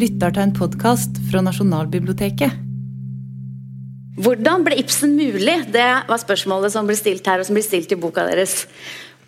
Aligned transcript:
lytter 0.00 0.32
til 0.32 0.46
en 0.46 0.56
podkast 0.56 1.18
fra 1.28 1.42
Nasjonalbiblioteket. 1.44 2.66
Hvordan 4.20 4.64
ble 4.64 4.78
Ibsen 4.80 5.12
mulig? 5.16 5.56
Det 5.72 5.90
var 6.08 6.20
spørsmålet 6.20 6.72
som 6.74 6.88
ble 6.88 6.96
stilt 6.98 7.26
her, 7.28 7.40
og 7.40 7.48
som 7.48 7.56
ble 7.56 7.64
stilt 7.64 7.92
i 7.92 7.98
boka 8.00 8.24
deres. 8.28 8.64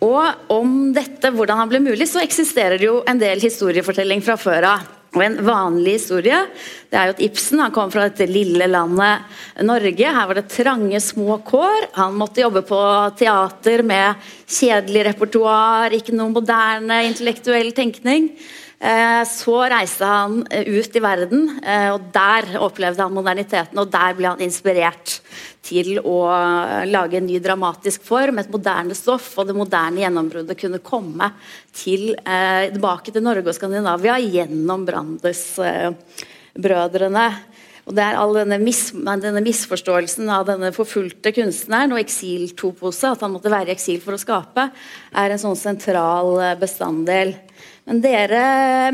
Og 0.03 0.51
om 0.53 0.91
dette, 0.95 1.31
hvordan 1.33 1.61
han 1.61 1.71
ble 1.71 1.81
mulig, 1.83 2.07
så 2.09 2.21
eksisterer 2.23 2.81
det 2.81 2.89
jo 2.89 2.99
en 3.09 3.21
del 3.21 3.41
historiefortelling 3.41 4.23
fra 4.25 4.37
før 4.39 4.69
av. 4.73 4.91
Og 5.13 5.21
En 5.21 5.35
vanlig 5.45 5.99
historie 5.99 6.39
det 6.89 6.97
er 6.97 7.09
jo 7.09 7.13
at 7.13 7.21
Ibsen 7.21 7.59
han 7.61 7.73
kom 7.73 7.91
fra 7.93 8.07
dette 8.07 8.25
lille 8.25 8.65
landet 8.65 9.61
Norge. 9.61 10.09
Her 10.09 10.29
var 10.29 10.39
det 10.39 10.47
trange, 10.49 10.97
små 11.05 11.37
kår. 11.45 11.91
Han 11.99 12.17
måtte 12.17 12.41
jobbe 12.41 12.63
på 12.65 12.81
teater 13.19 13.85
med 13.85 14.25
kjedelig 14.49 15.05
repertoar, 15.11 15.93
ikke 15.93 16.17
noe 16.17 16.33
moderne 16.33 17.03
intellektuell 17.11 17.69
tenkning. 17.77 18.31
Eh, 18.83 19.23
så 19.23 19.61
reiste 19.71 20.03
han 20.03 20.41
ut 20.43 20.97
i 20.97 21.01
verden, 21.03 21.59
eh, 21.63 21.87
og 21.93 22.01
der 22.11 22.57
opplevde 22.59 23.03
han 23.05 23.13
moderniteten. 23.15 23.79
Og 23.79 23.87
der 23.91 24.13
ble 24.17 24.27
han 24.33 24.41
inspirert 24.43 25.21
til 25.63 25.99
å 26.03 26.27
lage 26.89 27.17
en 27.21 27.27
ny 27.29 27.39
dramatisk 27.39 28.03
form, 28.03 28.39
et 28.41 28.51
moderne 28.51 28.95
stoff. 28.97 29.37
Og 29.39 29.47
det 29.47 29.55
moderne 29.55 30.01
gjennombruddet 30.03 30.59
kunne 30.59 30.79
komme 30.83 31.31
til, 31.71 32.15
eh, 32.25 32.69
tilbake 32.75 33.11
til 33.13 33.23
Norge 33.23 33.47
og 33.47 33.55
Skandinavia 33.55 34.19
gjennom 34.19 34.85
Brandes-brødrene. 34.85 37.33
Og 37.87 37.95
det 37.95 38.03
er 38.03 38.15
all 38.15 38.33
denne, 38.33 38.59
mis, 38.59 38.91
denne, 38.91 39.41
misforståelsen 39.43 40.29
av 40.29 40.45
denne 40.45 40.71
forfulgte 40.71 41.31
kunstneren 41.35 41.91
og 41.91 41.99
eksiltopose, 41.99 43.07
at 43.11 43.21
han 43.21 43.31
måtte 43.31 43.49
være 43.51 43.67
i 43.67 43.71
eksil 43.75 44.01
for 44.01 44.13
å 44.13 44.19
skape, 44.19 44.71
er 45.15 45.29
en 45.29 45.39
sånn 45.39 45.55
sentral 45.55 46.57
bestanddel. 46.59 47.35
Men 47.83 47.99
dere 48.03 48.43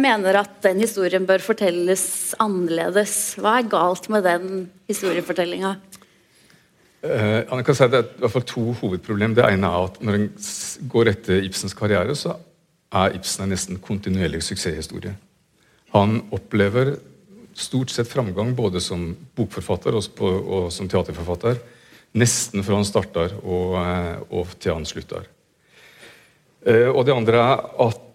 mener 0.01 0.39
at 0.39 0.55
den 0.65 0.81
historien 0.81 1.27
bør 1.29 1.43
fortelles 1.45 2.03
annerledes. 2.41 3.35
Hva 3.37 3.59
er 3.59 3.69
galt 3.69 4.09
med 4.09 4.25
den 4.25 4.65
historiefortellinga? 4.89 5.75
Uh, 6.99 7.61
kan 7.63 7.77
si 7.77 7.87
det 7.87 7.99
er 8.01 8.07
i 8.09 8.23
hvert 8.25 8.33
fall 8.33 8.47
to 8.49 8.63
hovedproblem. 8.81 9.35
Det 9.37 9.45
ene 9.45 9.69
er 9.69 9.85
at 9.87 10.01
når 10.03 10.17
en 10.17 10.25
går 10.91 11.13
etter 11.13 11.45
Ibsens 11.45 11.77
karriere, 11.77 12.17
så 12.17 12.33
er 12.89 13.15
Ibsen 13.15 13.45
en 13.45 13.53
nesten 13.53 13.79
kontinuerlig 13.83 14.41
suksesshistorie. 14.43 15.13
Han 15.93 16.23
opplever 16.35 16.97
stort 17.59 17.93
sett 17.93 18.09
framgang 18.09 18.51
både 18.57 18.81
som 18.81 19.11
bokforfatter 19.37 19.95
og, 19.95 20.19
og 20.19 20.67
som 20.73 20.89
teaterforfatter. 20.89 21.61
Nesten 22.17 22.65
fra 22.65 22.79
han 22.79 22.87
starter 22.87 23.35
og, 23.43 23.75
eh, 23.79 24.21
og 24.33 24.53
til 24.57 24.73
han 24.73 24.87
slutter. 24.87 25.27
Uh, 26.65 26.89
og 26.89 27.05
det 27.07 27.15
andre 27.15 27.39
er 27.39 27.65
at 27.85 28.08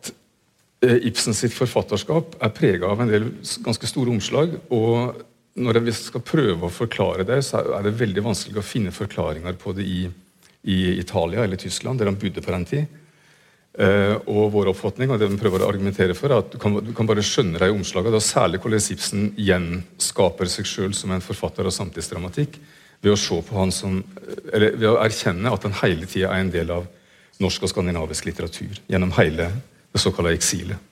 Ibsen 1.09 1.37
sitt 1.37 1.55
forfatterskap 1.57 2.37
er 2.43 2.53
prega 2.55 2.91
av 2.91 3.03
en 3.03 3.11
del 3.11 3.31
ganske 3.65 3.89
store 3.89 4.13
omslag. 4.15 4.59
og 4.71 5.23
når 5.55 5.79
vi 5.87 5.93
skal 5.95 6.23
prøve 6.27 6.67
å 6.67 6.73
forklare 6.73 7.27
det, 7.27 7.39
så 7.47 7.61
er 7.77 7.87
det 7.87 7.95
veldig 7.99 8.25
vanskelig 8.25 8.59
å 8.59 8.67
finne 8.67 8.95
forklaringer 8.95 9.55
på 9.59 9.75
det 9.77 9.87
i, 9.87 10.01
i 10.67 10.79
Italia 10.99 11.45
eller 11.45 11.61
Tyskland, 11.61 12.01
der 12.01 12.11
han 12.11 12.19
bodde 12.19 12.43
på 12.43 12.55
den 12.55 12.67
tid. 12.67 13.01
Uh, 13.75 14.19
og 14.31 14.53
vår 14.55 14.71
oppfatning 14.71 15.11
og 15.11 15.19
det 15.19 15.27
vi 15.33 15.39
prøver 15.39 15.65
å 15.65 15.69
argumentere 15.71 16.15
for, 16.15 16.31
er 16.31 16.43
at 16.43 16.53
du 16.53 16.61
kan, 16.63 16.77
du 16.79 16.93
kan 16.95 17.09
bare 17.11 17.23
skjønne 17.27 17.59
deg 17.59 17.73
i 17.73 17.75
omslaget, 17.75 18.17
særlig 18.23 18.61
hvordan 18.63 18.85
Ibsen 18.95 19.29
gjenskaper 19.39 20.51
seg 20.51 20.69
sjøl 20.71 20.95
som 20.95 21.15
en 21.15 21.25
forfatter 21.25 21.67
av 21.67 21.75
samtidsdramatikk 21.75 22.59
ved 23.03 23.13
å 23.13 23.19
se 23.19 23.41
på 23.43 23.59
han 23.59 23.75
som, 23.75 23.99
eller 24.55 24.79
ved 24.79 24.89
å 24.93 25.01
erkjenne 25.03 25.51
at 25.51 25.67
han 25.67 25.75
hele 25.83 26.07
tida 26.07 26.31
er 26.31 26.45
en 26.45 26.55
del 26.55 26.71
av 26.71 26.87
norsk 27.43 27.67
og 27.67 27.73
skandinavisk 27.73 28.29
litteratur 28.29 28.79
gjennom 28.91 29.11
hele 29.19 29.51
det 29.95 30.03
såkalte 30.03 30.35
eksilet. 30.35 30.91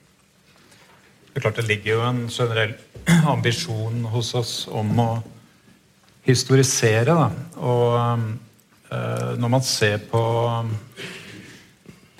Det 1.33 1.41
er 1.41 1.45
klart 1.47 1.59
det 1.59 1.67
ligger 1.67 1.97
jo 1.97 2.03
en 2.07 2.25
generell 2.31 2.75
ambisjon 3.35 4.05
hos 4.13 4.35
oss 4.39 4.55
om 4.71 4.93
å 5.03 5.11
historisere. 6.27 7.17
Da. 7.17 7.31
Og 7.59 7.97
øh, 8.93 9.33
når 9.43 9.53
man 9.57 9.65
ser 9.67 9.99
på 10.11 10.23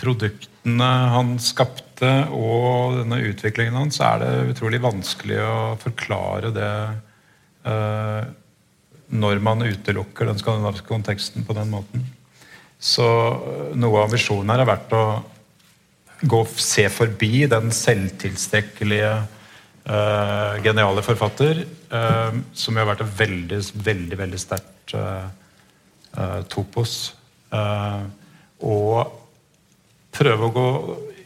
produktene 0.03 0.91
han 1.15 1.37
skapte, 1.43 1.89
og 2.35 2.97
denne 2.99 3.21
utviklingen 3.29 3.79
hans, 3.79 4.01
så 4.01 4.09
er 4.09 4.23
det 4.25 4.57
utrolig 4.57 4.81
vanskelig 4.83 5.37
å 5.39 5.59
forklare 5.79 6.51
det 6.57 6.73
øh, 7.71 8.25
når 9.13 9.43
man 9.45 9.63
utelukker 9.63 10.27
den 10.27 10.41
skandinaviske 10.41 10.89
konteksten 10.89 11.47
på 11.47 11.55
den 11.55 11.71
måten. 11.71 12.09
Så 12.83 13.07
eh, 13.07 13.77
noe 13.79 14.03
av 14.03 14.17
visjonen 14.17 14.51
her 14.51 14.65
har 14.65 14.73
vært 14.73 14.97
å 14.99 15.05
gå, 16.23 16.43
se 16.57 16.87
forbi 16.93 17.47
den 17.51 17.73
selvtilstrekkelige, 17.75 19.13
uh, 19.89 20.63
geniale 20.65 21.03
forfatter, 21.05 21.65
uh, 21.93 22.39
som 22.55 22.77
jo 22.77 22.83
har 22.83 22.91
vært 22.93 23.05
et 23.07 23.17
veldig, 23.23 23.61
veldig 23.89 24.19
veldig 24.21 24.41
sterkt 24.41 24.95
uh, 24.97 25.29
topos. 26.53 27.15
og 28.63 29.13
prøve 30.13 30.45
å 30.45 30.53
gå 30.53 30.69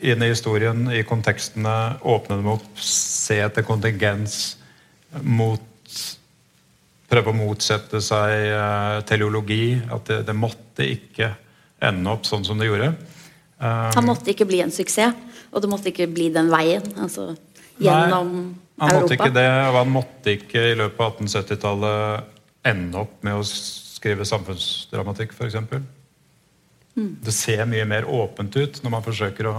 inn 0.07 0.23
i 0.23 0.29
historien, 0.31 0.84
i 0.95 1.03
kontekstene, 1.07 1.99
åpne 2.03 2.39
dem 2.39 2.53
opp, 2.55 2.69
se 2.78 3.41
etter 3.43 3.67
kontingens, 3.67 4.57
mot 5.23 5.63
Prøve 7.07 7.31
å 7.31 7.37
motsette 7.39 8.01
seg 8.03 9.05
teleologi. 9.07 9.77
At 9.95 10.09
det, 10.11 10.17
det 10.27 10.34
måtte 10.34 10.83
ikke 10.91 11.28
ende 11.78 12.11
opp 12.11 12.27
sånn 12.27 12.43
som 12.43 12.59
det 12.59 12.67
gjorde. 12.67 12.89
Han 13.59 14.05
måtte 14.05 14.33
ikke 14.33 14.44
bli 14.49 14.61
en 14.61 14.72
suksess, 14.75 15.17
og 15.49 15.62
det 15.65 15.69
måtte 15.72 15.89
ikke 15.89 16.09
bli 16.12 16.28
den 16.34 16.50
veien. 16.53 16.84
altså 17.00 17.31
gjennom 17.78 18.33
Nei, 18.33 18.55
han 18.78 18.91
Europa. 18.91 19.00
måtte 19.00 19.17
ikke 19.17 19.34
det, 19.34 19.50
og 19.50 19.78
han 19.78 19.93
måtte 19.93 20.34
ikke 20.37 20.62
i 20.71 20.78
løpet 20.78 21.03
av 21.03 21.21
1870-tallet 21.21 22.33
ende 22.66 23.03
opp 23.05 23.21
med 23.25 23.41
å 23.41 23.45
skrive 23.47 24.27
samfunnsdramatikk, 24.28 25.34
f.eks. 25.37 25.59
Mm. 26.97 27.12
Det 27.25 27.34
ser 27.34 27.65
mye 27.69 27.84
mer 27.89 28.09
åpent 28.09 28.56
ut 28.56 28.81
når 28.83 28.97
man 28.97 29.05
forsøker 29.05 29.50
å 29.50 29.55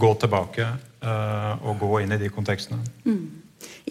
gå 0.00 0.10
tilbake 0.20 0.66
uh, 1.04 1.54
og 1.68 1.80
gå 1.82 2.02
inn 2.02 2.14
i 2.16 2.20
de 2.20 2.30
kontekstene. 2.32 2.80
Mm. 3.04 3.40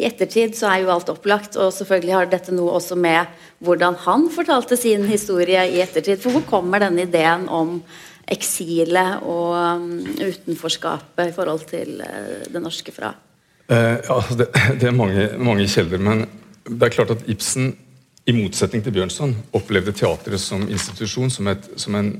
I 0.01 0.05
ettertid 0.07 0.55
så 0.57 0.69
er 0.71 0.83
jo 0.83 0.91
alt 0.93 1.09
opplagt, 1.11 1.57
og 1.59 1.73
selvfølgelig 1.75 2.15
har 2.15 2.31
dette 2.31 2.53
noe 2.55 2.73
også 2.79 2.97
med 2.99 3.29
hvordan 3.63 3.97
han 4.05 4.25
fortalte 4.33 4.77
sin 4.79 5.05
historie 5.07 5.61
i 5.69 5.81
ettertid. 5.83 6.19
For 6.23 6.33
hvor 6.35 6.47
kommer 6.47 6.81
denne 6.83 7.05
ideen 7.05 7.47
om 7.51 7.79
eksilet 8.29 9.23
og 9.27 9.55
um, 9.55 9.99
utenforskapet 10.21 11.31
i 11.31 11.35
forhold 11.35 11.65
til 11.69 12.01
uh, 12.01 12.41
det 12.51 12.61
norske 12.61 12.93
fra? 12.95 13.13
Eh, 13.71 13.77
ja, 13.77 14.15
altså, 14.15 14.35
det, 14.35 14.47
det, 14.79 14.87
er 14.89 14.95
mange, 14.95 15.29
mange 15.37 15.67
kilder, 15.67 15.97
men 15.97 16.25
det 16.67 16.83
er 16.83 16.93
klart 16.93 17.13
at 17.15 17.23
Ibsen 17.31 17.73
i 18.29 18.33
motsetning 18.35 18.83
til 18.83 18.93
Bjørnson 18.93 19.33
opplevde 19.57 19.93
teatret 19.97 20.41
som 20.41 20.67
institusjon 20.69 21.31
som, 21.33 21.47
et, 21.49 21.69
som 21.79 21.95
en, 21.97 22.11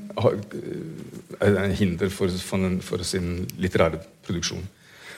en, 1.41 1.75
hinder 1.77 2.09
for, 2.09 2.31
for, 2.41 2.57
en, 2.57 2.79
for, 2.81 3.03
sin 3.05 3.45
litterære 3.61 4.01
produksjon. 4.25 4.63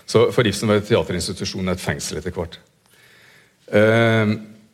Så 0.05 0.25
For 0.35 0.47
Ibsen 0.47 0.67
var 0.67 0.83
teaterinstitusjonen 0.83 1.71
et 1.71 1.81
fengsel 1.81 2.19
etter 2.19 2.35
hvert. 2.35 2.57
Eh, 3.71 4.33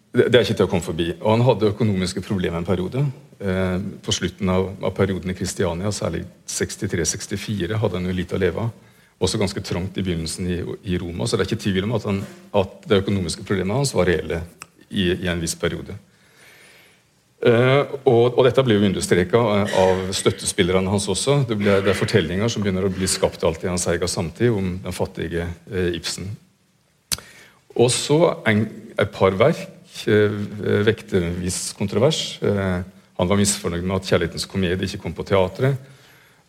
det 0.09 0.33
er 0.33 0.41
ikke 0.41 0.57
til 0.57 0.65
å 0.65 0.69
komme 0.71 0.85
forbi. 0.85 1.11
Og 1.19 1.35
han 1.35 1.43
hadde 1.45 1.69
økonomiske 1.69 2.23
problemer 2.25 2.57
en 2.57 2.65
periode. 2.67 3.03
Eh, 3.39 3.75
på 4.01 4.13
slutten 4.15 4.49
av, 4.49 4.71
av, 4.81 4.93
perioden 4.97 5.29
i 5.29 5.35
Kristiania, 5.37 5.91
særlig 5.93 6.23
63-64, 6.49 7.77
hadde 7.77 7.99
han 7.99 8.09
jo 8.09 8.15
lite 8.17 8.37
å 8.37 8.41
leve 8.41 8.65
av. 8.65 8.71
Også 9.21 9.37
ganske 9.37 9.61
trangt 9.61 9.99
i 9.99 10.03
begynnelsen 10.03 10.49
i, 10.49 10.57
i, 10.89 10.97
Roma. 10.97 11.27
Så 11.27 11.37
det 11.37 11.45
er 11.45 11.51
ikke 11.51 11.61
tvil 11.67 11.85
om 11.85 11.95
at, 11.99 12.09
han, 12.09 12.23
at 12.57 12.89
det 12.89 13.03
økonomiske 13.03 13.45
problemet 13.45 13.77
hans 13.77 13.93
var 13.93 14.09
reelle 14.09 14.41
i, 14.89 15.11
i 15.13 15.29
en 15.29 15.43
viss 15.43 15.53
periode. 15.59 15.93
Eh, 17.45 17.81
og, 18.01 18.33
og, 18.33 18.41
dette 18.47 18.65
blir 18.65 18.79
jo 18.79 18.89
understreka 18.89 19.45
av 19.79 20.05
støttespillerne 20.15 20.89
hans 20.89 21.05
også. 21.11 21.43
Det, 21.47 21.59
ble, 21.59 21.79
det, 21.85 21.93
er 21.93 22.01
fortellinger 22.01 22.49
som 22.49 22.65
begynner 22.65 22.89
å 22.89 22.91
bli 22.91 23.07
skapt 23.07 23.45
alltid 23.45 23.69
i 23.69 23.75
hans 23.75 23.87
egen 23.93 24.11
samtid 24.11 24.55
om 24.55 24.73
den 24.83 24.95
fattige 24.95 25.51
eh, 25.69 25.93
Ibsen. 25.99 26.33
Og 27.77 27.93
så 27.93 28.23
et 28.49 29.13
par 29.13 29.37
verk 29.39 29.67
vekte 30.07 31.19
en 31.19 31.39
viss 31.41 31.73
kontrovers. 31.77 32.39
han 32.41 33.27
var 33.27 33.37
misfornøyd 33.37 33.83
med 33.83 33.95
at 33.95 34.05
'Kjærlighetens 34.07 34.47
komedie' 34.47 34.83
ikke 34.83 35.01
kom 35.03 35.13
på 35.13 35.23
teatret. 35.23 35.75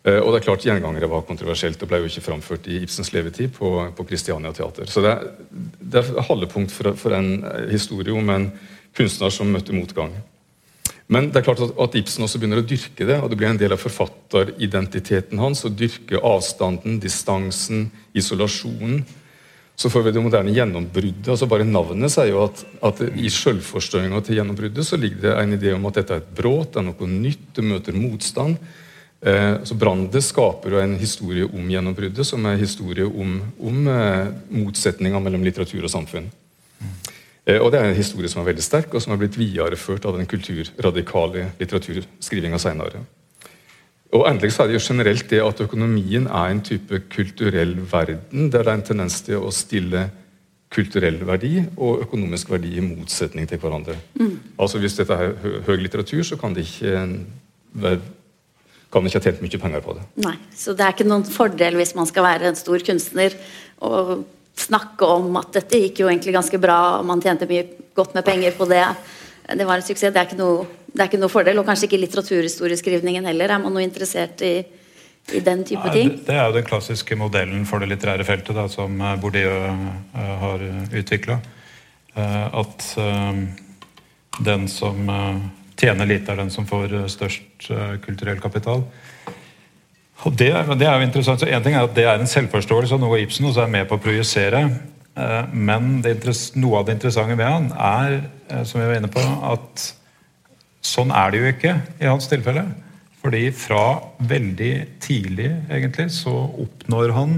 og 0.03 0.33
det 0.33 0.39
er 0.39 0.45
klart 0.45 0.63
Gjengangere 0.65 1.09
var 1.09 1.21
kontroversielt 1.21 1.81
og 1.83 1.87
ble 1.87 1.97
jo 1.99 2.05
ikke 2.05 2.25
framført 2.25 2.67
i 2.67 2.81
Ibsens 2.81 3.13
levetid 3.13 3.51
på, 3.53 3.93
Christiania 4.07 4.51
Teater. 4.51 4.85
Så 4.85 5.01
det 5.01 5.11
er, 5.11 5.27
det 5.79 5.99
er 5.99 6.21
halvepunkt 6.21 6.71
for, 6.71 6.93
for 6.95 7.13
en 7.13 7.45
historie 7.69 8.13
om 8.13 8.29
en 8.29 8.51
kunstner 8.97 9.29
som 9.29 9.51
møtte 9.51 9.73
motgang. 9.73 10.11
Men 11.11 11.27
det 11.27 11.41
er 11.41 11.43
klart 11.43 11.59
at 11.59 11.95
Ibsen 11.99 12.23
også 12.23 12.39
begynner 12.39 12.61
å 12.61 12.67
dyrke 12.67 13.03
det, 13.03 13.17
og 13.19 13.27
det 13.31 13.37
blir 13.39 13.49
en 13.49 13.59
del 13.59 13.73
av 13.75 13.81
forfatteridentiteten 13.83 15.41
hans. 15.43 15.65
Å 15.67 15.71
dyrke 15.75 16.21
avstanden, 16.23 17.01
distansen, 17.03 17.89
isolasjonen. 18.15 19.01
Så 19.75 19.89
får 19.89 20.03
vi 20.05 20.11
det 20.13 20.21
moderne 20.21 20.53
gjennombruddet. 20.53 21.27
altså 21.31 21.47
Bare 21.49 21.65
navnet 21.65 22.13
sier 22.13 22.29
jo 22.33 22.43
at, 22.45 22.61
at 22.85 23.01
i 23.01 23.31
sjølforståinga 23.33 24.19
til 24.25 24.37
gjennombruddet 24.37 24.85
så 24.85 24.99
ligger 24.99 25.23
det 25.23 25.35
en 25.39 25.57
idé 25.57 25.73
om 25.73 25.87
at 25.89 25.97
dette 25.97 26.17
er 26.17 26.21
et 26.21 26.33
brudd, 26.37 26.69
det 26.73 26.81
er 26.81 26.87
noe 26.89 27.09
nytt, 27.09 27.47
det 27.57 27.65
møter 27.65 27.97
motstand. 27.97 28.59
Eh, 29.21 29.55
så 29.63 29.77
Brandet 29.77 30.25
skaper 30.25 30.75
jo 30.75 30.81
en 30.81 30.97
historie 31.01 31.45
om 31.45 31.69
gjennombruddet, 31.69 32.25
som 32.25 32.45
er 32.45 32.57
en 32.57 32.63
historie 32.63 33.05
om, 33.05 33.39
om 33.61 33.89
eh, 33.89 34.31
motsetninga 34.49 35.21
mellom 35.21 35.45
litteratur 35.45 35.85
og 35.85 35.93
samfunn. 35.93 36.29
Eh, 37.45 37.57
og 37.57 37.71
Det 37.71 37.79
er 37.79 37.89
en 37.89 37.97
historie 37.97 38.29
som 38.29 38.41
er 38.41 38.51
veldig 38.51 38.65
sterk, 38.65 38.93
og 38.93 39.01
som 39.01 39.13
har 39.13 39.21
blitt 39.21 39.37
videreført 39.37 40.05
av 40.09 40.17
den 40.17 40.29
kulturradikale 40.29 41.51
litteraturskrivinga 41.61 42.61
seinere. 42.61 43.05
Og 44.11 44.25
endelig 44.27 44.53
så 44.53 44.63
er 44.63 44.71
det 44.71 44.79
jo 44.79 44.83
generelt 44.83 45.29
det 45.31 45.39
at 45.43 45.61
økonomien 45.63 46.25
er 46.27 46.51
en 46.51 46.63
type 46.65 47.03
kulturell 47.13 47.77
verden 47.91 48.49
der 48.51 48.65
det 48.65 48.71
er 48.73 48.79
en 48.79 48.89
tendens 48.89 49.21
til 49.23 49.39
å 49.39 49.53
stille 49.55 50.09
kulturell 50.71 51.19
verdi 51.27 51.61
og 51.77 52.05
økonomisk 52.05 52.51
verdi 52.51 52.73
i 52.79 52.83
motsetning 52.83 53.47
til 53.47 53.59
hverandre. 53.59 53.95
Mm. 54.19 54.35
Altså 54.59 54.79
Hvis 54.79 54.95
dette 54.99 55.15
er 55.15 55.35
høy 55.67 55.77
litteratur, 55.79 56.23
så 56.23 56.37
kan 56.39 56.55
det 56.55 56.67
ikke 56.67 57.05
være 57.71 58.01
kan 58.91 59.07
ikke 59.07 59.21
ha 59.21 59.23
tjent 59.23 59.41
mye 59.43 59.59
penger 59.61 59.83
på 59.85 59.93
det. 59.95 60.01
Nei, 60.25 60.35
Så 60.51 60.73
det 60.75 60.83
er 60.83 60.91
ikke 60.91 61.07
noen 61.07 61.23
fordel 61.23 61.77
hvis 61.79 61.93
man 61.95 62.09
skal 62.09 62.25
være 62.27 62.49
en 62.49 62.59
stor 62.59 62.83
kunstner 62.83 63.35
og 63.87 64.25
snakke 64.59 65.07
om 65.07 65.37
at 65.39 65.53
dette 65.55 65.79
gikk 65.79 66.01
jo 66.03 66.09
egentlig 66.11 66.35
ganske 66.35 66.59
bra, 66.59 66.99
og 66.99 67.07
man 67.07 67.23
tjente 67.23 67.47
mye 67.47 67.63
godt 67.95 68.17
med 68.17 68.25
penger 68.27 68.51
på 68.57 68.67
det. 68.67 68.83
Det 69.47 69.67
var 69.67 69.79
en 69.79 69.85
suksess. 69.85 70.11
Det 70.11 70.19
er 70.19 70.27
ikke 70.27 70.41
noe, 70.41 70.67
er 70.99 71.07
ikke 71.07 71.21
noe 71.21 71.31
fordel. 71.31 71.61
Og 71.61 71.67
kanskje 71.67 71.87
ikke 71.87 72.01
litteraturhistorieskrivningen 72.03 73.27
heller. 73.29 73.55
Er 73.55 73.63
man 73.63 73.73
noe 73.75 73.85
interessert 73.85 74.43
i, 74.45 74.53
i 75.31 75.41
den 75.43 75.63
type 75.67 75.87
Nei, 75.87 75.95
ting? 75.95 76.13
Det, 76.17 76.25
det, 76.27 76.37
er 76.37 76.49
jo 76.49 76.57
den 76.57 76.67
klassiske 76.67 77.17
modellen 77.19 77.65
for 77.69 77.83
det 77.83 77.91
litterære 77.93 78.27
feltet 78.27 78.57
da, 78.57 78.67
som 78.71 78.99
eh, 78.99 79.17
Bourdieu 79.21 79.51
uh, 79.51 79.91
har 80.43 80.65
utvikla. 81.01 81.39
Uh, 82.11 82.23
eh, 82.23 82.47
at 82.63 82.89
uh, 82.99 84.41
den 84.43 84.67
som 84.71 85.07
tjener 85.79 86.07
lite, 86.07 86.31
er 86.31 86.39
den 86.39 86.51
som 86.53 86.67
får 86.67 86.93
størst 87.11 87.67
kulturell 88.05 88.39
kapital. 88.41 88.83
Og 90.21 90.35
det, 90.37 90.51
det, 90.77 90.85
er 90.85 90.99
jo 90.99 91.07
interessant. 91.07 91.41
Så 91.41 91.49
en 91.49 91.63
ting 91.65 91.75
er 91.75 91.87
at 91.87 91.95
Det 91.97 92.05
er 92.05 92.19
en 92.19 92.29
selvforståelse 92.29 92.95
av 92.95 93.01
noe 93.01 93.19
Ibsen 93.23 93.47
også 93.49 93.63
er 93.63 93.71
med 93.73 93.87
på 93.89 93.97
å 93.97 94.01
projisere. 94.01 94.61
Men 95.51 95.97
det, 96.05 96.15
noe 96.61 96.79
av 96.79 96.85
det 96.87 96.95
interessante 96.95 97.35
ved 97.35 97.49
han 97.49 97.71
er 97.73 98.63
som 98.69 98.79
vi 98.79 98.87
var 98.87 99.01
inne 99.01 99.11
på, 99.11 99.25
at 99.51 99.89
sånn 100.81 101.13
er 101.13 101.31
det 101.31 101.41
jo 101.41 101.51
ikke 101.51 101.75
i 102.01 102.09
hans 102.09 102.29
tilfelle. 102.31 102.65
Fordi 103.21 103.43
fra 103.53 104.01
veldig 104.17 104.73
tidlig 105.03 105.51
egentlig 105.69 106.07
så 106.15 106.33
oppnår 106.63 107.13
han 107.13 107.35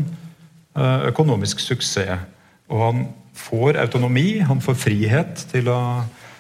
eh, 0.80 1.10
økonomisk 1.10 1.60
suksess. 1.60 2.24
Og 2.72 2.86
han 2.88 3.04
får 3.36 3.82
autonomi, 3.82 4.40
han 4.40 4.62
får 4.64 4.80
frihet 4.80 5.44
til 5.52 5.68
å 5.74 5.80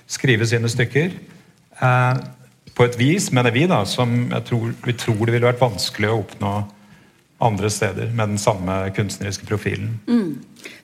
skrive 0.10 0.48
sine 0.48 0.70
stykker 0.70 1.12
på 2.74 2.86
et 2.86 2.96
vis, 2.98 3.32
mener 3.34 3.54
vi, 3.54 3.66
da, 3.70 3.84
som 3.86 4.14
jeg 4.32 4.46
tror, 4.48 4.72
vi 4.86 4.96
tror 4.98 5.26
det 5.26 5.36
ville 5.36 5.50
vært 5.50 5.62
vanskelig 5.62 6.10
å 6.10 6.20
oppnå 6.22 6.54
andre 7.44 7.69
steder 7.74 8.12
med 8.16 8.36
den 8.36 8.42
samme 8.42 8.78
kunstneriske 8.95 9.45
profilen. 9.50 9.98
Mm. 10.07 10.42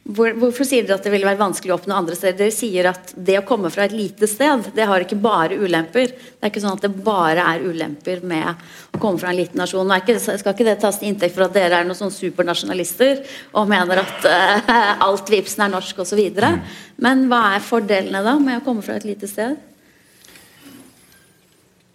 Hvor, 0.09 0.31
hvorfor 0.41 0.65
sier 0.65 0.87
dere 0.87 0.97
at 0.97 1.05
det 1.05 1.11
ville 1.13 1.27
være 1.27 1.37
vanskelig 1.37 1.73
å 1.73 1.75
oppnå 1.77 1.93
andre 1.93 2.15
steder? 2.17 2.37
Dere 2.39 2.53
sier 2.55 2.87
at 2.89 3.11
det 3.13 3.35
å 3.37 3.45
komme 3.45 3.69
fra 3.69 3.85
et 3.85 3.93
lite 3.93 4.27
sted, 4.27 4.71
det 4.73 4.87
har 4.89 5.03
ikke 5.03 5.19
bare 5.21 5.59
ulemper. 5.59 6.09
Det 6.15 6.41
er 6.41 6.49
ikke 6.49 6.63
sånn 6.63 6.79
at 6.79 6.87
det 6.87 7.03
bare 7.05 7.45
er 7.45 7.67
ulemper 7.67 8.23
med 8.25 8.49
å 8.95 9.01
komme 9.01 9.21
fra 9.21 9.29
en 9.29 9.37
liten 9.37 9.61
nasjon. 9.61 9.85
Nå 9.85 9.99
ikke, 10.01 10.17
skal 10.23 10.55
ikke 10.55 10.67
det 10.67 10.79
tas 10.81 10.97
til 10.97 11.11
inntekt 11.11 11.37
for 11.37 11.45
at 11.45 11.53
dere 11.55 11.83
er 11.83 11.87
noen 11.87 11.99
sånn 11.99 12.15
supernasjonalister 12.15 13.21
og 13.53 13.69
mener 13.69 14.01
at 14.01 14.25
uh, 14.25 15.05
alt 15.05 15.29
Vipsen 15.29 15.67
er 15.67 15.73
norsk 15.75 16.01
osv. 16.01 16.25
Mm. 16.33 16.61
Men 17.05 17.27
hva 17.29 17.43
er 17.53 17.67
fordelene 17.69 18.25
da 18.25 18.39
med 18.41 18.59
å 18.59 18.65
komme 18.65 18.85
fra 18.85 18.97
et 18.97 19.07
lite 19.07 19.29
sted? 19.29 19.59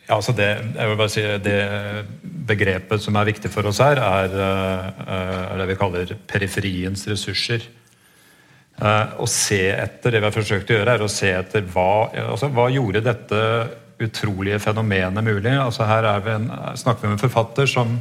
Ja, 0.05 0.19
altså 0.19 0.35
det, 0.37 0.49
jeg 0.77 0.89
vil 0.91 0.99
bare 1.01 1.13
si, 1.13 1.23
det 1.41 1.61
begrepet 2.45 3.01
som 3.01 3.17
er 3.17 3.31
viktig 3.31 3.49
for 3.53 3.71
oss 3.71 3.81
her, 3.81 4.01
er, 4.05 4.35
eh, 4.37 5.39
er 5.55 5.63
det 5.63 5.69
vi 5.71 5.79
kaller 5.81 6.13
periferiens 6.29 7.07
ressurser. 7.09 7.65
Eh, 8.75 9.15
å 9.17 9.27
se 9.31 9.63
etter, 9.71 10.11
Det 10.11 10.21
vi 10.21 10.27
har 10.27 10.35
forsøkt 10.35 10.71
å 10.71 10.77
gjøre, 10.77 10.95
er 10.95 11.03
å 11.03 11.09
se 11.09 11.31
etter 11.33 11.63
hva, 11.63 12.11
altså, 12.13 12.51
hva 12.53 12.69
gjorde 12.75 13.05
dette 13.07 13.41
utrolige 14.03 14.59
fenomenet 14.59 15.25
mulig. 15.25 15.55
Altså 15.57 15.87
Her 15.89 16.21
vi 16.21 16.31
en, 16.31 16.51
snakker 16.77 17.03
vi 17.03 17.07
om 17.07 17.17
en 17.17 17.25
forfatter 17.25 17.67
som 17.67 18.01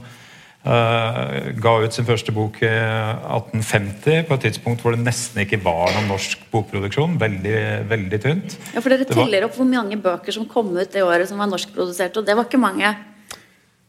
ga 0.64 1.72
ut 1.84 1.92
sin 1.92 2.06
første 2.08 2.32
bok 2.32 2.62
i 2.64 2.70
1850, 2.72 4.22
på 4.30 4.38
et 4.38 4.46
tidspunkt 4.48 4.84
hvor 4.84 4.96
det 4.96 5.04
nesten 5.04 5.42
ikke 5.44 5.60
var 5.64 5.92
noen 5.92 6.08
norsk 6.14 6.46
bokproduksjon. 6.54 7.18
Veldig 7.20 7.58
veldig 7.90 8.20
tynt. 8.24 8.56
Ja, 8.72 8.80
for 8.80 8.94
Dere 8.94 9.08
teller 9.10 9.48
opp 9.50 9.58
hvor 9.60 9.68
mange 9.68 10.00
bøker 10.00 10.36
som 10.36 10.48
kom 10.48 10.72
ut 10.78 10.94
det 10.94 11.04
året 11.04 11.28
som 11.28 11.42
var 11.44 11.52
norskprodusert, 11.52 12.16
og 12.16 12.30
det 12.30 12.38
var 12.40 12.48
ikke 12.48 12.62
mange? 12.64 12.94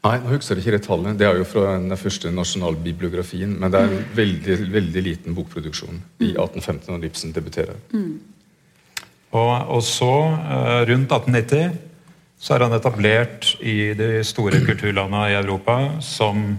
Nei, 0.04 0.18
nå 0.20 0.34
husker 0.34 0.58
jeg 0.58 0.66
ikke 0.66 0.76
det 0.76 0.84
tallet. 0.84 1.16
Det 1.16 1.24
er 1.24 1.38
jo 1.40 1.46
fra 1.48 1.78
den 1.78 1.96
første 1.96 2.28
nasjonalbibliografien. 2.34 3.54
Men 3.60 3.72
det 3.72 3.80
er 3.80 3.88
en 3.88 4.04
veldig, 4.18 4.56
veldig 4.74 5.02
liten 5.06 5.36
bokproduksjon 5.36 6.02
i 6.20 6.34
1850 6.34 6.90
når 6.92 7.06
Ibsen 7.08 7.32
debuterer. 7.32 7.78
Mm. 7.94 8.18
Og, 9.34 9.52
og, 9.72 9.80
så, 9.82 10.12
uh, 10.36 10.82
rundt 10.90 11.14
1890 11.14 11.72
så 12.38 12.54
er 12.54 12.66
han 12.66 12.76
etablert 12.76 13.54
i 13.64 13.94
de 13.96 14.08
store 14.26 14.60
kulturlandene 14.66 15.30
i 15.32 15.36
Europa, 15.38 15.78
som 16.04 16.58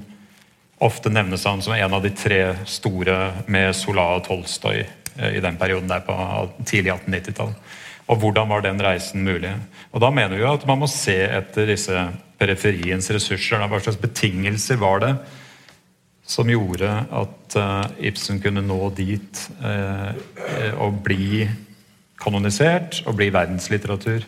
ofte 0.84 1.12
nevnes 1.14 1.46
han 1.46 1.62
som 1.62 1.74
en 1.74 1.94
av 1.94 2.04
de 2.04 2.12
tre 2.16 2.42
store 2.68 3.18
med 3.48 3.76
Sola 3.78 4.08
og 4.18 4.26
Tolstoy 4.28 4.82
eh, 4.82 5.38
i 5.38 5.44
den 5.44 5.58
perioden 5.60 5.92
der 5.92 6.04
på 6.06 6.16
tidlig 6.66 6.94
1890-tall. 6.96 7.54
Og 8.06 8.22
hvordan 8.22 8.50
var 8.52 8.62
den 8.62 8.82
reisen 8.84 9.24
mulig? 9.26 9.54
Og 9.92 10.02
Da 10.02 10.12
mener 10.14 10.36
vi 10.36 10.44
jo 10.44 10.54
at 10.54 10.66
man 10.68 10.84
må 10.84 10.90
se 10.92 11.16
etter 11.26 11.66
disse 11.70 12.06
periferiens 12.38 13.10
ressurser. 13.10 13.64
Hva 13.66 13.80
slags 13.82 14.02
betingelser 14.02 14.78
var 14.78 15.02
det 15.02 15.14
som 16.26 16.50
gjorde 16.50 16.90
at 17.14 17.56
uh, 17.58 17.86
Ibsen 18.02 18.42
kunne 18.42 18.62
nå 18.66 18.90
dit 18.98 19.42
uh, 19.62 20.14
og 20.82 21.00
bli 21.06 21.46
kanonisert 22.22 23.04
og 23.06 23.18
bli 23.18 23.32
verdenslitteratur? 23.34 24.26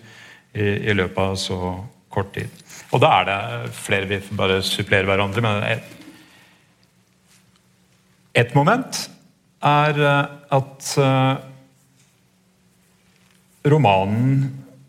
I, 0.54 0.64
i, 0.64 0.94
løpet 0.96 1.20
av 1.24 1.36
så 1.42 1.60
kort 2.14 2.34
tid. 2.36 2.64
Og 2.94 3.02
da 3.04 3.12
er 3.20 3.28
det 3.28 3.76
flere 3.76 4.10
vi 4.10 4.22
bare 4.38 4.62
supplerer 4.66 5.10
hverandre. 5.10 5.44
Men 5.44 5.64
et, 5.68 5.94
et 8.46 8.56
moment 8.58 9.04
er 9.66 9.98
eh, 9.98 10.34
at 10.54 10.90
uh, 11.02 11.38
romanen 13.68 14.44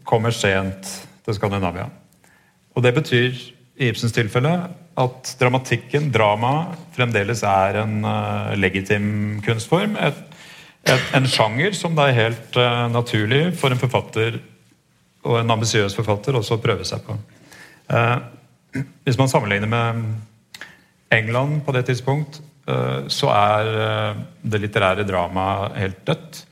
kommer 0.09 0.35
sent 0.35 0.91
til 1.25 1.37
Skandinavia. 1.37 1.89
Og 2.77 2.85
det 2.85 2.95
betyr 2.97 3.33
i 3.79 3.89
Ibsens 3.91 4.15
tilfelle 4.15 4.53
at 4.99 5.33
dramatikken, 5.39 6.11
drama, 6.15 6.75
fremdeles 6.97 7.45
er 7.47 7.81
en 7.85 8.01
uh, 8.07 8.55
legitim 8.59 9.41
kunstform. 9.47 9.97
Et, 10.03 10.23
et, 10.91 11.11
en 11.15 11.29
sjanger 11.31 11.77
som 11.79 11.95
det 11.99 12.09
er 12.09 12.21
helt 12.23 12.59
uh, 12.59 12.87
naturlig 12.93 13.43
for 13.59 13.75
en 13.75 13.81
forfatter 13.81 14.41
og 15.27 15.41
en 15.41 15.51
ambisiøs 15.57 15.97
forfatter 15.99 16.37
også 16.39 16.61
prøve 16.63 16.87
seg 16.87 17.03
på. 17.07 17.17
Eh, 17.89 18.17
hvis 19.07 19.19
man 19.19 19.31
sammenligner 19.31 19.71
med 19.71 20.05
England 21.15 21.63
på 21.67 21.73
det 21.73 21.87
tidspunkt, 21.89 22.41
eh, 22.69 23.09
så 23.09 23.33
er 23.35 23.73
eh, 23.85 24.21
det 24.43 24.63
litterære 24.63 25.07
dramaet 25.09 25.81
helt 25.83 26.05
dødt. 26.07 26.45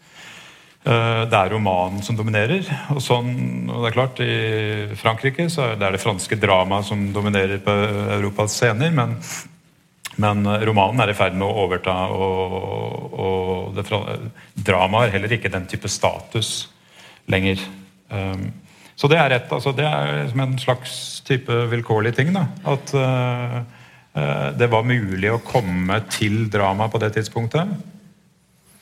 Det 0.87 1.35
er 1.35 1.49
romanen 1.51 1.99
som 2.07 2.15
dominerer. 2.15 2.63
Og, 2.95 3.01
sånn, 3.03 3.33
og 3.67 3.81
det 3.83 3.89
er 3.89 3.95
klart, 3.97 4.21
I 4.23 4.95
Frankrike 4.95 5.49
så 5.51 5.73
er 5.73 5.81
det 5.81 5.89
det 5.97 5.99
franske 5.99 6.39
dramaet 6.39 6.87
som 6.87 7.01
dominerer 7.11 7.59
på 7.59 7.75
Europas 8.15 8.55
scener. 8.55 8.93
Men, 8.95 9.17
men 10.23 10.47
romanen 10.71 11.03
er 11.03 11.11
i 11.11 11.17
ferd 11.19 11.35
med 11.35 11.43
å 11.49 11.65
overta, 11.65 11.97
og, 12.15 13.19
og 13.19 13.81
dramaet 14.55 15.09
har 15.09 15.17
heller 15.17 15.35
ikke 15.35 15.51
den 15.57 15.67
type 15.67 15.91
status 15.91 16.53
lenger. 17.35 17.67
Um, 18.11 18.53
så 18.97 19.11
det 19.13 19.19
er, 19.21 19.35
et, 19.37 19.51
altså 19.53 19.75
det 19.77 19.85
er 19.85 20.23
som 20.31 20.41
en 20.41 20.55
slags 20.61 20.95
type 21.27 21.57
vilkårlig 21.73 22.15
ting. 22.17 22.33
Da. 22.35 22.47
At 22.73 22.95
uh, 22.97 23.59
uh, 24.17 24.49
det 24.57 24.71
var 24.73 24.89
mulig 24.89 25.33
å 25.33 25.43
komme 25.45 26.01
til 26.13 26.47
drama 26.53 26.89
på 26.93 27.03
det 27.03 27.13
tidspunktet. 27.19 27.77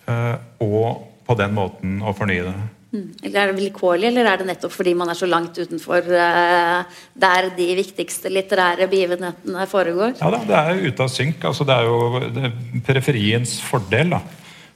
Uh, 0.06 0.36
og 0.62 1.10
på 1.24 1.36
den 1.40 1.56
måten 1.56 1.98
å 2.04 2.14
fornye 2.14 2.46
det. 2.46 2.54
Mm. 2.94 3.08
Eller 3.24 3.40
Er 3.40 3.50
det 3.50 3.58
vilkårlig, 3.58 4.06
eller 4.12 4.28
er 4.30 4.38
det 4.38 4.46
nettopp 4.52 4.70
fordi 4.70 4.92
man 4.94 5.10
er 5.10 5.18
så 5.18 5.26
langt 5.26 5.56
utenfor 5.58 6.04
der 6.06 7.48
de 7.56 7.66
viktigste 7.80 8.30
litterære 8.30 8.86
begivenhetene 8.92 9.64
foregår? 9.66 10.12
Ja 10.20 10.30
da, 10.30 10.42
Det 10.46 10.60
er 10.60 10.82
ute 10.92 11.02
av 11.02 11.10
synk. 11.10 11.42
Altså, 11.48 11.66
det 11.66 11.74
er 11.74 11.88
jo 11.88 12.20
er 12.44 12.54
periferiens 12.86 13.56
fordel. 13.64 14.14
da 14.14 14.22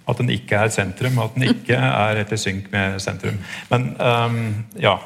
at 0.08 0.18
den 0.22 0.32
ikke 0.32 0.56
er 0.56 0.72
sentrum, 0.72 1.20
at 1.22 1.36
den 1.36 1.50
ikke 1.52 1.76
er 1.76 2.22
etter 2.22 2.40
synk 2.40 2.70
med 2.72 2.98
sentrum. 3.04 3.38
Men 3.70 3.92
um, 4.00 4.42
ja. 4.80 4.96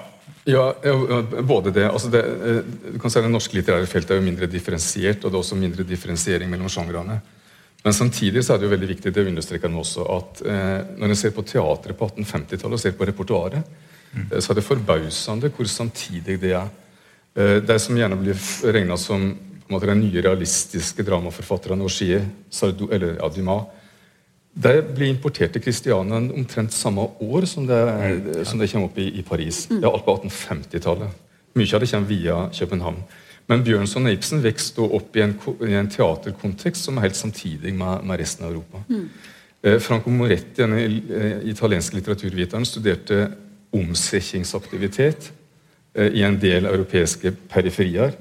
Ja, 0.44 0.72
både 1.46 1.70
det. 1.70 1.84
Altså 1.86 2.08
det 2.10 2.22
eh, 2.22 2.64
du 2.94 2.98
kan 2.98 3.12
si 3.14 3.20
Det 3.22 3.30
norske 3.30 3.54
litterære 3.54 3.86
feltet 3.86 4.16
er 4.16 4.18
jo 4.18 4.26
mindre 4.26 4.48
differensiert, 4.50 5.22
og 5.22 5.30
det 5.30 5.38
er 5.38 5.44
også 5.44 5.58
mindre 5.58 5.86
differensiering 5.86 6.50
mellom 6.50 6.70
sjangrene. 6.72 7.20
Men 7.82 7.94
samtidig 7.94 8.44
så 8.44 8.54
er 8.54 8.60
det 8.60 8.68
jo 8.68 8.72
veldig 8.72 8.88
viktig 8.90 9.12
det 9.14 9.26
understreker 9.26 9.70
den 9.70 9.78
også, 9.78 10.04
at 10.16 10.42
eh, 10.46 10.80
når 10.98 11.14
en 11.14 11.18
ser 11.18 11.34
på 11.34 11.44
teatret 11.46 11.98
på 11.98 12.08
1850-tallet 12.10 12.78
og 12.78 12.82
ser 12.82 12.94
på 12.98 13.06
repertoaret, 13.06 13.72
mm. 14.12 14.28
eh, 14.28 14.38
så 14.38 14.52
er 14.52 14.58
det 14.58 14.66
forbausende 14.66 15.50
hvor 15.50 15.70
samtidig 15.70 16.38
det 16.42 16.52
er. 16.58 16.70
Eh, 17.34 17.58
det 17.62 17.78
som 17.82 17.98
gjerne 17.98 18.18
blir 18.20 18.38
regna 18.70 18.98
som 18.98 19.32
på 19.32 19.70
en 19.70 19.76
måte, 19.76 19.88
den 19.88 20.02
nye 20.04 20.22
realistiske 20.22 21.06
dramaforfatterne 21.06 21.86
Sardou 22.50 22.90
eller 22.92 23.14
ja, 23.16 23.58
Dumas, 24.54 24.84
De 24.84 24.94
blir 24.94 25.08
importert 25.08 25.52
til 25.52 25.62
Kristiania 25.64 26.18
omtrent 26.20 26.72
samme 26.72 27.06
år 27.20 27.46
som 27.48 27.66
det, 27.66 28.46
som 28.46 28.58
det 28.58 28.70
kommer 28.70 28.90
opp 28.90 28.98
i, 28.98 29.08
i 29.18 29.22
Paris. 29.22 29.66
Det 29.70 29.80
er 29.80 29.90
alt 29.90 30.04
på 30.04 30.16
1850-tallet. 30.18 31.20
Mye 31.56 31.74
av 31.74 31.80
det 31.80 31.90
kommer 31.90 32.08
via 32.08 32.38
København. 32.52 33.02
Men 33.50 33.64
Bjørnson 33.64 34.06
og 34.06 34.14
Ibsen 34.14 34.42
vokste 34.44 34.84
opp 34.84 35.16
i 35.16 35.24
en, 35.24 35.34
i 35.66 35.74
en, 35.76 35.88
teaterkontekst 35.90 36.86
som 36.86 36.98
er 36.98 37.08
helt 37.08 37.18
samtidig 37.18 37.74
med, 37.74 38.04
med 38.06 38.20
resten 38.20 38.46
av 38.46 38.52
Europa. 38.52 38.82
Mm. 38.88 39.08
Eh, 39.62 39.78
Franco 39.82 40.10
Moretti, 40.10 40.62
denne 40.62 40.84
eh, 40.84 41.42
italienske 41.50 41.98
litteraturviteren, 41.98 42.66
studerte 42.66 43.26
omsettingsaktivitet 43.72 45.32
eh, 45.94 46.12
i 46.20 46.24
en 46.26 46.38
del 46.40 46.68
europeiske 46.70 47.34
periferier. 47.50 48.14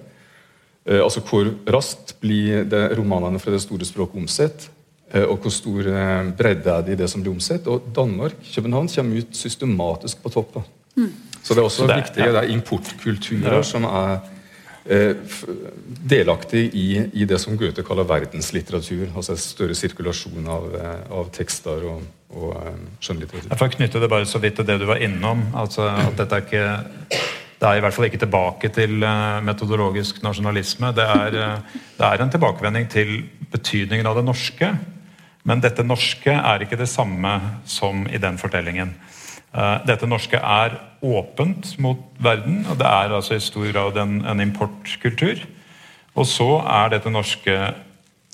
Altså 0.81 1.21
Hvor 1.21 1.45
raskt 1.69 2.15
blir 2.23 2.63
det 2.65 2.95
romanene 2.97 3.37
fra 3.39 3.51
det 3.53 3.59
store 3.61 3.85
språket 3.85 4.17
omsett? 4.17 4.63
Eh, 5.11 5.27
og 5.27 5.41
hvor 5.43 5.51
stor 5.51 5.87
eh, 5.91 6.29
bredde 6.37 6.71
er 6.71 6.85
det 6.87 6.95
i 6.95 6.99
det 7.01 7.09
som 7.11 7.23
blir 7.23 7.33
omsett. 7.33 7.67
Og 7.67 7.89
Danmark, 7.95 8.37
København, 8.53 8.89
kommer 8.95 9.17
ut 9.19 9.35
systematisk 9.35 10.21
på 10.23 10.29
toppen. 10.29 10.63
Mm. 10.95 11.11
Så 11.41 11.53
det 11.53 11.59
er 11.59 11.67
også 11.67 11.87
det, 11.87 11.97
viktig. 12.03 12.21
Ja. 12.23 12.31
Det 12.31 12.43
er 12.43 12.53
importkulturer 12.53 13.57
ja. 13.57 13.65
som 13.65 13.87
er 13.89 14.13
eh, 14.85 15.35
delaktig 16.13 16.69
i, 16.77 16.87
i, 17.11 17.25
det 17.25 17.41
som 17.41 17.57
Goethe 17.59 17.83
kaller 17.83 18.07
verdenslitteratur. 18.07 19.09
Altså 19.15 19.35
en 19.35 19.43
større 19.43 19.75
sirkulasjon 19.75 20.47
av, 20.47 20.71
eh, 20.79 21.03
av 21.19 21.33
tekster 21.35 21.83
og, 21.91 22.07
og 22.31 22.55
skjønnlitteratur. 23.03 23.51
Jeg 23.51 23.59
får 23.59 23.75
knytte 23.75 24.03
det 24.05 24.11
bare 24.15 24.29
så 24.29 24.39
vidt 24.39 24.61
til 24.61 24.69
det 24.69 24.79
du 24.79 24.87
var 24.87 25.03
innom. 25.03 25.43
altså 25.53 25.89
at 25.91 26.15
dette 26.21 26.39
er 26.39 26.47
ikke 26.47 27.21
det 27.61 27.69
er 27.69 27.77
i 27.77 27.81
hvert 27.83 27.93
fall 27.93 28.07
ikke 28.07 28.17
tilbake 28.17 28.69
til 28.73 29.03
metodologisk 29.45 30.23
nasjonalisme. 30.25 30.89
Det 30.97 31.03
er, 31.05 31.35
det 31.99 32.07
er 32.07 32.23
en 32.23 32.31
tilbakevending 32.33 32.87
til 32.89 33.11
betydningen 33.53 34.07
av 34.09 34.17
det 34.17 34.23
norske. 34.25 34.71
Men 35.47 35.61
dette 35.61 35.83
norske 35.85 36.33
er 36.33 36.63
ikke 36.63 36.79
det 36.79 36.89
samme 36.89 37.33
som 37.65 38.05
i 38.09 38.19
den 38.21 38.37
fortellingen. 38.41 38.93
Eh, 39.51 39.77
dette 39.87 40.07
norske 40.07 40.37
er 40.37 40.77
åpent 41.01 41.73
mot 41.81 42.03
verden, 42.21 42.61
og 42.69 42.77
det 42.79 42.87
er 42.87 43.15
altså 43.15 43.35
i 43.35 43.43
stor 43.43 43.71
grad 43.71 43.97
en, 43.99 44.19
en 44.25 44.43
importkultur. 44.43 45.41
Og 46.15 46.27
så 46.27 46.49
er 46.61 46.93
dette 46.97 47.11
norske 47.11 47.55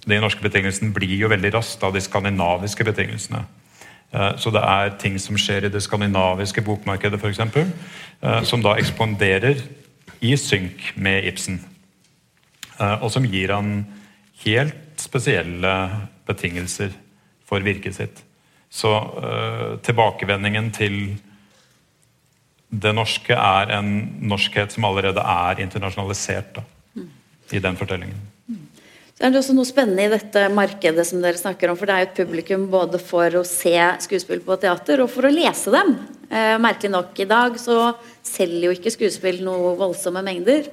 De 0.08 0.16
norske 0.24 0.40
betingelsene 0.40 0.94
blir 0.96 1.18
jo 1.20 1.28
veldig 1.28 1.50
raskt 1.52 1.82
av 1.84 1.92
de 1.92 2.00
skandinaviske 2.00 2.86
betingelsene. 2.88 3.42
Eh, 4.16 4.34
så 4.40 4.54
det 4.56 4.62
er 4.64 4.94
ting 5.02 5.18
som 5.20 5.36
skjer 5.36 5.68
i 5.68 5.72
det 5.74 5.82
skandinaviske 5.84 6.64
bokmarkedet, 6.64 7.20
f.eks., 7.20 7.42
eh, 7.44 8.44
som 8.48 8.64
da 8.64 8.78
ekspanderer 8.80 9.60
i 10.24 10.32
synk 10.40 10.94
med 10.96 11.28
Ibsen. 11.28 11.60
Og 12.78 13.10
som 13.10 13.26
gir 13.26 13.50
han 13.50 13.88
helt 14.44 14.87
spesielle 15.04 15.74
betingelser 16.28 16.94
for 17.48 17.64
virket 17.64 17.96
sitt. 17.96 18.24
Så 18.70 18.92
øh, 18.92 19.78
tilbakevendingen 19.86 20.72
til 20.76 20.98
det 22.68 22.92
norske 22.96 23.34
er 23.34 23.72
en 23.78 23.92
norskhet 24.28 24.74
som 24.76 24.88
allerede 24.90 25.24
er 25.24 25.62
internasjonalisert 25.64 26.58
da, 26.58 26.64
mm. 26.98 27.12
i 27.56 27.62
den 27.64 27.80
fortellingen. 27.80 28.26
Så 29.18 29.26
er 29.26 29.32
det 29.34 29.40
også 29.40 29.54
noe 29.58 29.66
spennende 29.66 30.04
i 30.06 30.12
dette 30.12 30.44
markedet 30.54 31.02
som 31.10 31.24
dere 31.24 31.40
snakker 31.40 31.72
om. 31.72 31.78
For 31.80 31.90
det 31.90 31.94
er 31.96 32.04
jo 32.04 32.08
et 32.12 32.20
publikum 32.20 32.68
både 32.70 33.00
for 33.02 33.40
å 33.40 33.48
se 33.50 33.74
skuespill 34.04 34.44
på 34.46 34.60
teater 34.62 35.02
og 35.02 35.10
for 35.10 35.26
å 35.26 35.32
lese 35.34 35.74
dem. 35.74 35.96
Eh, 36.30 36.54
merkelig 36.62 36.92
nok 36.94 37.24
i 37.24 37.26
dag 37.26 37.58
så 37.58 37.96
selger 38.22 38.68
jo 38.68 38.76
ikke 38.76 38.94
skuespill 38.94 39.40
noe 39.48 39.74
voldsomme 39.80 40.22
mengder. 40.22 40.70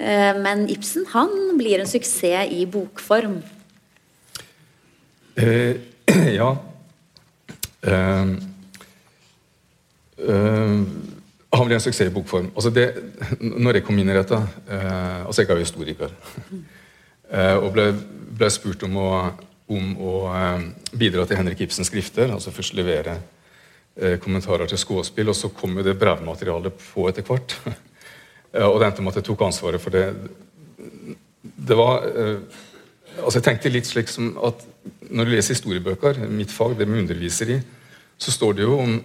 Eh, 0.00 0.32
men 0.40 0.64
Ibsen 0.72 1.04
han 1.12 1.34
blir 1.60 1.82
en 1.82 1.90
suksess 1.90 2.48
i 2.48 2.64
bokform. 2.64 3.42
Eh, 5.36 5.76
ja 6.36 6.56
eh, 7.80 8.26
eh, 10.28 10.80
Han 11.52 11.68
ble 11.68 11.76
en 11.76 11.80
suksess 11.80 12.08
i 12.08 12.12
bokform. 12.12 12.50
Altså 12.54 12.72
det, 12.72 12.86
når 13.40 13.78
jeg 13.78 13.84
kom 13.86 13.98
inn 14.00 14.08
i 14.08 14.16
dette 14.16 14.36
uh, 14.36 15.26
altså 15.26 15.42
Jeg 15.42 15.50
er 15.50 15.60
jo 15.60 15.66
historiker. 15.66 16.14
og 17.62 17.68
ble, 17.72 17.86
ble, 18.36 18.48
spurt 18.52 18.84
om 18.88 18.96
å, 19.00 19.10
om 19.72 19.90
å 20.00 20.14
bidra 20.96 21.26
til 21.28 21.36
Henrik 21.36 21.60
Ibsens 21.64 21.88
skrifter. 21.92 22.32
altså 22.32 22.52
Først 22.52 22.76
levere 22.76 23.18
kommentarer 24.24 24.68
til 24.68 24.80
skuespill, 24.80 25.28
og 25.28 25.36
så 25.36 25.50
kom 25.52 25.76
jo 25.76 25.84
det 25.84 25.98
brevmaterialet 26.00 26.76
på 26.80 27.04
etter 27.10 27.24
hvert. 27.28 27.56
og 28.72 28.78
det 28.80 28.88
endte 28.88 29.04
med 29.04 29.12
at 29.12 29.20
jeg 29.20 29.28
tok 29.28 29.44
ansvaret 29.44 29.80
for 29.80 29.92
det. 29.92 30.06
Det 31.42 31.76
var 31.76 32.08
altså 32.08 33.38
Jeg 33.38 33.44
tenkte 33.44 33.72
litt 33.76 33.88
slik 33.92 34.08
som 34.12 34.32
at 34.40 34.64
når 35.10 35.28
du 35.28 35.34
leser 35.34 35.54
historiebøker, 35.54 36.24
mitt 36.32 36.52
fag, 36.52 36.76
det 36.78 36.88
vi 36.88 37.00
underviser 37.02 37.56
i, 37.56 37.58
så 38.18 38.34
står 38.34 38.56
det 38.58 38.66
jo 38.66 38.78
om 38.80 38.96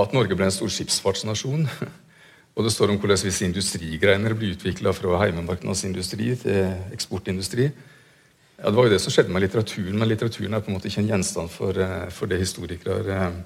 at 0.00 0.14
Norge 0.14 0.36
ble 0.36 0.46
en 0.46 0.54
stor 0.54 0.70
skipsfartsnasjon. 0.72 1.66
Og 2.58 2.66
det 2.66 2.72
står 2.74 2.90
om 2.92 2.98
hvordan 3.00 3.20
visse 3.24 3.46
industrigreiner 3.46 4.34
ble 4.36 4.52
utvikla 4.54 4.92
fra 4.92 5.20
heimemarkedsindustri 5.22 6.34
til 6.42 6.92
eksportindustri. 6.92 7.70
Ja, 8.58 8.68
Det 8.68 8.76
var 8.76 8.88
jo 8.88 8.92
det 8.92 9.00
som 9.00 9.14
skjedde 9.14 9.32
med 9.32 9.44
litteraturen, 9.44 9.98
men 9.98 10.08
litteraturen 10.08 10.54
er 10.54 10.60
på 10.60 10.68
en 10.68 10.76
måte 10.76 10.90
ikke 10.90 11.00
en 11.00 11.12
gjenstand 11.14 11.48
for, 11.48 11.78
eh, 11.78 12.10
for 12.10 12.26
det 12.26 12.40
historikere 12.42 13.06
eh, 13.16 13.38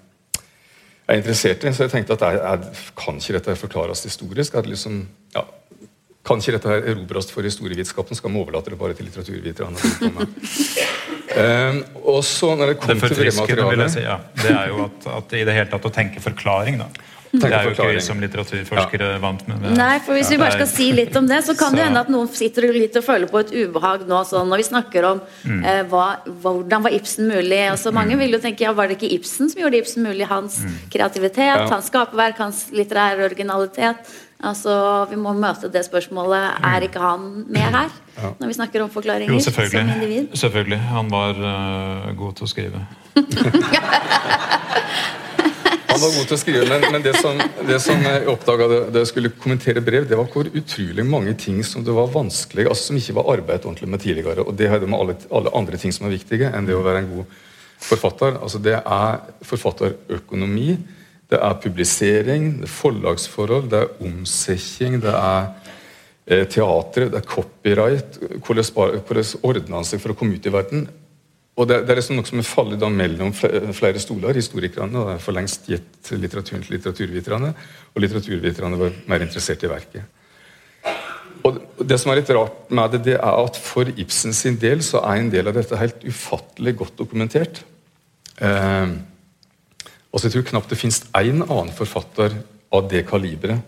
er 1.07 1.21
interessert 1.21 1.65
i. 1.65 1.73
Så 1.73 1.85
jeg 1.85 1.93
tenkte 1.93 2.17
at 2.17 2.25
jeg, 2.27 2.41
jeg, 2.41 2.87
kan 2.97 3.21
ikke 3.21 3.37
dette 3.39 3.57
forklares 3.61 4.03
historisk? 4.03 4.57
Liksom, 4.65 5.07
ja, 5.37 5.45
kan 6.25 6.41
ikke 6.41 6.57
dette 6.57 6.81
erobres 6.91 7.31
for 7.31 7.43
historievitenskapen? 7.47 8.17
Skal 8.17 8.33
vi 8.33 8.41
overlate 8.41 8.71
det 8.73 8.79
bare 8.79 8.95
til 8.95 9.05
litteraturviterne? 9.05 9.77
um, 11.39 11.81
og 12.15 12.21
så 12.27 12.53
når 12.59 12.75
det 12.75 12.77
kom 12.83 12.95
det 12.95 13.11
til 13.11 13.19
brevmaterialet 13.23 13.97
si, 13.97 14.05
ja. 14.05 14.21
Det 14.39 14.53
er 14.53 14.71
jo 14.73 14.87
at, 14.87 15.11
at, 15.19 15.35
i 15.37 15.43
det 15.47 15.59
hele 15.59 15.71
tatt 15.73 15.91
å 15.91 15.93
tenke 15.95 16.23
forklaring, 16.25 16.81
da. 16.83 16.89
Det 17.35 17.49
er 17.51 17.67
jo 17.67 17.73
ikke 17.73 17.87
vi 17.91 18.03
som 18.05 18.21
litteraturforskere 18.23 19.09
ja. 19.17 19.21
vant 19.23 19.43
med. 19.49 19.63
Det. 19.65 19.73
Nei, 19.79 19.95
for 20.05 20.15
Hvis 20.15 20.31
vi 20.31 20.39
bare 20.39 20.55
skal 20.55 20.69
si 20.71 20.87
litt 20.95 21.17
om 21.19 21.27
det, 21.27 21.41
så 21.47 21.57
kan 21.59 21.73
så. 21.73 21.79
det 21.79 21.87
hende 21.89 22.03
at 22.05 22.11
noen 22.13 22.29
sitter 22.31 22.69
litt 22.75 22.95
og 23.01 23.07
føler 23.07 23.31
på 23.31 23.41
et 23.43 23.51
ubehag 23.55 24.05
nå 24.11 24.21
sånn, 24.29 24.47
når 24.51 24.63
vi 24.63 24.67
snakker 24.69 25.09
om 25.09 25.23
mm. 25.43 25.65
eh, 25.71 25.81
hva, 25.91 26.05
hvordan 26.45 26.87
var 26.87 26.95
Ibsen 26.95 27.27
mulig. 27.31 27.59
Altså, 27.73 27.91
mange 27.97 28.15
mm. 28.15 28.23
vil 28.23 28.37
jo 28.37 28.43
tenke 28.45 28.67
ja, 28.67 28.75
var 28.77 28.91
det 28.91 28.99
ikke 29.01 29.11
Ibsen 29.17 29.51
som 29.51 29.65
gjorde 29.65 29.81
Ibsen 29.83 30.07
mulig? 30.07 30.29
Hans 30.31 30.61
mm. 30.63 30.77
kreativitet, 30.95 31.51
ja. 31.51 31.67
hans 31.73 31.91
skaperverk, 31.91 32.39
hans 32.45 32.69
litterære 32.75 33.27
originalitet. 33.27 34.15
Altså, 34.43 35.07
Vi 35.11 35.17
må 35.17 35.33
møte 35.33 35.71
det 35.73 35.85
spørsmålet. 35.87 36.59
Er 36.65 36.81
ikke 36.87 37.01
han 37.03 37.45
med 37.49 37.61
her? 37.61 37.93
Ja. 38.17 38.31
Når 38.41 38.47
vi 38.51 38.55
snakker 38.57 38.83
om 38.85 38.91
forklaringer 38.91 39.35
jo, 39.35 39.41
som 39.41 39.55
individ? 39.63 40.29
Selvfølgelig. 40.39 40.79
Han 40.79 41.11
var 41.11 41.39
uh, 41.39 42.17
god 42.19 42.33
til 42.39 42.45
å 42.47 42.51
skrive. 42.51 42.83
han 45.95 46.01
var 46.03 46.11
god 46.19 46.27
til 46.29 46.37
å 46.37 46.39
skrive, 46.39 46.67
men, 46.71 46.87
men 46.95 47.03
det, 47.03 47.15
som, 47.23 47.39
det, 47.67 47.79
som, 47.83 48.03
jeg 48.07 48.27
oppdaga 48.31 48.69
da 48.95 49.03
jeg 49.03 49.11
skulle 49.11 49.33
kommentere 49.39 49.83
brev, 49.85 50.07
det 50.11 50.19
var 50.19 50.29
hvor 50.31 50.47
utrolig 50.51 51.07
mange 51.07 51.35
ting 51.39 51.63
som 51.67 51.85
det 51.87 51.95
var 51.95 52.11
vanskelig, 52.15 52.69
altså 52.69 52.91
som 52.91 52.99
ikke 53.01 53.17
var 53.19 53.31
arbeidet 53.37 53.67
ordentlig 53.67 53.91
med 53.91 54.03
tidligere. 54.03 54.47
Og 54.47 54.55
det 54.59 54.71
hadde 54.71 54.91
med 54.91 54.99
alle, 55.01 55.15
alle 55.31 55.55
andre 55.55 55.81
ting 55.81 55.95
som 55.95 56.07
er 56.09 56.17
viktige 56.17 56.51
enn 56.51 56.67
det 56.69 56.77
å 56.77 56.85
være 56.87 57.05
en 57.05 57.13
god 57.17 57.25
forfatter. 57.85 58.39
Altså 58.43 58.59
Det 58.63 58.77
er 58.79 59.23
forfatterøkonomi 59.45 60.77
det 61.35 61.43
er 61.43 61.61
publisering, 61.61 62.51
det 62.63 62.69
er 62.69 62.75
forlagsforhold, 62.75 63.71
det 63.73 63.81
er 63.83 64.03
omsetning, 64.07 65.01
det 65.03 65.15
er 65.15 65.49
eh, 66.27 66.45
teatret, 66.47 67.11
det 67.13 67.21
er 67.21 67.29
copyright. 67.29 68.19
Hvordan, 68.39 68.93
ordner 69.43 69.81
han 69.81 69.89
seg 69.89 70.03
for 70.03 70.15
å 70.15 70.19
komme 70.19 70.39
ut 70.39 70.47
i 70.47 70.55
verden? 70.55 70.87
Og 71.55 71.69
Det, 71.71 71.85
det 71.87 71.93
er 71.93 72.01
liksom 72.01 72.19
noe 72.19 72.27
som 72.27 72.41
er 72.43 72.49
fallet 72.49 72.81
da 72.83 72.89
mellom 72.91 73.31
flere 73.35 74.01
stoler. 74.03 74.35
Historikerne 74.35 75.05
og 75.05 75.23
for 75.23 75.37
lengst 75.37 75.69
gitt 75.71 76.11
litteraturen 76.11 76.65
til 76.67 76.75
litteraturviterne, 76.75 77.53
og 77.95 78.03
litteraturviterne 78.03 78.81
var 78.81 78.97
mer 79.11 79.23
interessert 79.27 79.63
i 79.63 79.71
verket. 79.71 80.21
Og 81.45 81.61
Det 81.79 81.99
som 82.01 82.11
er 82.11 82.19
litt 82.19 82.33
rart 82.35 82.73
med 82.75 82.97
det, 82.97 83.03
det 83.07 83.17
er 83.21 83.39
at 83.45 83.59
for 83.61 83.87
Ibsen 83.87 84.35
sin 84.35 84.59
del 84.59 84.83
så 84.83 85.03
er 85.05 85.21
en 85.21 85.31
del 85.31 85.51
av 85.51 85.55
dette 85.55 85.79
helt 85.79 86.03
ufattelig 86.07 86.75
godt 86.81 86.99
dokumentert. 86.99 87.63
Eh, 88.43 88.95
Altså, 90.15 90.29
jeg 90.29 90.37
tror 90.37 90.51
knapt 90.53 90.71
det 90.71 90.79
finnes 90.79 91.01
én 91.19 91.43
annen 91.43 91.73
forfatter 91.75 92.37
av 92.75 92.87
det 92.91 93.03
kaliberet 93.09 93.59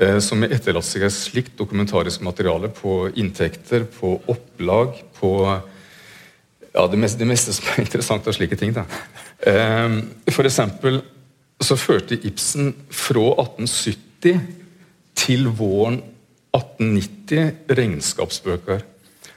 eh, 0.00 0.18
som 0.22 0.42
har 0.42 0.54
etterlatt 0.56 0.86
seg 0.86 1.04
et 1.06 1.14
slikt 1.14 1.54
dokumentarisk 1.60 2.24
materiale 2.26 2.72
på 2.74 3.04
inntekter, 3.14 3.86
på 3.86 4.16
opplag, 4.32 4.98
på 5.20 5.30
ja, 5.46 6.86
det, 6.90 6.98
meste, 6.98 7.22
det 7.22 7.30
meste 7.30 7.54
som 7.54 7.70
er 7.70 7.80
interessant 7.84 8.26
av 8.26 8.34
slike 8.34 8.58
ting. 8.58 8.74
Da. 8.74 8.82
Eh, 9.46 10.00
for 10.34 10.48
eksempel 10.48 11.00
så 11.62 11.78
førte 11.78 12.18
Ibsen 12.28 12.74
fra 12.90 13.30
1870 13.46 14.42
til 15.16 15.46
våren 15.54 16.02
1890 16.56 17.78
regnskapsbøker 17.78 18.82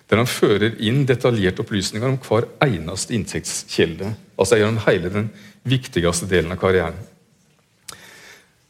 der 0.10 0.18
han 0.18 0.30
fører 0.30 0.74
inn 0.82 1.04
detaljerte 1.08 1.62
opplysninger 1.62 2.10
om 2.10 2.18
hver 2.26 2.48
eneste 2.66 3.14
inntektskilde. 3.14 4.14
Altså 4.40 4.58
gjennom 4.58 4.82
hele 4.88 5.12
den 5.14 5.30
viktigste 5.70 6.26
delen 6.30 6.56
av 6.56 6.62
karrieren. 6.62 6.98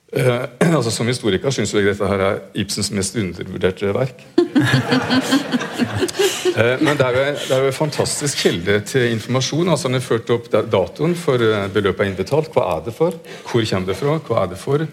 Uh, 0.10 0.50
altså 0.75 0.89
Som 0.91 1.08
historiker 1.08 1.53
syns 1.53 1.69
jeg 1.75 1.86
dette 1.86 2.08
her 2.10 2.22
er 2.25 2.39
Ibsens 2.58 2.89
mest 2.98 3.15
undervurderte 3.19 3.91
verk. 3.93 4.24
uh, 4.39 4.46
men 6.84 6.98
det 6.98 7.05
er, 7.05 7.13
jo, 7.13 7.67
en 7.67 7.74
fantastisk 7.77 8.41
kilde 8.41 8.79
til 8.89 9.12
informasjon. 9.13 9.69
altså 9.69 9.88
Han 9.88 10.00
har 10.00 10.08
ført 10.08 10.34
opp 10.34 10.50
datoen 10.51 11.13
for 11.15 11.38
eh, 11.46 11.69
beløpet 11.72 12.03
er 12.03 12.10
innbetalt. 12.10 12.50
Hva 12.55 12.65
er 12.74 12.81
det 12.89 12.96
for? 12.98 13.13
Hvor 13.46 13.69
kommer 13.69 13.88
det 13.93 14.00
fra? 14.01 14.17
Hva 14.17 14.43
er 14.43 14.51
det 14.55 14.60
for? 14.60 14.88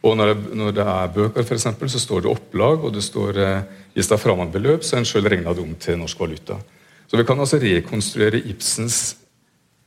Og 0.00 0.16
når 0.16 0.32
det, 0.32 0.56
når 0.56 0.74
det 0.76 0.84
er 0.88 1.14
bøker, 1.14 1.44
for 1.44 1.54
eksempel, 1.58 1.90
så 1.92 2.00
står 2.00 2.24
det 2.24 2.30
opplag, 2.32 2.84
og 2.84 2.94
det 2.94 3.02
står 3.04 3.40
eh, 3.40 3.62
hvis 3.94 4.08
det 4.08 4.16
er 4.16 4.22
framandbeløp, 4.22 4.84
så 4.84 4.96
er 4.96 5.02
en 5.02 5.08
sjøl 5.08 5.28
regna 5.28 5.52
det 5.52 5.64
om 5.64 5.74
til 5.76 5.98
norsk 6.00 6.20
valuta. 6.20 6.56
Så 7.10 7.18
vi 7.18 7.26
kan 7.26 7.40
altså 7.42 7.58
rekonstruere 7.60 8.40
Ibsens 8.48 9.00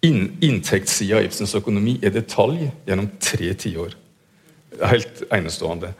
inn, 0.03 0.35
inntektssida 0.43 1.17
av 1.17 1.27
Ibsens 1.27 1.55
økonomi 1.57 1.95
i 2.03 2.11
detalj 2.13 2.67
gjennom 2.85 3.09
tre 3.23 3.53
tiår. 3.57 3.95
Helt 4.91 5.23
enestående. 5.33 5.93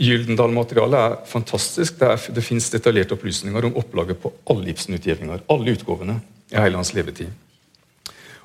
Gyldendal-materialet 0.00 1.00
er 1.00 1.16
fantastisk. 1.28 1.98
Det, 2.00 2.08
er, 2.08 2.32
det 2.36 2.44
fins 2.46 2.70
detaljerte 2.72 3.16
opplysninger 3.18 3.66
om 3.68 3.76
opplaget 3.82 4.22
på 4.22 4.32
alle 4.48 4.70
Ibsen-utgivninger. 4.72 5.44
Alle 5.52 5.74
utgavene 5.76 6.20
i 6.48 6.56
hele 6.56 6.80
hans 6.80 6.94
levetid. 6.96 7.34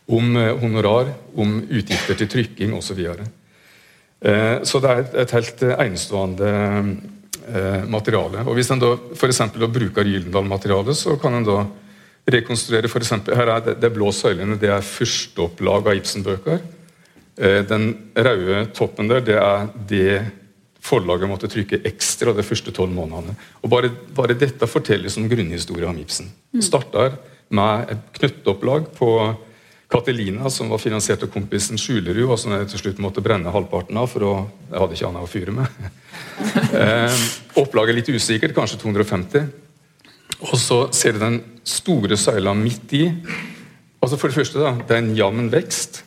Om 0.05 0.35
eh, 0.41 0.51
honorar, 0.59 1.13
om 1.37 1.61
utgifter 1.63 2.17
til 2.19 2.31
trykking 2.33 2.75
osv. 2.75 2.99
Så, 2.99 3.15
eh, 3.21 3.34
så 4.65 4.79
det 4.81 4.91
er 4.91 5.01
et, 5.21 5.33
helt 5.35 5.63
enestående 5.69 6.51
eh, 7.45 7.83
materiale. 7.85 8.45
Og 8.45 8.55
Hvis 8.57 8.71
en 8.73 8.81
da 8.81 8.93
f.eks. 9.13 9.41
bruker 9.53 10.07
Gyldendal-materialet, 10.07 10.97
så 10.97 11.17
kan 11.21 11.37
en 11.37 11.45
da 11.47 11.59
rekonstruere 12.31 12.89
for 12.89 13.03
eksempel, 13.05 13.35
Her 13.37 13.51
er 13.53 13.65
det, 13.67 13.75
det 13.83 13.91
blå 13.93 14.09
søylene 14.15 14.57
det 14.57 14.71
er 14.73 14.85
førsteopplag 14.85 15.91
av 15.91 15.99
Ibsen-bøker. 15.99 16.63
Eh, 17.37 17.61
den 17.69 17.91
røde 18.15 18.65
toppen 18.73 19.11
der, 19.11 19.21
det 19.21 19.37
er 19.37 19.69
det 19.89 20.23
forlaget 20.85 21.29
måtte 21.29 21.49
trykke 21.49 21.81
ekstra 21.87 22.33
de 22.35 22.45
første 22.45 22.73
tolv 22.75 22.93
månedene. 22.93 23.35
Og 23.63 23.71
bare, 23.71 23.89
bare, 24.15 24.37
dette 24.37 24.69
forteller 24.69 25.09
som 25.09 25.25
grunnhistorie 25.29 25.87
om 25.89 25.97
Ibsen. 25.97 26.29
Det 26.53 26.65
Starter 26.65 27.17
med 27.49 27.91
et 27.93 28.03
knøtteopplag 28.19 28.91
på 28.97 29.09
Catelina, 29.91 30.49
som 30.49 30.69
var 30.69 30.81
finansiert 30.81 31.23
av 31.23 31.29
kompisen 31.33 31.77
Skjulerud, 31.77 32.25
og 32.25 32.39
som 32.41 32.55
jeg 32.55 32.69
til 32.71 32.81
slutt 32.81 33.01
måtte 33.03 33.23
brenne 33.25 33.53
halvparten 33.53 33.97
av, 34.01 34.09
for 34.09 34.25
å, 34.25 34.31
jeg 34.71 34.81
hadde 34.81 34.97
ikke 34.97 35.09
annet 35.11 35.27
å 35.27 35.29
fyre 35.29 35.53
med. 35.53 35.91
eh, 36.81 37.19
opplaget 37.61 37.99
litt 37.99 38.09
usikkert, 38.15 38.55
kanskje 38.57 38.81
250. 38.81 39.45
Og 40.41 40.57
så 40.59 40.79
ser 40.95 41.15
du 41.15 41.21
den 41.21 41.37
store 41.65 42.17
søyla 42.19 42.55
midt 42.57 42.97
i. 42.97 43.05
Altså 44.01 44.17
For 44.17 44.29
det 44.29 44.39
første, 44.39 44.61
da, 44.61 44.73
det 44.81 44.97
er 44.97 45.03
en 45.03 45.15
jevn 45.17 45.47
vekst. 45.53 46.01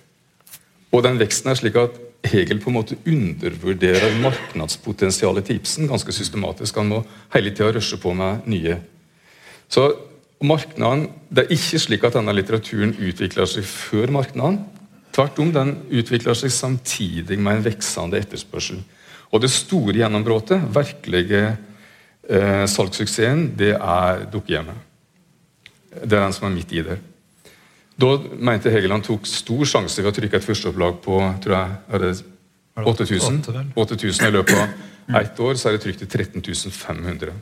Og 0.94 1.04
den 1.06 1.18
veksten 1.20 1.52
er 1.52 1.58
slik 1.58 1.78
at 1.78 1.96
Hegel 2.28 2.58
på 2.58 2.72
en 2.72 2.76
måte 2.80 2.98
undervurderer 3.06 4.16
markedspotensialet 4.20 5.46
til 5.46 5.60
Ibsen 5.60 5.88
ganske 5.90 6.12
systematisk. 6.12 6.76
Han 6.80 6.90
må 6.90 7.02
hele 7.34 7.52
tida 7.54 7.70
rushe 7.74 7.98
på 8.02 8.12
med 8.16 8.46
nye. 8.50 8.80
Så 9.70 9.86
marknaden, 10.40 11.08
Det 11.28 11.44
er 11.44 11.52
ikke 11.52 11.78
slik 11.78 12.04
at 12.04 12.14
denne 12.16 12.32
litteraturen 12.32 12.94
utvikler 12.96 13.46
seg 13.46 13.64
før 13.64 14.10
marknaden. 14.10 14.62
Tvert 15.12 15.38
om, 15.38 15.52
den 15.52 15.74
utvikler 15.90 16.34
seg 16.34 16.52
samtidig 16.54 17.38
med 17.38 17.58
en 17.58 17.64
veksende 17.64 18.16
etterspørsel. 18.16 18.78
Og 19.32 19.42
det 19.42 19.50
store 19.50 19.92
gjennombruddet, 19.98 20.62
virkelige 20.72 21.42
eh, 22.28 22.64
salgssuksessen, 22.64 23.50
det 23.58 23.74
er 23.76 24.24
dukkehjemmet. 24.32 24.86
Det 26.04 26.12
er 26.16 26.24
den 26.24 26.32
som 26.32 26.48
er 26.48 26.54
midt 26.54 26.72
i 26.72 26.84
det. 26.86 26.98
Da 27.98 28.14
mente 28.38 28.70
Hegeland 28.70 29.04
tok 29.04 29.26
stor 29.26 29.64
sjanse 29.66 30.02
ved 30.02 30.12
å 30.12 30.16
trykke 30.16 30.38
et 30.38 30.46
førsteopplag 30.46 31.00
på 31.02 31.18
tror 31.42 31.56
jeg, 31.56 31.78
er 31.90 32.04
det 32.04 32.12
8000. 32.78 33.72
8000 33.74 34.28
I 34.28 34.30
løpet 34.30 34.54
av 34.54 35.18
ett 35.18 35.40
år 35.40 35.58
så 35.58 35.68
er 35.68 35.76
det 35.76 35.82
trykt 35.82 36.04
i 36.04 36.06
13 36.06 36.70
500. 36.70 37.32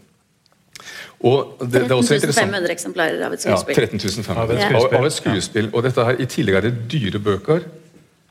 Og 1.26 1.56
det, 1.62 1.86
13 1.88 2.32
500 2.32 2.72
eksemplarer 2.74 3.24
av 3.26 3.34
et 3.34 3.42
skuespill. 3.42 3.76
Ja, 3.76 3.88
13 3.88 4.24
500 4.26 4.60
ja. 4.60 4.70
av, 4.76 4.86
av 5.00 5.08
et 5.08 5.16
skuespill. 5.16 5.70
Og 5.72 5.84
dette 5.86 6.04
her, 6.08 6.20
I 6.20 6.28
tillegg 6.30 6.60
er 6.60 6.68
det 6.68 6.74
dyre 6.92 7.22
bøker. 7.22 7.66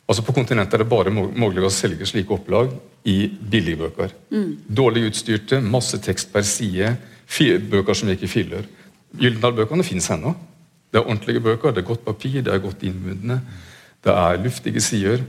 Altså 0.05 0.21
På 0.21 0.35
kontinentet 0.37 0.77
er 0.77 0.83
det 0.83 0.89
bare 0.89 1.13
mulig 1.13 1.63
å 1.65 1.73
selge 1.73 2.05
slike 2.05 2.33
opplag 2.35 2.73
i 3.09 3.25
billigbøker. 3.25 4.13
Mm. 4.33 4.51
Dårlig 4.77 5.07
utstyrte, 5.09 5.61
masse 5.61 5.97
tekst 6.05 6.29
per 6.33 6.45
side, 6.45 6.93
bøker 7.71 7.97
som 7.97 8.11
gikk 8.11 8.27
i 8.27 8.29
filler. 8.29 8.67
Gyldendal-bøkene 9.17 9.85
fins 9.87 10.11
ennå. 10.13 10.35
Det 10.93 11.01
er 11.01 11.09
ordentlige 11.09 11.41
bøker, 11.41 11.73
det 11.73 11.81
er 11.81 11.89
godt 11.89 12.05
papir, 12.05 12.37
det 12.45 12.53
er 12.53 12.61
godt 12.63 12.85
innbundne, 12.85 13.39
det 14.05 14.13
er 14.13 14.43
luftige 14.43 14.83
sider. 14.83 15.25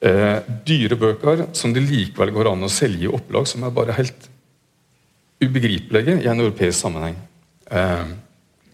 Eh, 0.00 0.38
dyre 0.64 0.96
bøker 0.96 1.48
som 1.52 1.74
det 1.74 1.82
likevel 1.84 2.30
går 2.32 2.48
an 2.54 2.64
å 2.64 2.70
selge 2.72 3.04
i 3.04 3.10
opplag 3.10 3.44
som 3.50 3.66
er 3.66 3.74
bare 3.74 3.98
helt 3.98 4.29
ubegripelige 5.40 6.20
i 6.20 6.28
en 6.28 6.40
europeisk 6.40 6.78
sammenheng. 6.78 7.16
Eh, 7.70 8.12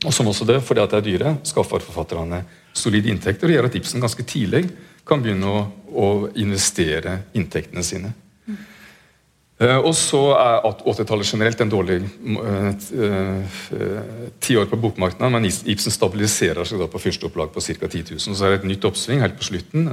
og 0.04 0.12
som 0.14 0.28
også 0.28 0.46
det, 0.48 0.60
fordi 0.64 0.82
at 0.82 0.92
det 0.92 0.98
er 0.98 1.06
dyre, 1.06 1.34
skaffer 1.46 1.82
forfatterne 1.82 2.42
solide 2.76 3.10
inntekter 3.10 3.48
og 3.48 3.56
gjør 3.56 3.68
at 3.70 3.78
Ibsen 3.78 4.02
ganske 4.02 4.26
tidlig 4.28 4.66
kan 5.06 5.22
begynne 5.22 5.48
å, 5.48 5.66
å 5.96 6.06
investere 6.42 7.22
inntektene 7.38 7.84
sine. 7.86 8.12
Mm. 8.46 8.58
og 9.80 9.94
så 9.96 10.20
er 10.36 10.66
80-tallet 10.68 11.30
generelt 11.30 11.60
en 11.64 11.70
dårlig 11.72 11.96
uh, 12.04 12.68
eh, 12.76 14.66
på 14.68 14.80
bokmarkedet, 14.82 15.30
men 15.32 15.48
Ibsen 15.48 15.94
stabiliserer 15.94 16.68
seg 16.68 16.82
da 16.82 16.90
på 16.92 17.00
første 17.00 17.30
opplag 17.30 17.54
på 17.54 17.62
ca. 17.64 17.88
10 17.88 18.04
000. 18.18 18.20
Så 18.26 18.44
er 18.44 18.52
det 18.52 18.60
et 18.60 18.68
nytt 18.74 18.84
oppsving 18.84 19.24
helt 19.24 19.38
på 19.38 19.48
slutten, 19.48 19.88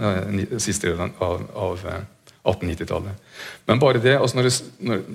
siste 0.57 0.89
delen 0.89 1.15
av, 1.23 1.47
av 1.55 1.87
1890-tallet. 2.43 3.31
Men 3.69 3.79
bare 3.79 4.03
det, 4.03 4.17
altså 4.19 4.41
når, 4.41 4.51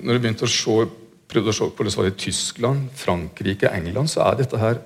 det 0.01 0.19
begynte 0.23 0.47
å 0.47 0.51
se, 0.51 0.79
prøvde 1.29 1.53
å 1.53 1.55
se 1.55 1.67
på 1.69 1.85
det 1.85 1.95
var 1.97 2.09
i 2.09 2.15
Tyskland, 2.17 2.87
Frankrike, 2.97 3.69
England, 3.69 4.09
så 4.11 4.25
er 4.25 4.39
dette 4.39 4.59
her 4.59 4.81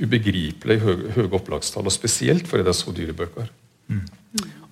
ubegripelig 0.00 0.78
høye, 0.80 1.10
høy 1.16 1.26
opplagstall. 1.26 1.88
Og 1.88 1.94
spesielt 1.94 2.48
fordi 2.48 2.64
det 2.66 2.72
er 2.72 2.78
så 2.78 2.94
dyre 2.94 3.16
bøker. 3.16 3.50
Mm. 3.90 4.06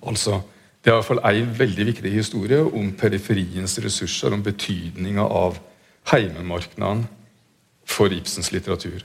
Altså, 0.07 0.41
Det 0.79 0.93
er 0.93 0.95
i 0.95 0.99
hvert 1.01 1.07
fall 1.09 1.19
ei 1.27 1.41
veldig 1.43 1.85
viktig 1.89 2.11
historie 2.13 2.61
om 2.63 2.93
periferiens 2.95 3.73
ressurser, 3.83 4.31
om 4.31 4.39
betydninga 4.39 5.25
av 5.27 5.57
heimemarkedet 6.07 7.03
for 7.83 8.15
Ibsens 8.15 8.53
litteratur. 8.53 9.03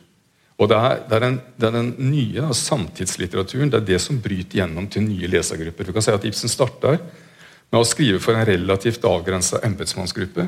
Og 0.59 0.69
Det 0.71 0.77
er, 0.77 1.01
det 1.09 1.17
er, 1.17 1.25
den, 1.25 1.41
det 1.59 1.67
er 1.67 1.75
den, 1.75 1.89
nye 1.99 2.55
samtidslitteraturen 2.55 3.73
det 3.73 3.81
er 3.81 3.89
det 3.89 4.01
som 4.01 4.21
bryter 4.23 4.61
gjennom 4.61 4.87
til 4.87 5.03
nye 5.03 5.27
lesergrupper. 5.27 5.89
Vi 5.91 5.97
kan 5.97 6.07
si 6.07 6.15
at 6.15 6.25
Ibsen 6.25 6.49
starter 6.49 7.01
med 7.73 7.81
å 7.81 7.89
skrive 7.89 8.21
for 8.23 8.39
en 8.39 8.47
relativt 8.47 9.05
avgrensa 9.05 9.59
embetsmannsgruppe. 9.67 10.47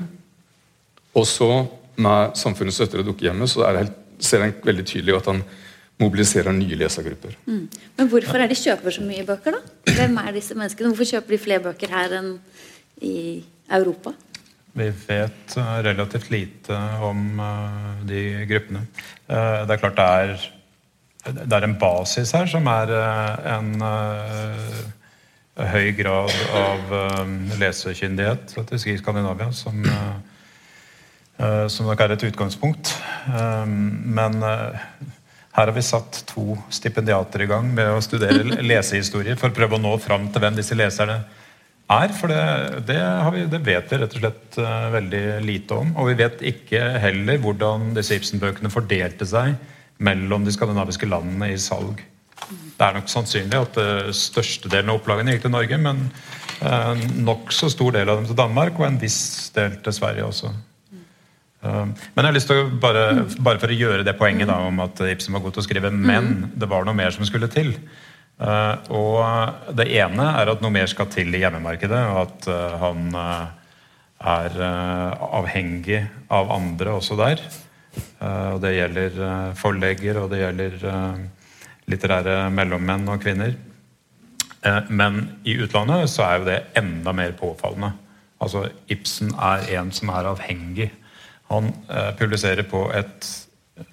Og 1.17 1.25
så, 1.29 1.51
med 1.97 2.37
samfunnet 2.37 2.77
støtter 2.77 3.01
og 3.01 3.09
dukkehjemmet, 3.11 3.51
så 3.51 3.65
er 3.65 3.73
det 3.73 3.85
helt, 3.87 4.03
ser 4.21 4.45
en 4.45 4.53
veldig 4.65 4.85
tydelig 4.89 5.17
at 5.17 5.31
han 5.31 5.43
mobiliserer 6.01 6.53
nye 6.53 6.77
lesergrupper. 6.77 7.37
Mm. 7.49 7.65
Men 7.97 8.09
hvorfor 8.13 8.41
er 8.41 8.51
de 8.51 8.59
kjøper 8.59 8.93
så 8.93 9.05
mye 9.05 9.25
bøker, 9.29 9.57
da? 9.57 9.93
Hvem 9.97 10.19
er 10.21 10.35
disse 10.37 10.57
menneskene? 10.57 10.93
Hvorfor 10.93 11.09
kjøper 11.15 11.37
de 11.37 11.41
flere 11.41 11.65
bøker 11.65 11.93
her 11.93 12.17
enn 12.19 12.35
i 13.05 13.17
Europa? 13.73 14.13
Vi 14.77 14.91
vet 15.07 15.57
uh, 15.57 15.79
relativt 15.85 16.29
lite 16.33 16.77
om 17.05 17.41
uh, 17.41 17.95
de 18.09 18.27
gruppene. 18.51 18.85
Uh, 19.25 19.65
det 19.65 19.77
er 19.77 19.81
klart 19.81 19.97
det 19.97 20.09
er, 20.21 20.47
det 21.39 21.57
er 21.57 21.65
en 21.65 21.79
basis 21.81 22.35
her 22.37 22.49
som 22.51 22.69
er 22.71 22.93
en 23.57 23.73
høy 25.57 25.89
grad 25.97 26.35
av 26.61 26.93
lesekyndighet 27.59 28.53
i 28.77 28.99
Skandinavia, 29.01 29.49
som, 29.57 29.81
som 31.69 31.89
nok 31.89 32.01
er 32.01 32.15
et 32.15 32.25
utgangspunkt. 32.31 32.95
Men 33.27 34.41
her 35.57 35.71
har 35.71 35.73
vi 35.73 35.85
satt 35.85 36.19
to 36.29 36.55
stipendiater 36.73 37.45
i 37.45 37.49
gang 37.49 37.69
med 37.73 37.89
å 37.95 38.03
studere 38.05 38.61
lesehistorie 38.71 39.39
for 39.41 39.49
å 39.53 39.57
prøve 39.57 39.79
å 39.79 39.81
nå 39.81 39.95
fram 40.05 40.29
til 40.33 40.45
hvem 40.45 40.59
disse 40.59 40.77
leserne 40.77 41.23
er. 41.93 42.13
For 42.17 42.29
det, 42.33 42.43
det, 42.89 42.99
vi, 43.33 43.47
det 43.53 43.63
vet 43.65 43.89
vi 43.89 44.01
rett 44.03 44.19
og 44.19 44.21
slett 44.21 44.59
veldig 44.93 45.23
lite 45.47 45.79
om. 45.81 45.95
Og 45.97 46.11
vi 46.11 46.19
vet 46.21 46.45
ikke 46.53 46.83
heller 47.01 47.41
hvordan 47.41 47.95
disse 47.97 48.19
Ibsen-bøkene 48.19 48.73
fordelte 48.73 49.29
seg 49.29 49.57
mellom 49.97 50.45
de 50.45 50.53
skandinaviske 50.53 51.09
landene 51.09 51.55
i 51.55 51.59
salg. 51.61 52.05
Det 52.77 52.85
er 52.85 52.99
nok 52.99 53.09
sannsynlig 53.09 53.57
at 53.57 53.79
størstedelen 54.15 54.93
av 54.93 55.01
opplagene 55.01 55.33
gikk 55.33 55.47
til 55.47 55.57
Norge, 55.57 55.81
men 55.81 56.05
nokså 57.25 57.73
stor 57.73 57.97
del 57.97 58.13
av 58.13 58.21
dem 58.21 58.29
til 58.29 58.39
Danmark 58.39 58.77
og 58.77 58.91
en 58.91 59.01
viss 59.01 59.49
del 59.57 59.81
til 59.81 59.97
Sverige 59.97 60.29
også. 60.29 60.53
Um, 61.67 61.95
men 62.15 62.23
jeg 62.23 62.29
har 62.29 62.37
lyst 62.37 62.51
til 62.51 62.61
å 62.63 62.67
bare, 62.81 63.05
bare 63.43 63.59
for 63.59 63.73
å 63.73 63.77
gjøre 63.77 64.05
det 64.07 64.15
poenget 64.19 64.51
da, 64.51 64.59
om 64.69 64.83
at 64.85 65.01
Ibsen 65.09 65.35
var 65.35 65.43
god 65.43 65.57
til 65.57 65.65
å 65.65 65.67
skrive, 65.67 65.91
men 65.91 66.29
mm. 66.29 66.51
det 66.61 66.69
var 66.71 66.87
noe 66.87 66.97
mer 66.97 67.15
som 67.15 67.27
skulle 67.27 67.51
til. 67.53 67.73
Uh, 68.37 68.77
og 68.93 69.77
det 69.79 69.89
ene 69.97 70.29
er 70.37 70.53
at 70.53 70.63
noe 70.63 70.75
mer 70.75 70.91
skal 70.93 71.09
til 71.13 71.33
i 71.35 71.41
hjemmemarkedet, 71.41 72.03
og 72.13 72.19
at 72.27 72.49
uh, 72.53 72.77
han 72.83 73.07
uh, 73.17 73.47
er 74.17 74.55
avhengig 74.63 76.01
av 76.33 76.53
andre 76.55 76.95
også 76.97 77.19
der. 77.21 77.43
og 78.25 78.63
det 78.63 78.71
gjelder 78.73 79.19
forlegger, 79.61 80.23
og 80.23 80.31
det 80.33 80.39
gjelder 80.41 80.87
litterære 81.93 82.49
mellommenn 82.51 83.05
og 83.13 83.21
-kvinner. 83.21 83.53
men 84.89 85.37
i 85.45 85.59
utlandet 85.61 86.09
så 86.11 86.23
er 86.23 86.39
jo 86.39 86.45
det 86.45 86.63
enda 86.75 87.13
mer 87.13 87.33
påfallende. 87.33 87.93
Altså, 88.41 88.71
Ibsen 88.89 89.35
er 89.35 89.79
en 89.79 89.93
som 89.93 90.09
er 90.09 90.33
avhengig. 90.33 90.91
Han 91.51 91.71
eh, 91.89 92.13
publiserer 92.19 92.67
på 92.69 92.87
et 92.97 93.29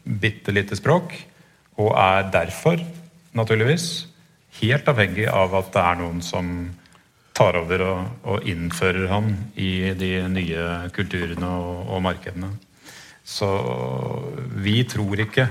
bitte 0.04 0.54
lite 0.56 0.78
språk, 0.80 1.16
og 1.82 1.94
er 1.98 2.30
derfor, 2.34 2.82
naturligvis, 3.34 4.08
helt 4.62 4.88
avhengig 4.88 5.28
av 5.30 5.56
at 5.58 5.72
det 5.74 5.84
er 5.84 6.00
noen 6.00 6.22
som 6.26 6.50
tar 7.34 7.58
over 7.58 7.82
og, 7.82 8.02
og 8.30 8.48
innfører 8.50 9.08
han 9.10 9.32
i 9.58 9.94
de 9.98 10.12
nye 10.30 10.66
kulturene 10.94 11.50
og, 11.50 11.88
og 11.90 12.04
markedene. 12.06 12.52
Så 13.24 13.48
vi 14.62 14.82
tror 14.86 15.24
ikke, 15.24 15.48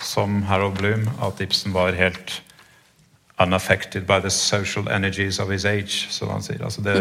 som 0.00 0.40
Harold 0.48 0.78
Bloom, 0.78 1.08
at 1.20 1.42
Ibsen 1.44 1.74
var 1.76 1.98
helt 1.98 2.40
unaffected 3.40 4.06
by 4.06 4.20
the 4.20 4.30
social 4.30 4.88
energies 4.88 5.38
of 5.40 5.50
his 5.50 5.64
age, 5.64 6.06
som 6.10 6.30
han 6.30 6.44
sier. 6.44 6.62
Altså 6.64 6.84
det, 6.84 6.96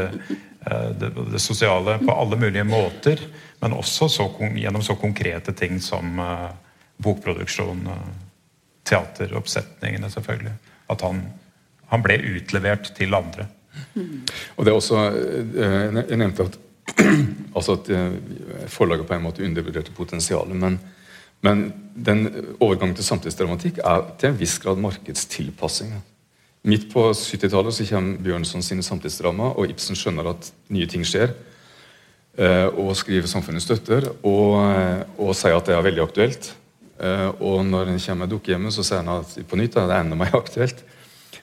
eh, 0.65 0.89
det, 0.99 1.11
det, 1.33 1.41
sosiale 1.43 1.97
på 2.03 2.15
alle 2.15 2.39
mulige 2.39 2.63
måter, 2.67 3.21
men 3.59 3.75
også 3.75 4.07
så, 4.09 4.27
gjennom 4.55 4.83
så 4.83 4.95
konkrete 4.99 5.53
ting 5.53 5.79
som 5.83 6.19
uh, 6.19 6.49
bokproduksjon, 7.03 7.85
uh, 7.87 8.09
teateroppsetningene, 8.87 10.09
selvfølgelig. 10.11 10.53
At 10.89 11.03
han, 11.05 11.23
han 11.91 12.03
ble 12.05 12.17
utlevert 12.35 12.93
til 12.97 13.13
andre. 13.13 13.49
Og 14.57 14.65
det 14.65 14.71
er 14.71 14.75
også, 14.75 15.01
eh, 15.53 15.99
Jeg 16.09 16.17
nevnte 16.17 16.47
at, 16.47 16.55
altså 17.55 17.75
at 17.77 17.91
forlaget 18.67 19.05
på 19.07 19.13
en 19.13 19.21
måte 19.21 19.43
undervurderte 19.45 19.93
potensialet. 19.93 20.55
Men, 20.57 20.79
men 21.45 21.61
den 21.93 22.25
overgangen 22.59 22.95
til 22.97 23.05
samtidsdramatikk 23.05 23.77
er 23.85 24.09
til 24.17 24.31
en 24.31 24.39
viss 24.39 24.57
grad 24.59 24.81
markedstilpassing. 24.81 25.93
Midt 26.67 26.89
på 26.91 27.05
70-tallet 27.13 27.73
så 27.77 27.85
kommer 27.87 28.17
Bjørnson 28.23 28.65
sine 28.65 28.83
samtidsdrama, 28.83 29.53
og 29.55 29.69
Ibsen 29.71 29.95
skjønner 29.95 30.33
at 30.33 30.49
nye 30.73 30.89
ting 30.89 31.05
skjer. 31.07 31.31
Eh, 32.37 32.67
og 32.77 32.95
skriver 32.95 33.27
'Samfunnet 33.27 33.63
støtter' 33.63 34.11
og, 34.23 34.53
og 35.17 35.35
sier 35.35 35.57
at 35.57 35.65
det 35.65 35.75
er 35.75 35.81
veldig 35.81 36.03
aktuelt. 36.03 36.53
Og 37.39 37.65
når 37.65 37.89
en 37.89 37.99
kommer 37.99 38.25
med 38.25 38.31
dukkehjemmet, 38.33 38.73
så 38.75 38.83
sier 38.83 39.01
han 39.03 39.21
at 39.23 39.47
på 39.47 39.55
nytt 39.55 39.75
er 39.75 39.87
det 39.87 39.99
enda 40.03 40.15
mer 40.19 40.35
aktuelt. 40.43 40.83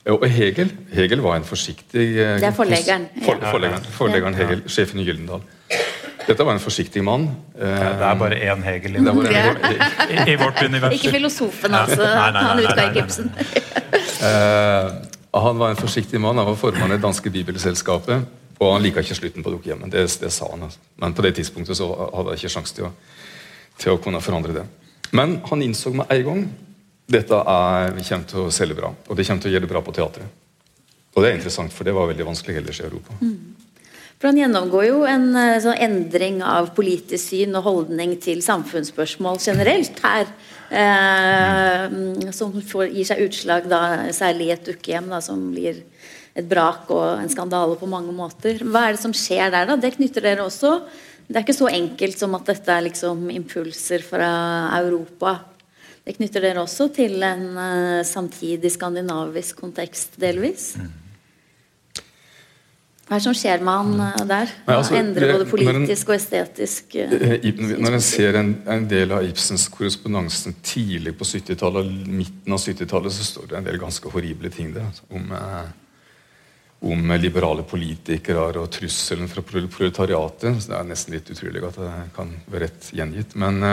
Og 0.06 0.22
Hegel, 0.30 0.70
Hegel 0.94 1.22
var 1.24 1.36
en 1.36 1.44
forsiktig 1.44 2.04
eh, 2.14 2.36
Det 2.38 2.46
er 2.46 2.54
forleggeren. 2.54 3.08
For, 3.24 3.40
forleggeren, 3.50 3.88
forleggeren 3.90 4.34
Hegel, 4.38 4.62
sjefen 4.70 5.00
i 5.02 5.06
Gyldendal. 5.08 5.42
Dette 6.26 6.46
var 6.46 6.54
en 6.54 6.62
forsiktig 6.62 7.02
mann. 7.06 7.28
Ja, 7.58 7.90
det 7.98 8.06
er 8.06 8.14
bare 8.18 8.38
én 8.38 8.62
Hegel 8.62 8.96
i, 8.96 9.02
vårt, 9.02 9.26
i, 9.30 10.32
i 10.32 10.36
vårt 10.38 10.62
univers. 10.62 10.94
Ikke 10.94 11.10
filosofen, 11.16 11.74
altså. 11.74 12.02
Nei, 12.02 12.30
nei, 12.30 12.30
nei, 12.32 12.42
han 12.46 12.62
utga 12.62 12.86
ikke 12.88 13.04
Ibsen. 13.04 13.30
han 15.34 15.58
var 15.58 15.74
en 15.74 15.78
forsiktig 15.80 16.20
mann. 16.22 16.38
Han 16.38 16.50
var 16.50 16.58
formann 16.58 16.90
i 16.90 16.98
det 16.98 17.02
danske 17.02 17.30
bibelselskapet. 17.30 18.26
Og 18.56 18.72
han 18.72 18.84
liker 18.84 19.04
ikke 19.04 19.18
slutten 19.18 19.44
på 19.44 19.52
dukkehjemmet. 19.52 19.92
Det, 19.92 20.06
det, 20.22 20.30
sa 20.32 20.48
han. 20.50 20.64
Altså. 20.68 20.80
Men 21.02 21.14
på 21.16 21.24
det 21.26 21.34
tidspunktet 21.36 21.76
så 21.76 21.88
hadde 21.92 22.32
jeg 22.32 22.42
ikke 22.42 22.54
sjanse 22.54 22.78
til, 22.78 22.88
til, 23.76 23.92
å 23.92 24.00
kunne 24.02 24.22
forandre 24.24 24.56
det. 24.56 24.64
Men 25.16 25.38
han 25.50 25.64
innså 25.64 25.92
med 25.94 26.08
en 26.12 26.24
gang 26.30 26.46
dette 27.12 27.36
er, 27.36 27.92
kommer 28.00 28.30
til 28.30 28.46
å 28.46 28.54
selge 28.54 28.78
bra, 28.78 28.90
og 28.90 29.18
det 29.18 29.26
kommer 29.28 29.44
til 29.44 29.52
å 29.52 29.54
gjøre 29.54 29.66
det 29.66 29.70
bra 29.70 29.82
på 29.84 29.94
teatret. 29.94 30.42
Og 31.14 31.22
det 31.22 31.28
er 31.28 31.36
interessant, 31.36 31.72
for 31.72 31.86
det 31.86 31.94
var 31.96 32.08
veldig 32.10 32.26
vanskelig 32.26 32.58
ellers 32.58 32.80
i 32.80 32.88
Europa. 32.88 33.14
Mm. 33.20 33.36
For 34.16 34.30
Han 34.30 34.40
gjennomgår 34.40 34.84
jo 34.88 35.00
en 35.08 35.26
sånn 35.60 35.80
endring 35.86 36.40
av 36.44 36.72
politisk 36.76 37.20
syn 37.20 37.56
og 37.58 37.66
holdning 37.68 38.14
til 38.24 38.40
samfunnsspørsmål 38.44 39.38
generelt 39.44 40.00
her. 40.04 40.30
Eh, 40.66 42.30
som 42.34 42.56
får, 42.58 42.88
gir 42.90 43.06
seg 43.06 43.22
utslag 43.28 43.68
da, 43.70 43.82
særlig 44.16 44.48
i 44.48 44.54
et 44.56 44.64
dukkehjem 44.66 45.12
som 45.22 45.44
blir 45.52 45.84
et 46.36 46.46
brak 46.46 46.90
og 46.92 47.22
en 47.22 47.32
skandale 47.32 47.78
på 47.80 47.88
mange 47.90 48.12
måter. 48.14 48.60
Hva 48.62 48.86
er 48.86 48.96
det 48.96 49.02
som 49.02 49.14
skjer 49.16 49.50
der? 49.54 49.68
da? 49.70 49.76
Det 49.80 49.94
knytter 49.96 50.24
dere 50.24 50.44
også. 50.44 50.78
Det 51.26 51.40
er 51.40 51.46
ikke 51.46 51.56
så 51.56 51.72
enkelt 51.72 52.20
som 52.20 52.36
at 52.38 52.48
dette 52.52 52.72
er 52.72 52.86
liksom 52.86 53.28
impulser 53.34 54.04
fra 54.04 54.30
Europa 54.78 55.38
det 56.06 56.14
knytter 56.20 56.44
dere 56.44 56.62
også 56.62 56.86
til 56.94 57.18
en 57.26 57.48
uh, 57.58 58.04
samtidig 58.06 58.70
skandinavisk 58.70 59.58
kontekst, 59.58 60.14
delvis. 60.22 60.76
Mm. 60.78 60.92
Hva 63.06 63.16
er 63.16 63.18
det 63.18 63.24
som 63.24 63.34
skjer 63.34 63.64
med 63.66 63.74
han 63.80 64.04
uh, 64.04 64.20
der? 64.28 64.52
Nei, 64.68 64.76
altså, 64.76 64.94
Endrer 65.00 65.32
både 65.34 65.48
politisk 65.50 66.06
en, 66.06 66.12
og 66.12 66.14
estetisk? 66.14 66.94
Uh, 66.94 67.74
når 67.82 67.98
en 67.98 68.06
ser 68.06 68.38
en, 68.38 68.52
en, 68.70 68.86
del 68.86 69.16
av 69.16 69.26
Ibsens 69.26 69.66
korrespondanse 69.74 70.54
tidlig 70.62 71.16
på 71.18 71.26
70-tallet 71.26 71.90
og 71.90 72.14
midten 72.20 72.54
av 72.54 72.62
70-tallet, 72.62 73.18
så 73.18 73.26
står 73.32 73.50
det 73.50 73.58
en 73.58 73.66
del 73.72 73.82
ganske 73.82 74.14
horrible 74.14 74.54
ting 74.54 74.70
der. 74.78 74.86
Altså, 74.86 75.02
om, 75.10 75.34
om 76.84 77.12
liberale 77.16 77.64
politikere 77.66 78.60
og 78.60 78.68
trusselen 78.74 79.30
fra 79.32 79.42
proletariatet. 79.46 80.60
Så 80.60 80.72
det 80.72 80.76
er 80.76 80.90
nesten 80.90 81.16
litt 81.16 81.30
utrolig 81.32 81.64
at 81.64 81.78
det 81.80 81.94
kan 82.16 82.34
være 82.52 82.66
rett 82.66 82.90
gjengitt. 82.94 83.32
Men 83.40 83.64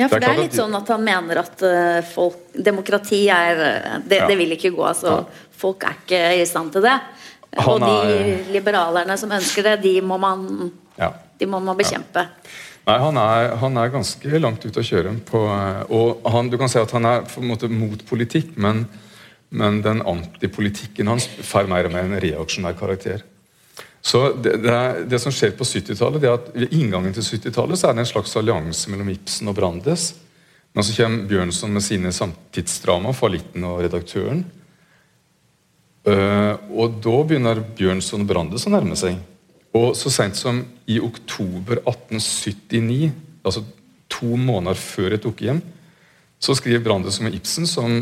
ja, 0.00 0.08
for 0.08 0.22
det 0.22 0.28
er, 0.28 0.34
det 0.34 0.38
er 0.38 0.46
litt 0.46 0.56
sånn 0.56 0.74
at 0.78 0.90
han 0.92 1.02
mener 1.04 1.42
at 1.42 1.62
uh, 1.66 1.98
folk, 2.06 2.52
demokrati 2.54 3.24
er 3.32 3.62
eh, 3.66 3.96
det, 4.04 4.22
ja. 4.22 4.28
det, 4.30 4.36
vil 4.38 4.54
ikke 4.54 4.72
gå. 4.74 4.84
altså 4.86 5.16
ja. 5.18 5.46
Folk 5.60 5.84
er 5.84 5.98
ikke 5.98 6.20
i 6.38 6.46
stand 6.48 6.72
til 6.76 6.86
det. 6.86 6.96
Han 7.58 7.72
og 7.74 7.82
de 7.82 8.14
er, 8.14 8.30
liberalerne 8.54 9.16
som 9.18 9.32
ønsker 9.34 9.66
det, 9.66 9.76
de 9.82 9.96
må 10.06 10.16
man, 10.22 10.70
ja. 10.96 11.10
de 11.36 11.48
må 11.50 11.58
man 11.64 11.76
bekjempe. 11.78 12.22
Nei, 12.86 12.96
han 13.02 13.18
er, 13.20 13.50
han 13.60 13.76
er, 13.76 13.90
ganske 13.92 14.40
langt 14.40 14.64
ute 14.64 14.80
å 14.80 14.86
kjøre. 14.86 15.12
På, 15.26 15.42
og 15.92 16.30
han, 16.32 16.48
du 16.48 16.56
kan 16.58 16.70
si 16.70 16.80
at 16.80 16.94
han 16.96 17.08
er 17.10 17.26
på 17.28 17.42
en 17.42 17.50
måte 17.50 17.68
mot 17.68 18.00
politikk, 18.08 18.54
men, 18.62 18.86
men 19.50 19.80
den 19.82 20.02
antipolitikken 20.06 21.10
hans 21.10 21.26
får 21.26 21.68
mer 21.70 21.88
og 21.88 21.94
mer 21.94 22.06
en 22.06 22.22
reaksjonær 22.22 22.76
karakter. 22.78 23.24
Så 24.00 24.32
det, 24.32 24.56
det, 24.64 24.76
det, 25.10 25.18
som 25.20 25.32
skjer 25.34 25.52
på 25.58 25.66
70-tallet, 25.66 26.24
er 26.24 26.38
at 26.38 26.52
ved 26.54 26.72
inngangen 26.72 27.12
til 27.16 27.26
70-tallet 27.26 27.80
så 27.80 27.90
er 27.90 27.96
det 27.96 28.06
en 28.06 28.12
slags 28.12 28.36
allianse 28.40 28.92
mellom 28.92 29.10
Ibsen 29.12 29.50
og 29.52 29.58
Brandes. 29.58 30.12
Men 30.72 30.86
så 30.86 30.94
kommer 30.96 31.26
Bjørnson 31.28 31.74
med 31.74 31.84
sine 31.84 32.12
samtidsdrama, 32.14 33.12
'Fallitten' 33.12 33.66
og 33.66 33.82
'Redaktøren'. 33.82 34.46
Uh, 36.00 36.56
og 36.80 36.96
da 37.04 37.16
begynner 37.28 37.60
Bjørnson 37.76 38.22
og 38.24 38.30
Brandes 38.30 38.64
å 38.64 38.72
nærme 38.72 38.96
seg. 38.96 39.18
Og 39.76 39.92
så 39.98 40.10
sent 40.10 40.38
som 40.38 40.62
i 40.88 40.96
oktober 41.02 41.82
1879, 41.84 43.10
altså 43.44 43.66
to 44.10 44.36
måneder 44.36 44.78
før 44.80 45.14
et 45.14 45.26
dukkehjem, 45.26 45.60
så 46.40 46.56
skriver 46.56 46.82
Brandes 46.82 47.20
om 47.20 47.28
Ibsen, 47.28 47.68
som, 47.68 48.00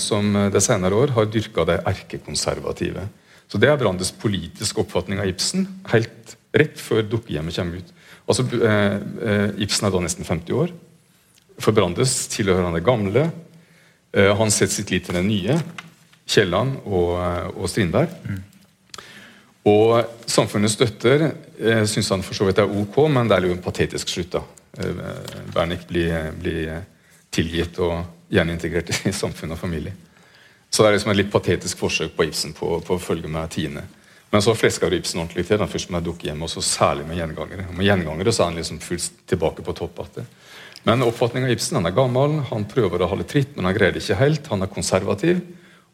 som 0.00 0.34
det 0.52 0.62
senere 0.64 0.96
år 0.96 1.12
har 1.16 1.28
dyrka 1.30 1.64
det 1.68 1.80
erkekonservative. 1.86 3.06
Så 3.50 3.58
Det 3.58 3.68
er 3.68 3.76
Brandes 3.76 4.12
politiske 4.14 4.78
oppfatning 4.78 5.18
av 5.18 5.26
Ibsen 5.26 5.66
helt 5.90 6.36
rett 6.54 6.78
før 6.78 7.02
dukkehjemmet 7.02 7.56
kommer 7.56 7.80
ut. 7.82 7.92
Altså, 8.30 8.44
eh, 8.62 8.96
eh, 9.26 9.50
Ibsen 9.64 9.86
er 9.86 9.90
da 9.90 10.02
nesten 10.04 10.24
50 10.24 10.54
år. 10.54 10.70
For 11.58 11.74
Brandes 11.74 12.28
tilhører 12.30 12.64
han 12.64 12.74
det 12.74 12.86
gamle. 12.86 13.30
Eh, 14.14 14.36
han 14.36 14.50
setter 14.50 14.74
sitt 14.74 14.90
lit 14.90 15.04
til 15.04 15.14
det 15.14 15.24
nye. 15.24 15.58
Kielland 16.26 16.78
og, 16.84 17.18
eh, 17.18 17.48
og, 17.56 17.68
Strindberg. 17.68 18.08
Mm. 18.24 18.42
Og 19.66 20.06
Samfunnets 20.26 20.74
støtter 20.78 21.32
eh, 21.58 21.84
syns 21.86 22.08
han 22.08 22.22
for 22.22 22.34
så 22.34 22.46
vidt 22.46 22.58
er 22.58 22.70
ok, 22.70 23.10
men 23.10 23.28
det 23.28 23.36
er 23.36 23.48
jo 23.48 23.56
en 23.56 23.62
patetisk 23.62 24.08
slutt. 24.08 24.30
da. 24.30 24.42
Eh, 24.78 24.94
Bernik 25.52 25.88
blir, 25.88 26.30
blir 26.38 26.84
tilgitt 27.30 27.78
og 27.82 28.04
gjerintegrert 28.30 28.92
i 29.06 29.12
samfunn 29.22 29.54
og 29.54 29.60
familie. 29.60 29.94
Så 30.70 30.82
det 30.82 30.90
er 30.90 30.96
liksom 30.98 31.12
et 31.12 31.18
litt 31.18 31.32
patetisk 31.32 31.80
forsøk 31.82 32.14
på 32.16 32.28
Ibsen 32.28 32.54
på, 32.54 32.76
på 32.86 32.94
å 32.96 33.02
følge 33.02 33.30
med 33.30 33.50
Tine. 33.50 33.82
Men 34.30 34.42
så 34.42 34.54
flesker 34.54 34.92
Ibsen 34.94 35.18
ordentlig 35.18 35.48
til. 35.48 35.58
Den 35.58 35.70
først 35.70 35.90
med 35.90 36.06
dukkehjem, 36.06 36.42
og 36.46 36.50
så 36.52 36.62
særlig 36.62 37.08
med 37.08 37.18
gjengangere. 37.18 37.66
Med 37.74 37.88
gjengangere 37.88 38.32
så 38.32 38.44
er 38.44 38.52
han 38.52 38.60
liksom 38.60 38.78
fullt 38.84 39.24
tilbake 39.30 39.64
på 39.66 39.74
topp 39.74 40.04
igjen. 40.04 40.28
Men 40.86 41.02
oppfatninga 41.04 41.50
av 41.50 41.52
Ibsen 41.52 41.76
han 41.76 41.90
er 41.90 41.96
gammel, 41.96 42.38
han 42.48 42.68
prøver 42.70 43.02
å 43.02 43.08
holde 43.10 43.26
tritt, 43.28 43.50
men 43.56 43.66
han 43.68 43.74
greier 43.76 43.92
det 43.92 44.04
ikke 44.04 44.20
helt. 44.22 44.46
Han 44.52 44.62
er 44.64 44.70
konservativ. 44.72 45.42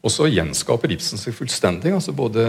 Og 0.05 0.13
så 0.13 0.29
gjenskaper 0.29 0.93
Ibsen 0.93 1.19
seg 1.19 1.35
fullstendig, 1.35 1.91
altså 1.97 2.13
både 2.15 2.45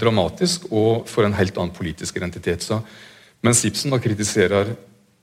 dramatisk 0.00 0.64
og 0.72 1.04
for 1.10 1.28
en 1.28 1.36
helt 1.36 1.60
annen 1.60 1.76
politisk 1.76 2.16
identitet. 2.18 2.64
Så 2.64 2.80
mens 3.44 3.60
Ibsen 3.68 3.92
da 3.92 4.00
kritiserer 4.02 4.72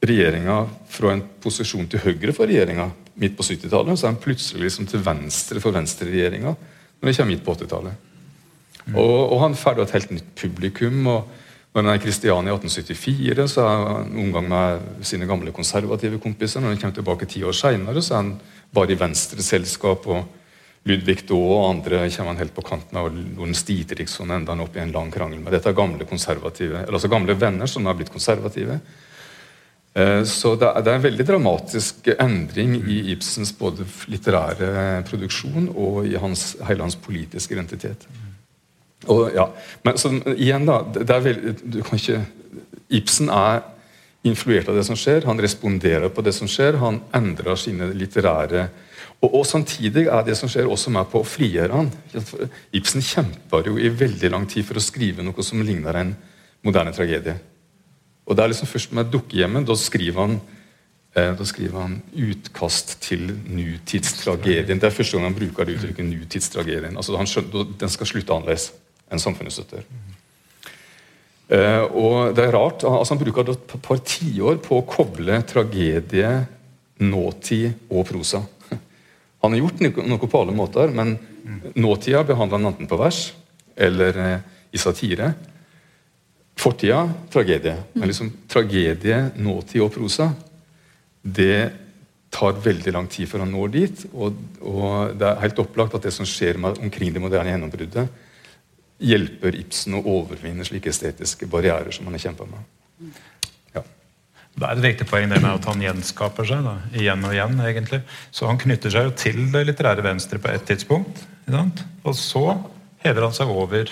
regjeringa 0.06 0.62
fra 0.94 1.16
en 1.16 1.26
posisjon 1.42 1.90
til 1.90 2.06
høyre 2.06 2.38
for 2.38 2.48
regjeringa 2.48 2.92
midt 3.18 3.38
på 3.38 3.46
70-tallet, 3.46 3.98
så 3.98 4.08
er 4.08 4.14
han 4.14 4.22
plutselig 4.22 4.68
liksom 4.68 4.88
til 4.90 5.04
venstre 5.06 5.62
for 5.64 5.76
venstreregjeringa 5.76 6.54
når 6.98 7.10
vi 7.10 7.14
kommer 7.18 7.34
midt 7.34 7.44
på 7.46 7.54
80-tallet. 7.58 8.06
Mm. 8.88 8.96
Og, 8.96 9.18
og, 9.34 9.36
han 9.44 9.58
får 9.58 9.84
et 9.84 9.94
helt 9.98 10.14
nytt 10.16 10.32
publikum. 10.40 11.02
og 11.12 11.28
Når 11.74 11.82
han 11.84 11.92
er 11.92 12.00
i 12.00 12.04
Kristiania 12.06 12.54
i 12.54 12.58
1874, 12.58 13.48
så 13.54 13.66
er 13.66 13.84
han 13.86 14.16
omgang 14.24 14.48
med 14.50 15.06
sine 15.06 15.28
gamle 15.30 15.54
konservative 15.54 16.22
kompiser. 16.24 16.64
Når 16.64 16.74
han 16.74 16.82
kommer 16.82 16.98
tilbake 16.98 17.30
ti 17.30 17.44
år 17.46 17.58
seinere, 17.58 18.02
så 18.02 18.16
er 18.16 18.24
han 18.24 18.34
bare 18.74 18.96
i 18.96 19.00
venstreselskap. 19.00 20.08
og 20.08 20.34
Ludvig 20.88 21.26
Daae 21.28 21.52
og 21.52 21.66
andre 21.68 22.06
kommer 22.14 22.32
han 22.32 22.40
helt 22.40 22.56
på 22.56 22.64
kant 22.64 22.94
med, 22.96 23.02
og 23.02 23.38
Lorentz 23.38 23.66
Dietrichson 23.68 24.32
ender 24.32 24.56
han 24.56 24.64
opp 24.64 24.78
i 24.78 24.82
en 24.82 24.94
lang 24.96 25.12
krangel 25.12 25.42
med. 25.42 25.52
Dette 25.52 25.74
er 25.74 25.76
gamle 25.76 26.08
konservative, 26.08 26.86
eller 26.86 26.96
altså 26.96 27.12
gamle 27.12 27.36
venner 27.36 27.68
som 27.68 27.86
har 27.90 27.98
blitt 27.98 28.14
konservative. 28.14 28.80
Eh, 29.98 30.24
så 30.30 30.54
det 30.60 30.70
er, 30.70 30.94
en 30.94 31.04
veldig 31.04 31.26
dramatisk 31.26 32.10
endring 32.20 32.76
i 32.86 33.00
Ibsens 33.16 33.54
både 33.58 33.86
litterære 34.12 35.02
produksjon 35.10 35.72
og 35.74 36.06
i 36.06 36.14
hans, 36.22 36.52
hele 36.68 36.86
hans 36.86 37.00
politiske 37.02 37.58
identitet. 37.58 38.06
Og, 39.08 39.32
ja. 39.34 39.48
Men 39.86 39.98
så, 39.98 40.12
igjen, 40.36 40.68
da 40.70 40.84
det 40.94 41.10
er 41.10 41.26
veldig, 41.26 41.56
ikke, 41.96 42.22
Ibsen 42.94 43.32
er 43.34 43.64
influert 44.28 44.70
av 44.70 44.78
det 44.78 44.86
som 44.86 44.98
skjer. 45.00 45.26
Han 45.26 45.42
responderer 45.42 46.12
på 46.14 46.22
det 46.26 46.36
som 46.36 46.50
skjer. 46.52 46.78
Han 46.82 47.02
endrer 47.16 47.58
sine 47.60 47.90
litterære 47.98 48.68
og, 49.18 49.32
og, 49.32 49.44
Samtidig 49.50 50.06
er 50.14 50.26
det 50.28 50.38
som 50.38 50.50
skjer, 50.52 50.68
også 50.70 50.92
med 50.94 51.08
på 51.10 51.24
å 51.24 51.26
frigjøre 51.26 51.74
han. 51.74 51.88
Ibsen 52.78 53.02
kjemper 53.02 53.66
jo 53.66 53.78
i 53.82 53.90
veldig 53.90 54.30
lang 54.30 54.46
tid 54.50 54.68
for 54.68 54.78
å 54.78 54.84
skrive 54.84 55.26
noe 55.26 55.46
som 55.46 55.64
ligner 55.66 55.98
en 55.98 56.12
moderne 56.66 56.94
tragedie. 56.94 57.34
Og 58.28 58.36
det 58.36 58.44
er 58.44 58.52
liksom 58.52 58.68
først 58.68 58.94
med 58.94 59.12
'Dukkehjemmet' 59.12 59.68
da 59.68 59.76
skriver 59.76 60.22
han 60.22 60.40
eh, 61.16 61.32
da 61.38 61.46
skriver 61.46 61.82
han 61.82 62.02
utkast 62.14 62.98
til 63.02 63.32
nutidstragedien. 63.46 64.80
Det 64.80 64.84
er 64.84 64.96
første 64.96 65.18
gang 65.18 65.30
han 65.30 65.40
bruker 65.40 65.66
det 65.66 65.78
uttrykket 65.78 66.06
'nutidstragedien'. 66.06 66.98
Altså 66.98 67.18
han 67.18 67.28
skjønner, 67.28 67.74
Den 67.80 67.90
skal 67.90 68.08
slutte 68.08 68.34
annerledes 68.34 68.72
enn 69.12 69.20
samfunnet 69.20 69.54
støtter. 69.54 69.88
Uh, 71.48 71.84
og 71.96 72.36
det 72.36 72.44
er 72.44 72.52
rart, 72.52 72.84
altså 72.84 73.14
Han 73.16 73.24
bruker 73.24 73.50
et 73.50 73.82
par 73.82 73.98
tiår 74.04 74.58
på 74.60 74.82
å 74.82 74.84
koble 74.84 75.42
tragedie, 75.48 76.46
nåtid 77.00 77.72
og 77.90 78.04
prosa. 78.10 78.42
Han 79.42 79.54
har 79.54 79.62
gjort 79.62 79.80
noe 79.80 80.28
på 80.28 80.42
alle 80.42 80.52
måter, 80.52 80.92
men 80.92 81.16
nåtida 81.76 82.26
behandler 82.28 82.58
han 82.58 82.74
enten 82.74 82.88
på 82.90 82.98
vers 83.00 83.34
eller 83.78 84.18
eh, 84.20 84.40
i 84.74 84.78
satire. 84.82 85.34
Fortida 86.58 87.04
tragedie. 87.34 87.76
Men 87.94 88.10
liksom 88.10 88.32
tragedie, 88.50 89.20
nåtid 89.38 89.84
og 89.86 89.92
prosa, 89.94 90.32
det 91.22 91.70
tar 92.34 92.58
veldig 92.64 92.94
lang 92.94 93.08
tid 93.12 93.30
før 93.30 93.46
han 93.46 93.54
når 93.54 93.74
dit. 93.76 94.06
Og, 94.14 94.40
og 94.62 95.18
det 95.18 95.28
er 95.28 95.44
helt 95.46 95.62
opplagt 95.64 95.98
at 95.98 96.08
det 96.08 96.14
som 96.16 96.28
skjer 96.28 96.60
med, 96.62 96.82
omkring 96.84 97.14
det 97.14 97.24
moderne 97.24 97.54
gjennombruddet, 97.54 98.24
hjelper 98.98 99.56
Ibsen 99.60 100.00
å 100.00 100.04
overvinne 100.10 100.66
slike 100.66 100.90
estetiske 100.90 101.50
barrierer 101.50 101.94
som 101.94 102.08
han 102.10 102.18
har 102.18 102.26
kjempa 102.28 102.50
med. 102.50 102.66
Det 104.58 104.66
er 104.66 104.74
et 104.74 104.86
viktig 104.88 105.06
poeng 105.06 105.30
det 105.30 105.38
med 105.38 105.52
at 105.52 105.68
han 105.70 105.82
gjenskaper 105.84 106.48
seg 106.50 106.64
da, 106.66 106.80
igjen 106.98 107.26
og 107.28 107.34
igjen. 107.36 107.60
egentlig. 107.62 108.00
Så 108.34 108.48
han 108.50 108.58
knytter 108.58 108.90
seg 108.90 109.06
jo 109.06 109.14
til 109.14 109.44
det 109.54 109.68
litterære 109.68 110.02
venstre 110.02 110.42
på 110.42 110.50
et 110.50 110.66
tidspunkt. 110.66 111.22
Og 112.02 112.16
så 112.18 112.42
hever 113.06 113.28
han 113.28 113.36
seg 113.38 113.52
over 113.54 113.92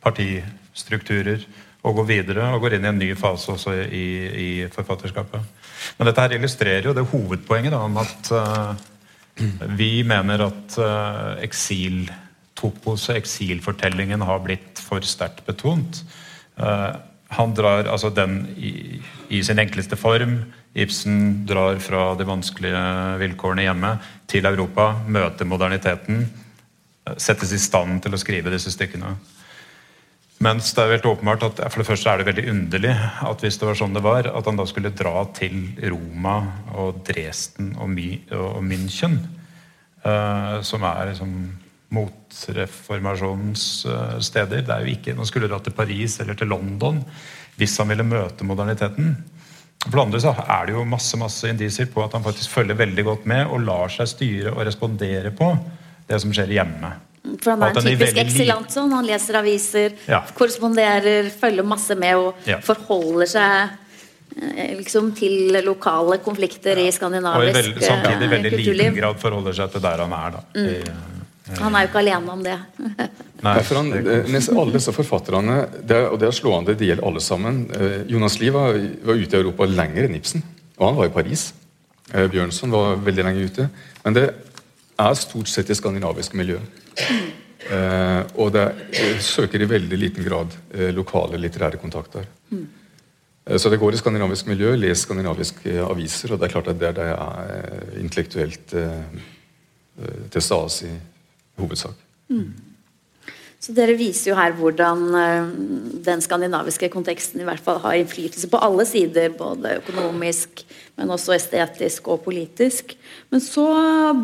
partistrukturer 0.00 1.44
og 1.86 2.00
går 2.00 2.08
videre 2.08 2.50
og 2.54 2.64
går 2.64 2.76
inn 2.76 2.86
i 2.86 2.90
en 2.90 3.00
ny 3.00 3.12
fase 3.18 3.52
også 3.54 3.74
i, 3.86 4.06
i 4.26 4.50
forfatterskapet. 4.74 5.64
Men 5.98 6.08
dette 6.08 6.24
her 6.24 6.36
illustrerer 6.36 6.88
jo 6.88 6.94
det 6.96 7.06
hovedpoenget 7.12 7.74
da, 7.74 7.82
om 7.86 7.98
at 8.02 8.30
uh, 8.34 8.72
vi 9.78 10.00
mener 10.06 10.48
at 10.48 10.78
uh, 10.82 11.36
eksiltopos 11.44 13.10
og 13.10 13.20
eksilfortellingen 13.20 14.24
har 14.26 14.42
blitt 14.44 14.82
for 14.82 15.04
sterkt 15.06 15.44
betont. 15.46 16.02
Uh, 16.58 16.96
han 17.36 17.54
drar 17.54 17.88
altså 17.90 18.10
den 18.14 18.40
i, 18.56 19.00
i, 19.28 19.42
sin 19.46 19.58
enkleste 19.62 19.98
form. 19.98 20.38
Ibsen 20.76 21.46
drar 21.46 21.78
fra 21.82 22.08
de 22.18 22.26
vanskelige 22.26 22.82
vilkårene 23.22 23.66
hjemme 23.66 23.96
til 24.30 24.46
Europa, 24.46 24.92
møter 25.06 25.48
moderniteten, 25.48 26.26
settes 27.16 27.54
i 27.54 27.62
stand 27.62 28.02
til 28.02 28.14
å 28.14 28.20
skrive 28.20 28.52
disse 28.54 28.70
stykkene. 28.74 29.14
Mens 30.44 30.68
det 30.76 30.82
er 30.82 30.90
helt 30.92 31.06
åpenbart 31.08 31.46
at 31.46 31.60
for 31.72 31.80
det 31.80 31.88
første 31.88 32.12
er 32.12 32.20
det 32.20 32.26
veldig 32.28 32.50
underlig 32.52 32.92
at 32.92 33.40
hvis 33.40 33.56
det 33.56 33.68
var 33.70 33.78
sånn 33.78 33.94
det 33.96 34.02
var, 34.04 34.26
at 34.28 34.48
han 34.48 34.58
da 34.60 34.66
skulle 34.68 34.92
dra 34.92 35.22
til 35.36 35.70
Roma 35.80 36.36
og 36.76 36.98
Dresden 37.08 37.70
og, 37.80 37.88
My, 37.94 38.10
og 38.36 38.58
München, 38.66 39.16
uh, 40.04 40.58
som 40.60 40.84
er 40.84 41.12
liksom 41.12 41.32
motreformasjonens 41.96 43.64
uh, 43.88 44.18
steder. 44.20 44.66
Det 44.66 44.74
er 44.74 44.84
jo 44.84 44.92
ikke, 44.92 45.16
Han 45.16 45.28
skulle 45.28 45.48
dra 45.48 45.62
til 45.64 45.72
Paris 45.76 46.18
eller 46.20 46.36
til 46.36 46.52
London 46.52 47.00
hvis 47.56 47.78
han 47.80 47.88
ville 47.88 48.04
møte 48.04 48.44
moderniteten. 48.44 49.14
For 49.86 49.94
det 49.94 50.02
andre 50.02 50.20
så 50.20 50.34
er 50.36 50.66
det 50.66 50.76
jo 50.76 50.84
masse 50.84 51.16
masse 51.16 51.48
indisier 51.48 51.88
på 51.88 52.02
at 52.04 52.12
han 52.12 52.24
faktisk 52.24 52.52
følger 52.52 52.76
veldig 52.76 53.04
godt 53.06 53.26
med 53.30 53.46
og 53.46 53.64
lar 53.64 53.92
seg 53.94 54.10
styre 54.10 54.52
og 54.52 54.66
respondere 54.68 55.32
på 55.32 55.48
det 56.10 56.20
som 56.20 56.34
skjer 56.34 56.52
hjemme. 56.58 56.92
For 57.42 57.54
han 57.54 57.64
er 57.66 57.80
en 57.80 57.88
typisk 57.88 58.20
eksilant 58.22 58.70
sånn. 58.72 58.92
Han 58.96 59.08
leser 59.08 59.40
aviser, 59.40 59.96
ja. 60.10 60.22
korresponderer, 60.36 61.32
følger 61.34 61.66
masse 61.66 61.96
med 61.98 62.20
og 62.20 62.48
ja. 62.48 62.60
forholder 62.64 63.30
seg 63.30 63.74
eh, 64.36 64.76
liksom 64.78 65.10
til 65.18 65.58
lokale 65.66 66.20
konflikter 66.24 66.78
ja. 66.78 66.86
i 66.86 66.94
skandinavisk 66.94 67.72
kulturliv. 67.74 67.74
Og 67.74 67.82
i 67.82 67.82
veld, 67.82 67.84
samtidig 67.90 68.30
i 68.30 68.32
veldig 68.36 68.56
liten 68.62 68.98
grad 69.00 69.20
forholder 69.22 69.60
seg 69.60 69.76
til 69.76 69.86
der 69.88 70.04
han 70.06 70.16
er. 70.20 70.38
da. 70.38 70.44
Mm. 70.56 70.72
I, 70.72 71.14
han 71.60 71.76
er 71.78 71.84
jo 71.84 71.90
ikke 71.92 72.00
alene 72.02 72.32
om 72.32 72.42
det. 72.42 72.56
Nei, 73.46 73.58
for 73.66 73.78
han, 73.78 73.92
nesten 74.32 74.58
Alle 74.58 74.74
disse 74.74 74.94
forfatterne, 74.94 75.60
det 75.86 76.00
og 76.08 76.18
det 76.18 76.30
er 76.30 76.34
slående, 76.34 76.74
det 76.78 76.88
gjelder 76.88 77.06
alle 77.06 77.22
sammen. 77.22 77.60
Eh, 77.76 78.00
Jonas 78.10 78.40
Lie 78.40 78.54
var, 78.54 78.74
var, 79.06 79.20
ute 79.20 79.36
i 79.36 79.40
Europa 79.42 79.68
lenger 79.70 80.08
enn 80.08 80.18
Ibsen, 80.18 80.42
og 80.78 80.88
han 80.88 80.98
var 80.98 81.10
i 81.10 81.14
Paris. 81.14 81.48
Eh, 82.12 82.26
Bjørnson 82.32 82.74
var 82.74 82.98
veldig 83.06 83.26
lenge 83.28 83.46
ute. 83.46 83.68
Men 84.02 84.16
det 84.16 84.26
er 84.98 85.18
stort 85.18 85.50
sett 85.52 85.70
i 85.70 85.76
skandinavisk 85.76 86.36
miljø. 86.38 86.60
Eh, 87.66 88.22
og 88.38 88.52
det 88.54 88.66
søker 89.24 89.62
i 89.62 89.68
veldig 89.68 89.98
liten 89.98 90.26
grad 90.26 90.52
eh, 90.70 90.92
lokale 90.94 91.40
litterære 91.40 91.80
kontakter. 91.82 92.28
Mm. 92.50 92.66
Så 93.58 93.70
det 93.70 93.78
går 93.78 93.94
i 93.94 93.98
skandinavisk 94.00 94.46
miljø, 94.50 94.72
les 94.74 95.04
skandinaviske 95.06 95.74
aviser, 95.82 96.32
og 96.32 96.40
det 96.40 96.48
er 96.48 96.52
klart 96.52 96.68
at 96.72 96.80
det 96.80 96.88
er 96.88 96.96
der 96.96 97.10
det 97.14 97.58
er 97.58 98.00
intellektuelt 98.00 98.74
til 100.30 100.42
stede 100.42 100.88
i 100.88 100.94
hovedsak. 101.62 101.94
Mm. 102.28 102.50
Så 103.56 103.72
Dere 103.72 103.96
viser 103.96 104.30
jo 104.30 104.36
her 104.36 104.52
hvordan 104.54 105.04
uh, 105.16 105.46
den 106.04 106.20
skandinaviske 106.22 106.90
konteksten 106.92 107.40
i 107.40 107.46
hvert 107.48 107.62
fall 107.64 107.80
har 107.82 107.96
innflytelse 107.96 108.50
på 108.52 108.60
alle 108.62 108.84
sider, 108.88 109.32
både 109.34 109.78
økonomisk, 109.80 110.62
men 111.00 111.12
også 111.12 111.34
estetisk 111.36 112.10
og 112.12 112.20
politisk. 112.26 112.92
Men 113.32 113.42
så 113.42 113.66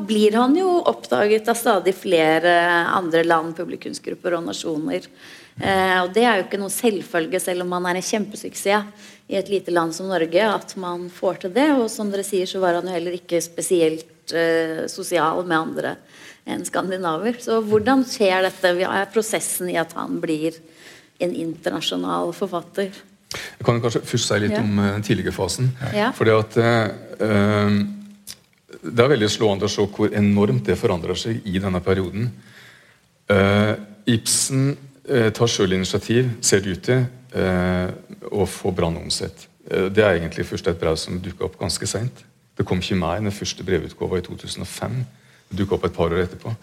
blir 0.06 0.36
han 0.36 0.54
jo 0.58 0.76
oppdaget 0.78 1.48
av 1.48 1.58
stadig 1.58 1.96
flere 1.96 2.52
andre 2.92 3.24
land, 3.24 3.56
publikumsgrupper 3.56 4.36
og 4.36 4.46
nasjoner. 4.50 5.08
Uh, 5.56 6.04
og 6.04 6.12
Det 6.12 6.26
er 6.28 6.36
jo 6.36 6.46
ikke 6.46 6.60
noe 6.60 6.76
selvfølge, 6.76 7.40
selv 7.40 7.64
om 7.64 7.72
man 7.72 7.88
er 7.88 7.98
en 7.98 8.08
kjempesuksess 8.12 9.10
i 9.32 9.40
et 9.40 9.48
lite 9.48 9.72
land 9.72 9.96
som 9.96 10.12
Norge, 10.12 10.44
at 10.44 10.76
man 10.76 11.08
får 11.12 11.46
til 11.46 11.56
det. 11.56 11.70
Og 11.80 11.88
som 11.90 12.12
dere 12.12 12.26
sier, 12.26 12.44
så 12.48 12.60
var 12.60 12.76
han 12.76 12.88
jo 12.88 12.98
heller 13.00 13.16
ikke 13.16 13.40
spesielt 13.40 14.36
uh, 14.36 14.84
sosial 14.92 15.40
med 15.46 15.56
andre 15.56 15.96
en 16.44 16.64
skandinaver. 16.66 17.38
Så 17.42 17.60
hvordan 17.66 18.04
skjer 18.08 18.46
dette? 18.46 18.74
Hva 18.78 18.92
er 19.00 19.10
prosessen 19.12 19.70
i 19.70 19.78
at 19.80 19.94
han 19.98 20.18
blir 20.22 20.58
en 21.22 21.34
internasjonal 21.34 22.32
forfatter? 22.36 22.90
Jeg 23.32 23.64
kan 23.64 23.80
kanskje 23.80 24.02
først 24.04 24.28
si 24.28 24.38
litt 24.42 24.56
ja. 24.56 24.60
om 24.60 24.80
den 24.82 25.04
tidligere 25.06 25.34
fasen. 25.34 25.70
Ja. 25.94 26.10
Fordi 26.16 26.34
at 26.34 26.58
uh, 26.58 27.68
Det 28.82 29.04
er 29.04 29.12
veldig 29.12 29.28
slående 29.30 29.68
å 29.68 29.72
se 29.72 29.84
hvor 29.86 30.12
enormt 30.18 30.66
det 30.66 30.78
forandrer 30.80 31.18
seg 31.18 31.46
i 31.46 31.60
denne 31.62 31.80
perioden. 31.84 32.32
Uh, 33.30 33.78
Ibsen 34.10 34.72
uh, 34.74 35.30
tar 35.32 35.48
sjøl 35.48 35.78
initiativ, 35.78 36.28
ser 36.42 36.64
det 36.64 36.78
ut 36.78 36.88
til, 36.90 37.04
å 37.32 38.44
få 38.44 38.74
Brann 38.76 38.98
omsett. 39.00 39.46
det 39.64 40.02
er 40.04 40.18
egentlig 40.18 40.44
først 40.44 40.66
et 40.68 40.76
brev 40.76 40.98
som 41.00 41.16
dukka 41.16 41.46
opp 41.46 41.54
ganske 41.56 41.86
seint. 41.88 42.18
Det 42.58 42.66
kom 42.68 42.82
ikke 42.82 42.98
i 42.98 43.22
den 43.24 43.32
første 43.32 43.64
brevutgåva 43.64 44.18
i 44.18 44.24
2005 44.26 44.98
dukka 45.56 45.76
opp 45.76 45.88
et 45.88 45.96
par 45.96 46.12
år 46.12 46.24
etterpå. 46.24 46.54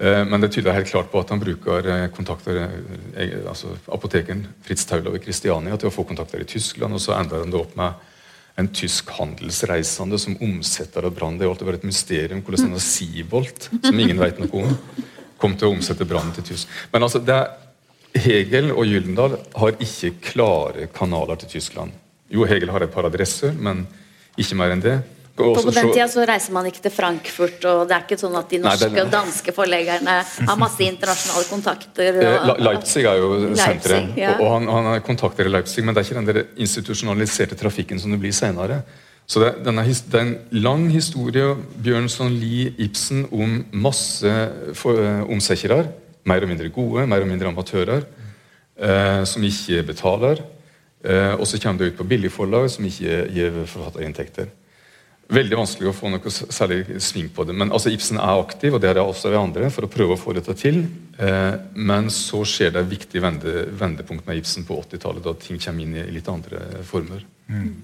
Eh, 0.00 0.22
men 0.24 0.40
det 0.40 0.52
tyder 0.54 0.72
helt 0.72 0.88
klart 0.88 1.10
på 1.12 1.20
at 1.20 1.32
han 1.32 1.40
bruker 1.42 1.88
eh, 1.92 2.06
kontakter 2.14 2.62
eh, 2.64 3.34
altså 3.44 3.74
apotekeren 3.92 4.46
Fritz 4.64 4.86
Taulov 4.88 5.18
i 5.18 5.20
Kristiania 5.20 5.76
til 5.76 5.90
å 5.90 5.94
få 5.94 6.06
kontakter 6.08 6.40
i 6.40 6.48
Tyskland, 6.48 6.96
og 6.96 7.02
så 7.04 7.18
ender 7.18 7.44
han 7.44 7.52
det 7.52 7.60
opp 7.60 7.74
med 7.76 8.06
en 8.60 8.68
tysk 8.76 9.12
handelsreisende 9.16 10.18
som 10.20 10.38
omsetter 10.40 11.04
av 11.04 11.14
brann. 11.16 11.36
Det 11.38 11.44
har 11.46 11.52
alltid 11.52 11.68
vært 11.68 11.82
et 11.82 11.90
mysterium 11.90 12.40
hvordan 12.44 12.70
denne 12.70 12.82
Siebolt, 12.84 13.68
som 13.84 14.00
ingen 14.00 14.20
vet 14.20 14.40
noe 14.40 14.64
om, 14.64 15.04
kom 15.40 15.56
til 15.56 15.68
å 15.68 15.74
omsette 15.76 16.08
brann 16.08 16.32
til 16.36 16.48
tysk. 16.48 16.72
Men 16.92 17.06
altså, 17.06 17.20
det 17.24 17.36
er, 17.36 17.52
Hegel 18.20 18.72
og 18.72 18.88
Gyldendal 18.88 19.36
har 19.54 19.76
ikke 19.84 20.16
klare 20.32 20.88
kanaler 20.90 21.38
til 21.40 21.52
Tyskland. 21.52 21.92
Jo, 22.32 22.42
Hegel 22.48 22.72
har 22.74 22.82
et 22.82 22.92
par 22.92 23.06
adresser, 23.06 23.52
men 23.54 23.84
ikke 24.40 24.58
mer 24.58 24.74
enn 24.74 24.82
det. 24.82 24.96
På, 25.40 25.64
den 25.74 25.90
tida 25.90 26.06
så 26.12 26.24
reiser 26.28 26.54
man 26.54 26.68
ikke 26.70 26.82
til 26.84 26.94
Frankfurt, 26.94 27.64
og 27.68 27.82
det 27.88 27.96
er 27.96 28.06
ikke 28.06 28.18
sånn 28.20 28.38
at 28.38 28.52
de 28.52 28.60
norske 28.62 28.88
Nei, 28.88 28.94
den, 28.96 29.06
og 29.06 29.12
danske 29.14 29.54
forleggerne 29.56 30.16
har 30.50 30.58
masse 30.60 30.86
internasjonale 30.86 31.48
kontakter. 31.50 32.20
Og, 32.20 32.48
eh, 32.54 32.64
Leipzig 32.68 33.04
er 33.08 33.20
jo 33.22 33.30
senteret, 33.58 34.16
ja. 34.20 34.34
og, 34.38 34.48
han, 34.56 34.70
han 34.70 34.90
har 34.92 35.04
kontakter 35.06 35.48
i 35.48 35.52
Leipzig, 35.52 35.84
men 35.86 35.96
det 35.96 36.02
er 36.02 36.10
ikke 36.10 36.20
den 36.20 36.30
der 36.30 36.42
institusjonaliserte 36.60 37.58
trafikken 37.60 38.02
som 38.02 38.14
det 38.14 38.20
blir 38.22 38.36
senere. 38.36 38.82
Så 39.30 39.38
det, 39.38 39.50
denne, 39.62 39.84
det 39.86 40.18
er 40.18 40.24
en 40.26 40.36
lang 40.58 40.88
historie, 40.90 41.52
Bjørnson, 41.84 42.32
Lie, 42.34 42.72
Ibsen, 42.82 43.28
om 43.30 43.60
masse 43.70 44.26
eh, 44.26 45.20
omsekkere. 45.30 45.84
Mer 46.26 46.44
og 46.44 46.50
mindre 46.50 46.70
gode, 46.74 47.06
mer 47.08 47.22
og 47.22 47.30
mindre 47.30 47.48
amatører, 47.48 48.02
eh, 48.76 49.20
som 49.24 49.44
ikke 49.46 49.84
betaler. 49.86 50.42
Eh, 51.04 51.34
og 51.38 51.46
så 51.46 51.60
kommer 51.62 51.78
det 51.78 51.92
ut 51.92 52.00
på 52.00 52.08
billigforlag 52.10 52.66
som 52.74 52.84
ikke 52.84 53.22
gir 53.32 53.62
forfatterinntekter. 53.70 54.50
Veldig 55.30 55.58
vanskelig 55.60 55.90
å 55.90 55.94
få 55.94 56.10
noe 56.12 56.32
særlig 56.32 57.00
sving 57.02 57.30
på 57.34 57.44
det. 57.46 57.54
Men 57.56 57.72
altså, 57.74 57.92
Ibsen 57.94 58.18
er 58.18 58.42
aktiv, 58.42 58.74
og 58.74 58.82
det 58.82 58.90
er 58.90 59.00
også 59.02 59.32
vi 59.32 59.38
andre, 59.38 59.70
for 59.74 59.86
å 59.86 59.90
prøve 59.92 60.16
å 60.16 60.20
få 60.20 60.34
dette 60.36 60.54
til. 60.58 60.82
Eh, 61.18 61.54
men 61.78 62.10
så 62.14 62.42
skjer 62.48 62.74
det 62.74 62.84
et 62.84 62.92
viktig 62.92 63.22
vende, 63.22 63.64
vendepunkt 63.78 64.26
med 64.28 64.40
Ibsen 64.40 64.66
på 64.68 64.80
80-tallet, 64.82 65.24
da 65.24 65.34
ting 65.38 65.60
kommer 65.62 65.86
inn 65.86 65.98
i 66.02 66.06
litt 66.14 66.30
andre 66.30 66.84
former. 66.86 67.24
Mm. 67.50 67.74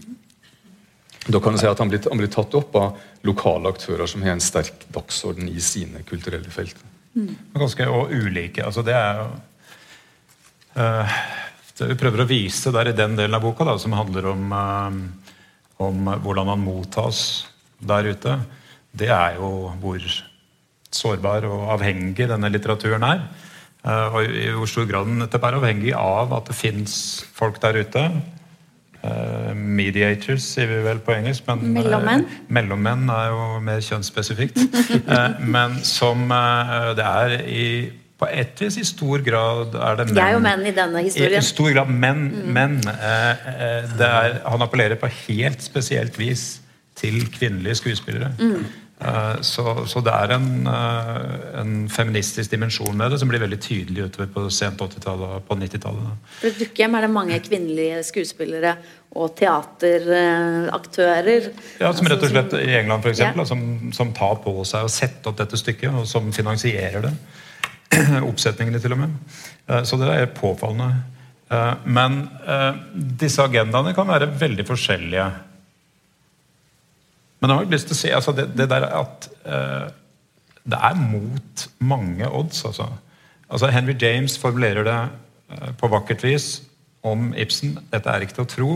Da 1.26 1.40
kan 1.42 1.54
du 1.54 1.58
si 1.58 1.66
at 1.66 1.78
han 1.82 1.90
blir, 1.90 2.02
han 2.06 2.20
blir, 2.20 2.30
tatt 2.30 2.54
opp 2.54 2.76
av 2.78 3.00
lokale 3.26 3.70
aktører 3.72 4.06
som 4.10 4.22
har 4.22 4.36
en 4.36 4.42
sterk 4.42 4.86
dagsorden 4.94 5.48
i 5.50 5.58
sine 5.62 6.04
kulturelle 6.06 6.50
felt. 6.54 6.78
Mm. 7.16 7.32
Ganske 7.56 7.88
og 7.90 8.12
ulike. 8.14 8.62
altså 8.62 8.84
Det 8.86 8.94
er 8.94 9.22
jo 9.22 9.26
uh, 10.76 11.16
vi 11.80 11.96
prøver 11.98 12.22
å 12.22 12.28
vise 12.28 12.70
der 12.72 12.92
i 12.92 12.96
den 12.96 13.16
delen 13.18 13.36
av 13.36 13.42
boka, 13.42 13.66
da, 13.66 13.74
som 13.80 13.96
handler 13.96 14.30
om, 14.30 14.52
uh, 14.54 15.25
om 15.82 16.08
hvordan 16.22 16.48
han 16.52 16.62
mottas 16.64 17.18
der 17.78 18.12
ute, 18.12 18.38
det 18.96 19.10
er 19.12 19.36
jo 19.36 19.72
hvor 19.80 20.00
sårbar 20.96 21.44
og 21.48 21.66
avhengig 21.76 22.28
denne 22.30 22.50
litteraturen 22.52 23.04
er. 23.06 23.26
Uh, 23.86 24.16
og 24.18 24.32
i 24.32 24.48
hvor 24.50 24.66
stor 24.70 24.86
grad 24.88 25.06
den 25.06 25.20
nettopp 25.22 25.44
er 25.46 25.58
avhengig 25.60 25.92
av 25.94 26.32
at 26.34 26.48
det 26.48 26.56
fins 26.58 26.96
folk 27.36 27.62
der 27.62 27.84
ute 27.84 28.08
Uh, 29.06 29.52
mediators, 29.54 30.42
sier 30.56 30.66
vi 30.66 30.78
vel 30.82 30.98
på 31.04 31.12
engelsk. 31.14 31.44
Men, 31.46 31.60
mellommenn. 31.76 32.24
Uh, 32.26 32.38
mellommenn 32.56 33.04
er 33.12 33.28
jo 33.28 33.44
mer 33.62 33.84
kjønnsspesifikt. 33.84 34.58
men 35.54 35.76
som 35.86 36.24
det 36.96 37.04
er 37.04 37.34
i 37.44 37.68
på 38.16 38.28
et 38.32 38.62
vis 38.62 38.78
i 38.80 38.84
stor 38.88 39.20
grad 39.24 39.74
er 39.76 39.98
det 39.98 40.06
menn. 40.08 40.16
Det 40.16 40.24
er 40.24 40.32
jo 40.32 40.44
menn 40.44 40.64
i 40.64 40.72
denne 40.76 41.02
historien. 41.04 41.42
I 41.42 41.44
stor 41.44 41.68
grad 41.74 41.92
menn. 41.92 42.22
Mm. 42.32 42.46
menn 42.56 42.78
er, 42.96 44.38
han 44.46 44.64
appellerer 44.64 44.96
på 45.00 45.10
helt 45.26 45.64
spesielt 45.64 46.16
vis 46.20 46.46
til 46.96 47.26
kvinnelige 47.34 47.76
skuespillere. 47.82 48.32
Mm. 48.40 48.64
Eh, 49.00 49.40
så, 49.44 49.86
så, 49.86 50.00
det 50.00 50.12
er 50.12 50.30
en, 50.38 50.66
eh, 50.72 51.60
en, 51.60 51.88
feministisk 51.92 52.50
dimensjon 52.50 52.96
med 52.96 53.10
det 53.12 53.18
som 53.20 53.28
blir 53.28 53.42
veldig 53.42 53.58
tydelig 53.60 54.06
utover 54.08 54.28
på 54.32 54.48
sent 54.48 54.80
80-tallet 54.80 55.34
og 55.36 55.44
på 55.44 55.54
90-tallet. 55.60 56.16
På 56.40 56.48
Dukkehjem 56.62 56.96
er 56.96 57.02
det 57.04 57.10
mange 57.12 57.36
kvinnelige 57.44 58.00
skuespillere 58.08 58.72
og 59.16 59.36
teateraktører. 59.36 61.42
Ja, 61.82 61.92
som 61.92 62.08
rett 62.08 62.24
og 62.24 62.30
slett 62.32 62.52
i 62.62 62.74
England 62.80 63.04
eksempel, 63.12 63.44
ja. 63.44 63.50
som, 63.52 63.60
som, 63.96 64.08
tar 64.16 64.36
på 64.44 64.52
seg 64.68 64.80
å 64.88 64.90
sette 64.92 65.24
opp 65.28 65.38
dette 65.42 65.56
stykket, 65.60 65.90
og 65.92 66.04
som 66.08 66.32
finansierer 66.32 67.00
det. 67.04 67.12
Oppsetningene, 68.30 68.80
til 68.82 68.96
og 68.96 69.02
med. 69.04 69.16
Eh, 69.68 69.82
så 69.86 69.98
det 70.00 70.10
er 70.12 70.32
påfallende. 70.34 70.94
Men 71.86 72.24
disse 72.92 73.38
agendaene 73.38 73.92
kan 73.94 74.08
være 74.08 74.26
veldig 74.34 74.64
forskjellige. 74.66 75.26
Men 77.38 77.52
jeg 77.52 77.60
har 77.60 77.68
lyst 77.70 77.86
til 77.86 77.94
å 77.94 77.98
si 78.00 78.10
altså 78.10 78.34
det, 78.34 78.48
det, 78.58 78.66
der 78.72 78.88
at 78.90 79.28
det 80.66 80.80
er 80.88 80.98
mot 80.98 81.62
mange 81.78 82.26
odds, 82.26 82.64
altså. 82.66 82.88
altså 83.46 83.70
Henry 83.70 83.94
James 83.94 84.34
formulerer 84.42 84.90
det 84.90 84.98
på 85.78 85.92
vakkert 85.94 86.26
vis 86.26 86.48
om 87.06 87.30
Ibsen. 87.38 87.78
Dette 87.92 88.10
er 88.10 88.26
ikke 88.26 88.40
til 88.40 88.46
å 88.48 88.50
tro. 88.56 88.70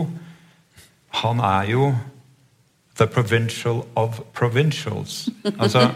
Han 1.24 1.42
er 1.42 1.72
jo 1.72 1.90
the 2.98 3.07
provincial 3.07 3.87
of 3.96 4.20
provincials. 4.33 5.29
Altså, 5.59 5.87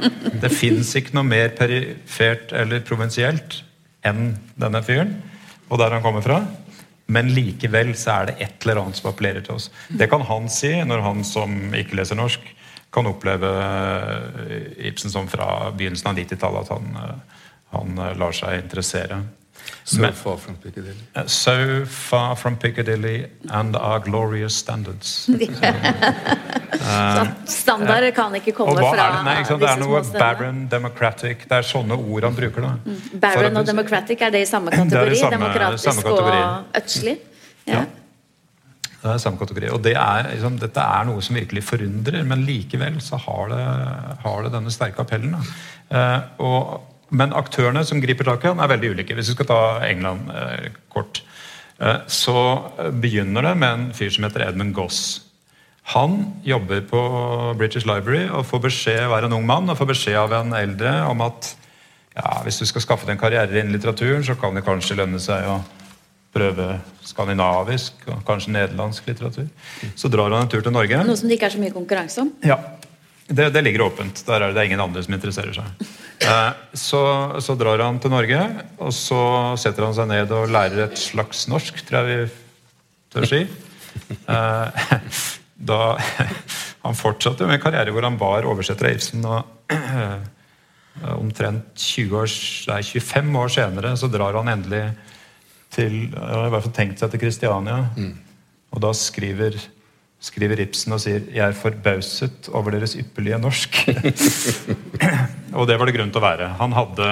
det 0.42 0.50
fins 0.54 0.94
ikke 0.96 1.16
noe 1.18 1.26
mer 1.28 1.52
perifert 1.58 2.54
eller 2.56 2.84
provinsielt 2.86 3.62
enn 4.04 4.34
denne 4.60 4.82
fyren, 4.84 5.16
og 5.68 5.80
der 5.80 5.96
han 5.96 6.04
kommer 6.04 6.24
fra. 6.24 6.42
Men 7.06 7.28
likevel 7.36 7.92
så 7.98 8.18
er 8.18 8.30
det 8.30 8.36
et 8.40 8.64
eller 8.64 8.80
annet 8.80 8.98
som 9.00 9.10
appellerer 9.10 9.44
til 9.44 9.58
oss. 9.58 9.70
Det 9.88 10.08
kan 10.08 10.24
han 10.24 10.48
si 10.52 10.72
når 10.88 11.04
han 11.04 11.24
som 11.28 11.74
ikke 11.76 11.98
leser 12.00 12.16
norsk, 12.16 12.44
kan 12.94 13.08
oppleve 13.10 13.48
eh, 13.50 14.86
Ibsen 14.88 15.10
som 15.10 15.26
fra 15.28 15.72
begynnelsen 15.74 16.12
av 16.12 16.18
90-tallet 16.20 16.68
at 16.68 16.76
han, 16.76 16.92
eh, 17.00 17.40
han, 17.74 17.96
eh, 17.98 18.12
lar 18.20 18.36
seg 18.36 18.60
interessere. 18.62 19.24
So 19.84 20.00
Men, 20.00 20.12
far 20.14 20.36
from 20.38 20.56
Piccadilly. 20.62 21.02
So 21.26 21.84
far 21.86 22.36
from 22.36 22.56
Piccadilly 22.56 23.26
and 23.50 23.76
our 23.76 23.98
glorious 23.98 24.54
standards. 24.54 25.28
uh, 26.84 27.32
standard 27.50 28.06
kan 28.16 28.34
ikke 28.38 28.54
komme 28.56 28.76
fra 28.78 28.92
er 28.92 29.16
det? 29.16 29.24
Nei, 29.26 29.34
ikke 29.42 29.58
det 29.62 29.70
er 29.72 29.82
noe 29.82 30.02
barren, 30.14 30.62
democratic 30.70 31.44
Det 31.48 31.58
er 31.58 31.66
sånne 31.66 31.98
ord 31.98 32.28
han 32.28 32.38
bruker. 32.38 32.68
da. 32.68 32.72
Mm. 32.84 33.02
Barren 33.26 33.60
og 33.60 33.66
democratic, 33.68 34.22
er 34.22 34.32
det 34.34 34.44
i 34.46 34.48
samme 34.48 34.72
kategori? 34.78 35.20
Samme, 35.20 35.36
Demokratisk 35.38 35.90
samme 35.90 36.06
kategori. 36.06 36.40
og 36.40 36.80
ødslig? 36.82 37.18
Ja. 37.64 37.82
ja. 37.82 37.84
Det 39.04 39.12
er 39.12 39.20
samme 39.20 39.36
kategori. 39.36 39.68
Og 39.76 39.82
det 39.84 39.92
er, 40.00 40.30
liksom, 40.30 40.56
Dette 40.62 40.80
er 40.80 41.04
noe 41.04 41.20
som 41.24 41.36
virkelig 41.36 41.66
forundrer, 41.68 42.22
men 42.24 42.46
likevel 42.48 42.96
så 43.04 43.18
har 43.20 43.50
det, 43.52 43.64
har 44.22 44.46
det 44.46 44.52
denne 44.54 44.72
sterke 44.72 45.04
appellen. 45.04 45.36
Eh, 45.92 46.20
og, 46.40 46.78
men 47.12 47.36
aktørene 47.36 47.82
som 47.84 48.00
griper 48.00 48.24
tak 48.30 48.46
i 48.46 48.48
han, 48.48 48.62
er 48.64 48.72
veldig 48.72 48.94
ulike. 48.94 49.16
Hvis 49.18 49.28
vi 49.32 49.36
skal 49.36 49.50
ta 49.50 49.60
England 49.84 50.32
eh, 50.32 50.70
kort, 50.88 51.20
eh, 51.84 52.00
så 52.08 52.38
begynner 52.96 53.44
det 53.50 53.54
med 53.60 53.76
en 53.76 53.86
fyr 53.92 54.14
som 54.14 54.24
heter 54.24 54.46
Edmund 54.48 54.72
Goss. 54.76 55.04
Han 55.92 56.16
jobber 56.46 56.80
på 56.88 57.00
British 57.60 57.84
Library 57.84 58.24
og 58.32 58.46
får 58.48 58.62
beskjed, 58.70 59.02
være 59.12 59.28
en 59.28 59.36
ung 59.36 59.44
mann 59.46 59.68
og 59.68 59.76
får 59.76 59.90
beskjed 59.92 60.16
av 60.16 60.32
en 60.38 60.54
eldre 60.56 60.94
om 61.10 61.20
at 61.26 61.50
ja, 62.14 62.38
hvis 62.46 62.60
du 62.62 62.64
skal 62.70 62.84
skaffe 62.84 63.08
deg 63.08 63.16
en 63.16 63.20
karriere 63.20 63.58
innen 63.58 63.74
litteraturen, 63.74 64.24
så 64.24 64.36
kan 64.38 64.54
det 64.56 64.64
kanskje 64.64 64.96
lønne 65.00 65.20
seg 65.20 65.44
å 65.50 65.58
prøve 66.34 66.78
skandinavisk 67.06 68.06
og 68.10 68.22
kanskje 68.26 68.54
nederlandsk 68.54 69.10
litteratur. 69.10 69.50
Så 69.94 70.10
drar 70.10 70.32
han 70.32 70.46
en 70.46 70.50
tur 70.50 70.64
til 70.64 70.74
Norge. 70.74 71.02
Noe 71.06 71.18
som 71.18 71.30
det 71.30 71.38
ikke 71.38 71.50
er 71.50 71.56
så 71.56 71.62
mye 71.62 71.74
konkurranse 71.74 72.24
om? 72.24 72.32
Ja. 72.46 72.58
Det, 73.24 73.48
det 73.54 73.62
ligger 73.64 73.86
åpent. 73.86 74.20
Der 74.26 74.42
er 74.46 74.56
det, 74.56 74.64
ingen 74.68 74.82
andre 74.84 75.02
som 75.04 75.18
interesserer 75.18 75.54
seg. 75.60 75.84
Eh, 76.24 76.52
så, 76.78 77.00
så, 77.42 77.56
drar 77.58 77.82
han 77.82 77.98
til 78.00 78.12
Norge, 78.12 78.38
og 78.80 78.92
så 78.96 79.18
setter 79.60 79.84
han 79.84 79.96
seg 79.96 80.06
ned 80.08 80.30
og 80.32 80.46
lærer 80.54 80.86
et 80.86 80.96
slags 80.96 81.42
norsk, 81.50 81.82
tror 81.84 82.06
jeg 82.06 82.06
vi 82.06 82.28
tør 83.12 83.26
si. 83.28 83.40
Eh, 84.30 84.86
da, 85.54 85.96
han 86.86 86.98
fortsatte 86.98 87.46
med 87.46 87.58
en 87.58 87.64
karriere 87.64 87.94
hvor 87.94 88.06
han 88.06 88.18
var 88.20 88.48
oversetter 88.48 88.90
av 88.90 88.96
Ibsen. 88.98 89.24
og 89.24 89.74
eh, 89.74 91.12
Omtrent 91.14 91.72
20 91.80 92.20
år, 92.20 92.32
nei, 92.70 92.80
25 92.86 93.38
år 93.40 93.54
senere 93.54 93.94
så 93.98 94.10
drar 94.10 94.36
han 94.38 94.52
endelig 94.52 94.84
til 95.74 95.96
har 96.14 96.46
i 96.46 96.52
hvert 96.52 96.68
fall 96.68 96.76
tenkt 96.76 97.00
seg 97.02 97.10
til 97.10 97.24
Kristiania. 97.24 97.80
Mm. 97.98 98.12
Og 98.74 98.82
da 98.82 98.92
skriver, 98.94 99.56
skriver, 100.22 100.62
Ibsen 100.62 100.94
og 100.94 101.02
sier 101.02 101.24
'Jeg 101.26 101.42
er 101.48 101.58
forbauset 101.58 102.48
over 102.54 102.76
deres 102.76 102.94
ypperlige 102.94 103.40
norsk'. 103.42 103.90
og 105.58 105.66
det 105.66 105.78
var 105.78 105.90
det 105.90 105.96
grunn 105.96 106.14
til 106.14 106.22
å 106.22 106.28
være. 106.28 106.48
Han 106.62 106.78
hadde 106.78 107.08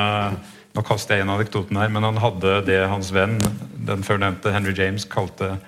nå 0.72 0.82
kaster 0.86 1.18
jeg 1.18 1.26
inn 1.26 1.32
anekdoten 1.32 1.76
her, 1.76 1.90
men 1.92 2.06
han 2.06 2.20
hadde 2.22 2.62
det 2.64 2.78
hans 2.88 3.10
venn, 3.12 3.36
den 3.76 4.04
før 4.06 4.22
nevnte 4.22 4.52
Henry 4.54 4.72
James, 4.76 5.04
kalte 5.04 5.58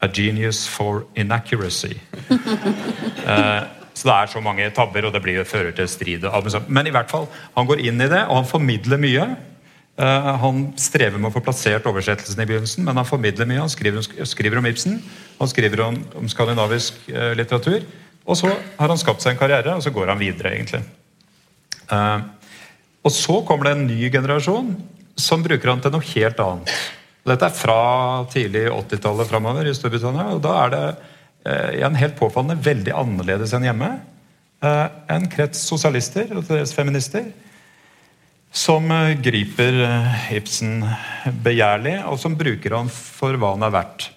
'a 0.00 0.08
genius 0.12 0.66
for 0.68 1.06
inaccuracy'. 1.16 1.96
uh, 2.30 3.64
så 3.96 4.08
det 4.08 4.14
er 4.14 4.26
så 4.26 4.40
mange 4.40 4.70
tabber, 4.70 5.06
og 5.06 5.12
det 5.12 5.22
blir, 5.22 5.44
fører 5.44 5.72
til 5.72 5.88
strid. 5.88 6.26
Men 6.68 6.86
i 6.86 6.90
hvert 6.90 7.10
fall, 7.10 7.28
han 7.56 7.66
går 7.66 7.80
inn 7.80 8.00
i 8.00 8.08
det, 8.08 8.26
og 8.28 8.36
han 8.36 8.50
formidler 8.50 9.00
mye. 9.00 9.28
Uh, 9.96 10.36
han 10.42 10.72
strever 10.76 11.16
med 11.16 11.30
å 11.30 11.34
få 11.38 11.40
plassert 11.40 11.86
oversettelsen 11.88 12.42
i 12.42 12.46
begynnelsen, 12.46 12.84
men 12.84 12.96
han 12.96 13.08
formidler 13.08 13.48
mye. 13.48 13.62
Han 13.64 13.72
skriver, 13.72 14.04
skriver 14.28 14.60
om 14.60 14.66
Ibsen, 14.68 15.00
han 15.38 15.48
skriver 15.48 15.80
om, 15.86 15.96
om 16.20 16.28
skandinavisk 16.28 17.00
uh, 17.08 17.32
litteratur. 17.38 17.86
Og 18.26 18.36
så 18.36 18.50
har 18.50 18.90
han 18.90 19.00
skapt 19.00 19.22
seg 19.22 19.32
en 19.32 19.40
karriere, 19.40 19.78
og 19.78 19.84
så 19.84 19.94
går 19.94 20.12
han 20.12 20.20
videre, 20.20 20.52
egentlig. 20.52 20.82
Uh, 21.88 22.20
og 23.06 23.14
så 23.14 23.40
kommer 23.46 23.68
det 23.68 23.76
en 23.76 23.88
ny 23.88 24.10
generasjon 24.10 24.74
som 25.16 25.44
bruker 25.44 25.70
han 25.70 25.80
til 25.80 25.94
noe 25.94 26.04
helt 26.12 26.40
annet. 26.42 26.72
Dette 27.26 27.48
er 27.48 27.56
fra 27.58 27.80
tidlig 28.30 28.68
80-tallet 28.70 29.30
framover 29.30 29.66
i 29.66 29.74
Storbritannia. 29.74 30.28
og 30.36 30.42
Da 30.44 30.52
er 30.64 30.74
det 30.74 30.84
igjen 31.76 31.98
helt 31.98 32.14
påfallende 32.18 32.58
veldig 32.62 32.94
annerledes 32.94 33.52
enn 33.54 33.66
hjemme. 33.66 33.88
En 34.62 35.26
krets 35.30 35.60
sosialister 35.66 36.30
og 36.34 36.46
deres 36.48 36.74
feminister 36.74 37.26
som 38.56 38.90
eh, 38.90 39.14
griper 39.20 39.80
eh, 39.84 40.28
Ibsen 40.38 40.80
begjærlig, 41.44 41.98
og 42.08 42.20
som 42.20 42.36
bruker 42.38 42.76
han 42.78 42.90
for 42.92 43.36
hva 43.36 43.54
han 43.54 43.66
er 43.66 43.74
verdt. 43.74 44.10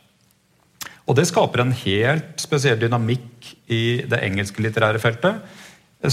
Og 1.09 1.17
Det 1.17 1.25
skaper 1.27 1.63
en 1.63 1.73
helt 1.73 2.37
spesiell 2.41 2.79
dynamikk 2.79 3.49
i 3.73 4.05
det 4.07 4.21
engelske 4.27 4.61
litterære 4.61 5.01
feltet, 5.01 5.41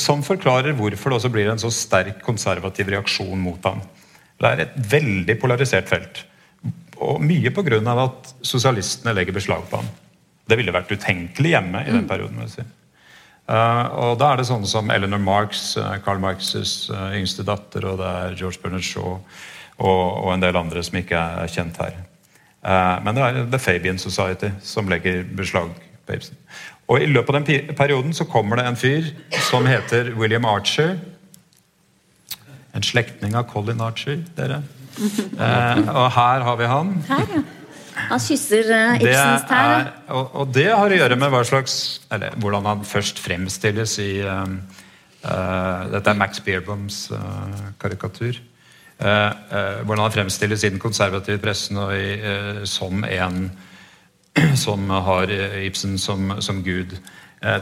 som 0.01 0.25
forklarer 0.27 0.75
hvorfor 0.75 1.13
det 1.13 1.19
også 1.21 1.31
blir 1.31 1.51
en 1.53 1.61
så 1.61 1.71
sterk 1.71 2.23
konservativ 2.25 2.89
reaksjon 2.91 3.39
mot 3.39 3.61
ham. 3.69 3.85
Det 4.41 4.49
er 4.49 4.63
et 4.65 4.79
veldig 4.97 5.37
polarisert 5.39 5.87
felt. 5.93 6.25
Og 7.03 7.21
mye 7.21 7.51
pga. 7.51 7.81
at 8.03 8.35
sosialistene 8.43 9.15
legger 9.15 9.33
beslag 9.37 9.69
på 9.71 9.77
ham. 9.77 9.89
Det 10.47 10.57
ville 10.57 10.73
vært 10.73 10.93
utenkelig 10.93 11.51
hjemme 11.51 11.83
i 11.83 11.91
den 11.91 12.05
mm. 12.05 12.09
perioden. 12.09 12.37
vil 12.39 12.49
jeg 12.49 12.55
si. 12.55 12.67
Uh, 13.47 13.87
og 13.95 14.19
Da 14.19 14.33
er 14.33 14.41
det 14.41 14.49
sånne 14.49 14.67
som 14.67 14.91
Eleanor 14.91 15.23
Marx, 15.23 15.77
uh, 15.79 15.99
Karl 16.03 16.19
Marx' 16.19 16.55
uh, 16.91 17.15
yngste 17.15 17.45
datter, 17.47 17.85
og 17.87 18.01
det 18.01 18.07
er 18.07 18.39
George 18.39 18.59
Bernard 18.63 18.83
Shaw 18.83 19.21
og, 19.79 20.25
og, 20.25 20.31
en 20.33 20.43
del 20.43 20.57
andre 20.59 20.83
som 20.83 20.99
ikke 20.99 21.21
er 21.43 21.53
kjent 21.53 21.77
her. 21.79 21.99
men 23.05 23.15
det 23.15 23.23
er 23.23 23.37
The 23.53 23.59
Fabian 23.59 23.99
Society 23.99 24.49
som 24.65 24.89
legger 24.89 25.23
beslag 25.37 25.69
på 26.07 26.17
Ibsen. 26.17 26.39
Og 26.89 27.03
I 27.03 27.07
løpet 27.07 27.35
av 27.35 27.45
den 27.45 27.75
perioden 27.77 28.15
så 28.15 28.25
kommer 28.25 28.57
det 28.57 28.65
en 28.67 28.79
fyr 28.79 29.11
som 29.51 29.67
heter 29.67 30.15
William 30.17 30.45
Archer. 30.45 30.97
En 32.75 32.83
slektning 32.83 33.37
av 33.37 33.47
Colin 33.53 33.81
Archer, 33.85 34.25
dere. 34.35 34.63
Eh, 34.97 35.89
og 35.93 36.11
her 36.15 36.45
har 36.47 36.57
vi 36.57 36.69
han. 36.71 36.93
Her, 37.09 37.31
ja. 37.37 37.43
Han 37.97 38.21
kysser 38.21 38.69
uh, 38.71 38.99
Ibsens 39.01 39.47
tær. 39.49 39.91
Og, 40.13 40.35
og, 40.37 40.51
det 40.55 40.67
har 40.69 40.93
å 40.93 40.99
gjøre 40.99 41.17
med 41.19 41.33
hva 41.33 41.41
slags, 41.49 41.77
eller 42.13 42.37
hvordan 42.41 42.69
han 42.69 42.85
først 42.87 43.21
fremstilles 43.25 43.97
i 44.05 44.11
uh, 44.21 44.45
uh, 45.25 45.81
Dette 45.93 46.13
er 46.13 46.21
Max 46.21 46.43
Beerboms 46.45 47.07
karikatur. 47.81 48.43
hvordan 48.97 50.01
han 50.07 50.13
fremstilles 50.13 50.63
i 50.65 50.71
den 50.73 50.81
konservative 50.81 51.37
pressen 51.37 51.77
og 51.77 51.91
i, 51.93 52.65
som 52.65 53.05
en 53.05 53.51
som 54.65 54.89
har 54.89 55.29
Ibsen 55.61 55.99
som, 55.99 56.33
som 56.41 56.63
gud. 56.65 56.97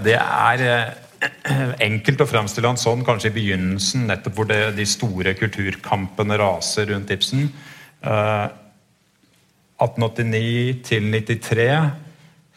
det 0.04 0.14
er 0.14 0.94
enkelt 1.84 2.20
å 2.20 2.26
fremstille 2.28 2.68
han 2.70 2.78
sånn 2.80 3.04
kanskje 3.06 3.30
i 3.30 3.36
begynnelsen, 3.38 4.00
nettopp 4.10 4.34
hvor 4.38 4.46
det, 4.50 4.62
de 4.78 4.86
store 4.88 5.30
kulturkampene 5.38 6.34
raser 6.40 6.84
rundt 6.92 7.14
Ibsen. 7.14 7.42
1889 8.04 10.82
til 10.86 11.02
93 11.10 11.68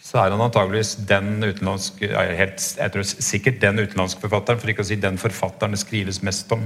så 0.07 0.21
er 0.21 0.31
han 0.31 0.45
antageligvis 0.45 0.93
den 1.09 1.43
utenlandske 1.43 2.07
helt, 2.37 2.61
jeg 2.77 2.91
tror 2.93 3.07
sikkert 3.07 3.57
den 3.59 3.81
utenlandske 3.81 4.21
forfatteren, 4.23 4.59
for 4.61 4.71
ikke 4.71 4.85
å 4.85 4.87
si 4.87 4.95
den 5.03 5.17
forfatteren 5.19 5.73
det 5.75 5.81
skrives 5.81 6.21
mest 6.23 6.51
om. 6.55 6.61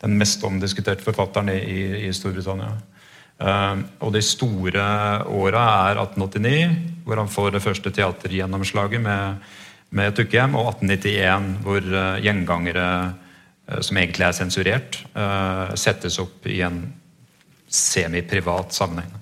Den 0.00 0.14
mest 0.16 0.44
omdiskuterte 0.46 1.04
forfatteren 1.04 1.50
i, 1.52 1.58
i, 1.60 1.82
i 2.06 2.12
Storbritannia. 2.16 2.70
Uh, 3.36 3.84
og 4.00 4.14
de 4.14 4.22
store 4.24 4.84
åra 5.28 5.64
er 5.90 6.00
1889, 6.06 6.72
hvor 7.04 7.20
han 7.20 7.28
får 7.28 7.50
det 7.52 7.64
første 7.66 7.92
teatergjennomslaget 7.98 9.00
med, 9.04 9.44
med 9.96 10.16
Tukkehjem, 10.16 10.56
og 10.58 10.74
1891, 10.76 11.50
hvor 11.64 11.90
uh, 11.90 12.16
gjengangere, 12.22 12.88
uh, 13.70 13.80
som 13.82 13.98
egentlig 13.98 14.28
er 14.28 14.36
sensurert, 14.36 15.02
settes 15.74 16.20
opp 16.22 16.46
i 16.46 16.60
en 16.62 16.84
semiprivat 17.72 18.74
sammenheng. 18.76 19.16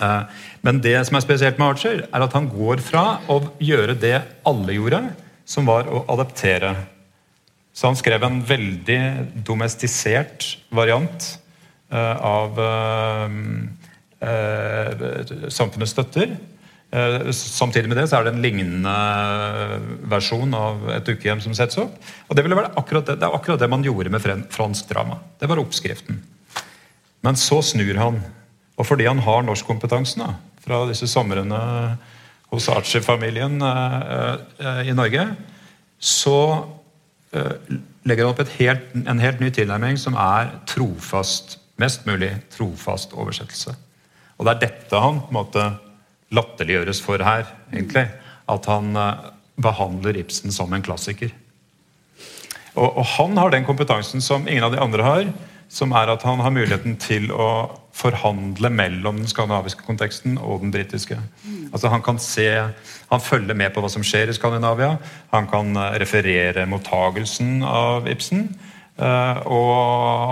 Eh, 0.00 0.22
men 0.64 0.80
det 0.82 0.96
som 1.06 1.18
er 1.18 1.24
spesielt 1.24 1.60
med 1.60 1.74
Archer, 1.74 2.04
er 2.08 2.24
at 2.24 2.36
han 2.36 2.48
går 2.50 2.82
fra 2.84 3.20
å 3.30 3.40
gjøre 3.62 3.96
det 3.98 4.16
alle 4.48 4.76
gjorde, 4.76 5.02
som 5.44 5.68
var 5.68 5.90
å 5.90 6.04
adaptere. 6.12 6.74
Så 7.72 7.90
han 7.90 7.98
skrev 7.98 8.24
en 8.26 8.40
veldig 8.46 9.00
domestisert 9.46 10.46
variant 10.72 11.28
av 11.92 12.56
Samfunnets 15.52 15.92
støtter. 15.92 16.36
Samtidig 17.32 17.88
med 17.88 17.96
det 17.96 18.04
så 18.10 18.18
er 18.18 18.26
det 18.26 18.34
en 18.34 18.42
lignende 18.44 18.92
versjon 20.12 20.52
av 20.52 20.90
et 20.92 21.06
ukehjem 21.08 21.40
som 21.40 21.54
settes 21.56 21.80
opp. 21.80 21.94
Og 22.28 22.36
Det 22.36 22.44
akkurat 22.44 23.06
det, 23.06 23.16
det 23.16 23.24
er 23.24 23.32
akkurat 23.32 23.62
det 23.62 23.70
man 23.72 23.84
gjorde 23.86 24.12
med 24.12 24.20
fransk 24.52 24.90
drama. 24.90 25.16
Det 25.40 25.48
var 25.48 25.62
oppskriften. 25.62 26.20
Men 27.24 27.38
så 27.40 27.62
snur 27.64 27.96
han 27.96 28.20
og 28.82 28.88
fordi 28.88 29.06
han 29.06 29.22
har 29.22 29.44
norskkompetansen 29.46 30.24
fra 30.62 30.82
disse 30.88 31.08
somrene 31.10 31.58
hos 32.52 32.68
Archie-familien 32.72 33.60
eh, 33.64 34.34
eh, 34.60 34.88
i 34.90 34.96
Norge, 34.96 35.24
så 36.02 36.38
eh, 37.32 37.78
legger 38.08 38.26
han 38.26 38.34
opp 38.34 38.56
helt, 38.58 38.90
en 38.98 39.22
helt 39.22 39.40
ny 39.40 39.52
tilnærming 39.54 39.96
som 40.00 40.16
er 40.18 40.50
trofast, 40.68 41.56
mest 41.80 42.04
mulig 42.08 42.34
trofast 42.52 43.14
oversettelse. 43.16 43.74
Og 44.36 44.46
det 44.46 44.54
er 44.54 44.62
dette 44.66 45.02
han 45.04 45.22
på 45.22 45.32
en 45.32 45.38
måte 45.38 45.66
latterliggjøres 46.32 47.02
for 47.04 47.22
her, 47.22 47.46
egentlig. 47.72 48.08
At 48.50 48.66
han 48.70 48.96
behandler 49.62 50.18
Ibsen 50.18 50.52
som 50.52 50.72
en 50.72 50.84
klassiker. 50.84 51.30
Og, 52.74 52.88
og 52.88 53.04
han 53.18 53.36
har 53.36 53.52
den 53.52 53.66
kompetansen 53.68 54.24
som 54.24 54.48
ingen 54.48 54.64
av 54.64 54.72
de 54.74 54.80
andre 54.80 55.06
har 55.06 55.26
som 55.72 55.94
er 55.96 56.10
at 56.12 56.24
han 56.28 56.40
har 56.44 56.52
muligheten 56.52 56.98
til 57.00 57.30
å 57.32 57.48
forhandle 57.96 58.68
mellom 58.72 59.22
den 59.22 59.30
skandinaviske 59.30 59.84
konteksten 59.86 60.36
og 60.36 60.60
den 60.64 60.72
britiske. 60.74 61.16
Altså 61.72 61.88
Han 61.88 62.04
kan 62.04 62.18
se, 62.20 62.48
han 63.08 63.24
følger 63.24 63.56
med 63.56 63.72
på 63.72 63.80
hva 63.80 63.88
som 63.92 64.04
skjer 64.04 64.28
i 64.28 64.36
Skandinavia. 64.36 64.98
Han 65.32 65.48
kan 65.48 65.72
eh, 65.76 65.96
referere 66.02 66.66
mottagelsen 66.68 67.62
av 67.64 68.08
Ibsen. 68.10 68.50
Uh, 68.92 69.38
og 69.48 69.70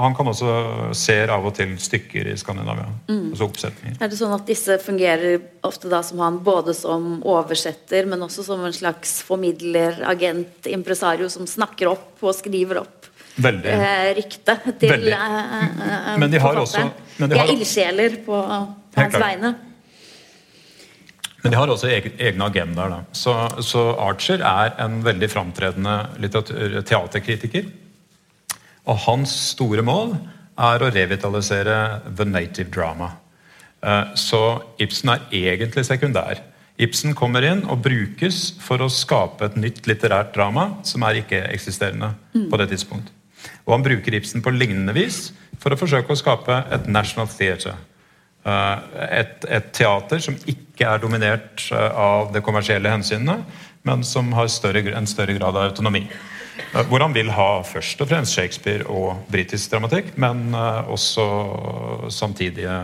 han 0.04 0.14
kan 0.14 0.28
også 0.28 0.50
se 0.94 1.16
av 1.24 1.46
og 1.48 1.54
til 1.56 1.72
stykker 1.80 2.28
i 2.28 2.34
Skandinavia. 2.38 2.90
Mm. 3.08 3.30
altså 3.32 3.46
oppsetninger. 3.48 3.96
Er 3.96 4.12
det 4.12 4.18
sånn 4.20 4.34
at 4.36 4.44
disse 4.46 4.76
fungerer 4.84 5.40
ofte 5.66 5.88
da 5.90 6.02
som 6.06 6.20
han 6.20 6.36
både 6.44 6.76
som 6.76 7.22
oversetter, 7.24 8.06
men 8.10 8.20
også 8.26 8.44
som 8.46 8.62
en 8.68 8.76
slags 8.76 9.20
formidler, 9.26 10.02
agent, 10.06 10.68
impresario 10.68 11.30
som 11.32 11.48
snakker 11.48 11.88
opp 11.94 12.20
og 12.20 12.36
skriver 12.36 12.82
opp 12.84 13.00
Veldig. 13.40 13.70
Eh, 13.70 14.14
rykte 14.18 14.56
til 14.80 14.92
Veldig. 14.92 15.12
Eh, 15.12 15.64
eh, 15.64 16.12
men 16.18 16.30
de 16.30 16.38
har 16.42 16.60
også 16.60 16.84
men 17.16 17.28
de, 17.30 17.34
de 17.34 17.42
er 17.42 17.52
ildsjeler 17.54 18.16
på, 18.26 18.38
på 18.94 19.02
hans 19.02 19.18
vegne. 19.20 19.52
Men 21.40 21.54
de 21.54 21.56
har 21.56 21.72
også 21.72 21.88
egne 21.88 22.48
agendaer. 22.50 22.98
Så, 23.16 23.32
så, 23.64 23.86
Archer 24.00 24.42
er 24.44 24.74
en 24.84 24.98
veldig 25.04 25.28
framtredende 25.32 25.94
teaterkritiker. 26.88 27.70
Og 28.90 28.98
hans 29.06 29.32
store 29.52 29.84
mål 29.86 30.16
er 30.60 30.82
å 30.82 30.90
revitalisere 30.92 31.76
the 32.10 32.26
native 32.26 32.72
drama. 32.74 33.12
Så 34.18 34.40
Ibsen 34.82 35.14
er 35.14 35.22
egentlig 35.32 35.86
sekundær. 35.88 36.42
Ibsen 36.80 37.14
kommer 37.16 37.44
inn 37.44 37.62
og 37.68 37.82
brukes 37.84 38.40
for 38.60 38.80
å 38.80 38.90
skape 38.92 39.46
et 39.46 39.56
nytt 39.60 39.86
litterært 39.88 40.34
drama 40.34 40.66
som 40.86 41.04
er 41.04 41.20
ikke-eksisterende 41.20 42.14
mm. 42.34 42.46
på 42.52 42.60
det 42.60 42.70
tidspunktet. 42.72 43.14
Og 43.66 43.74
han 43.76 43.84
bruker 43.84 44.16
Ibsen 44.16 44.42
på 44.44 44.52
lignende 44.54 44.94
vis 44.96 45.30
for 45.60 45.72
å 45.72 45.80
forsøke 45.80 46.12
å 46.12 46.18
skape 46.18 46.56
et 46.72 46.88
national 46.90 47.28
theatre. 47.32 47.76
Eh, 48.40 48.76
et, 49.20 49.44
et, 49.44 49.68
teater 49.76 50.22
som 50.24 50.36
ikke 50.48 50.88
er 50.88 51.02
dominert 51.02 51.66
eh, 51.76 51.90
av 51.92 52.32
det 52.32 52.40
kommersielle 52.44 52.92
hensynene, 52.92 53.42
men 53.84 54.04
som 54.04 54.32
har 54.36 54.48
større, 54.52 54.82
en 54.96 55.08
større 55.08 55.36
grad 55.36 55.56
av 55.56 55.68
autonomi. 55.68 56.06
Eh, 56.60 56.86
hvor 56.90 57.02
han 57.04 57.16
vil 57.16 57.32
ha 57.34 57.50
først 57.66 58.00
og 58.04 58.10
fremst 58.12 58.36
Shakespeare 58.36 58.86
og 58.88 59.26
britisk 59.32 59.72
dramatikk, 59.72 60.14
men 60.20 60.54
også 60.54 61.26
samtidige 62.12 62.76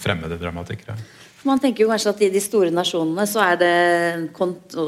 fremmede 0.00 0.40
dramatikere. 0.40 0.98
Man 1.46 1.60
tenker 1.62 1.84
jo 1.84 1.92
kanskje 1.92 2.10
at 2.10 2.22
i 2.26 2.32
de 2.34 2.40
store 2.42 2.72
nasjonene 2.74 3.24
så 3.30 3.44
er 3.44 3.58
det 3.60 3.74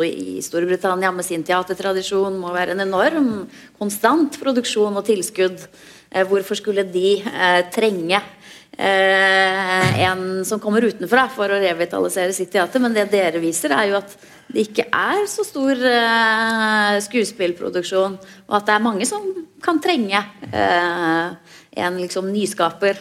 I 0.08 0.42
Storbritannia 0.42 1.12
med 1.14 1.24
sin 1.24 1.44
teatertradisjon 1.46 2.40
må 2.42 2.50
være 2.52 2.74
en 2.74 2.82
enorm 2.82 3.30
konstant 3.78 4.34
produksjon 4.42 4.98
og 4.98 5.06
tilskudd. 5.06 5.62
Eh, 6.10 6.26
hvorfor 6.26 6.58
skulle 6.58 6.82
de 6.90 7.20
eh, 7.22 7.62
trenge 7.70 8.18
eh, 8.18 8.59
en 8.80 10.44
som 10.48 10.60
kommer 10.62 10.86
utenfra 10.88 11.26
for 11.34 11.52
å 11.52 11.58
revitalisere 11.60 12.32
sitt 12.32 12.52
teater? 12.54 12.80
Men 12.80 12.94
det 12.96 13.10
dere 13.12 13.42
viser, 13.42 13.74
er 13.76 13.90
jo 13.90 13.98
at 13.98 14.14
det 14.50 14.64
ikke 14.66 14.86
er 14.90 15.26
så 15.30 15.44
stor 15.46 15.78
eh, 15.78 16.96
skuespillproduksjon. 17.04 18.16
Og 18.48 18.56
at 18.58 18.66
det 18.66 18.74
er 18.74 18.82
mange 18.82 19.06
som 19.08 19.28
kan 19.62 19.78
trenge 19.82 20.22
eh, 20.50 21.54
en 21.84 22.00
liksom 22.00 22.30
nyskaper 22.32 22.98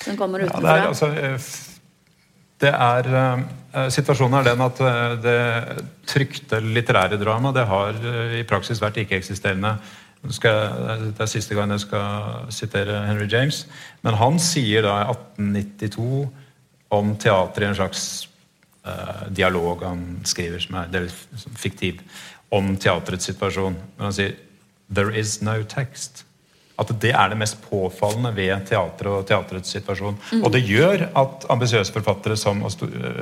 som 0.00 0.18
kommer 0.20 0.44
utenfra. 0.44 0.60
Ja, 0.60 0.76
det 0.76 0.82
er 0.82 0.90
altså 0.90 1.10
eh, 1.14 1.48
det 2.60 2.74
er, 2.76 3.06
Situasjonen 3.88 4.34
er 4.36 4.48
den 4.50 4.62
at 4.66 4.80
det 5.24 5.36
trykte 6.10 6.58
litterære 6.60 7.16
drama 7.16 7.54
det 7.56 7.62
har 7.70 7.96
i 8.36 8.42
praksis 8.44 8.82
vært 8.82 8.98
ikke-eksisterende. 9.00 9.70
Det 10.20 11.20
er 11.20 11.30
siste 11.30 11.56
gang 11.56 11.70
jeg 11.72 11.84
skal 11.86 12.50
sitere 12.52 13.04
Henry 13.06 13.28
James. 13.30 13.64
Men 14.04 14.18
han 14.20 14.40
sier 14.42 14.84
da 14.84 14.98
i 15.00 15.06
1892 15.14 16.28
om 16.92 17.14
teater 17.20 17.64
i 17.64 17.70
en 17.70 17.78
slags 17.78 18.02
dialog 19.36 19.84
han 19.84 20.04
skriver, 20.24 20.60
som 20.60 20.78
er, 20.80 20.94
er 20.96 21.08
fiktiv, 21.60 22.00
om 22.50 22.72
teaterets 22.80 23.28
situasjon. 23.30 23.76
Men 23.96 24.08
han 24.08 24.16
sier 24.16 24.36
'There 24.90 25.14
is 25.14 25.40
no 25.42 25.62
text' 25.62 26.24
at 26.80 26.92
det 27.02 27.10
er 27.12 27.32
det 27.32 27.38
mest 27.40 27.58
påfallende 27.66 28.32
ved 28.36 28.64
teatret 28.70 29.12
og 29.12 29.26
teaterets 29.28 29.74
situasjon. 29.74 30.16
Mm. 30.32 30.44
Og 30.44 30.52
det 30.54 30.62
gjør 30.64 31.06
at 31.18 31.44
ambisiøse 31.52 31.92
forfattere 31.92 32.38
som, 32.40 32.62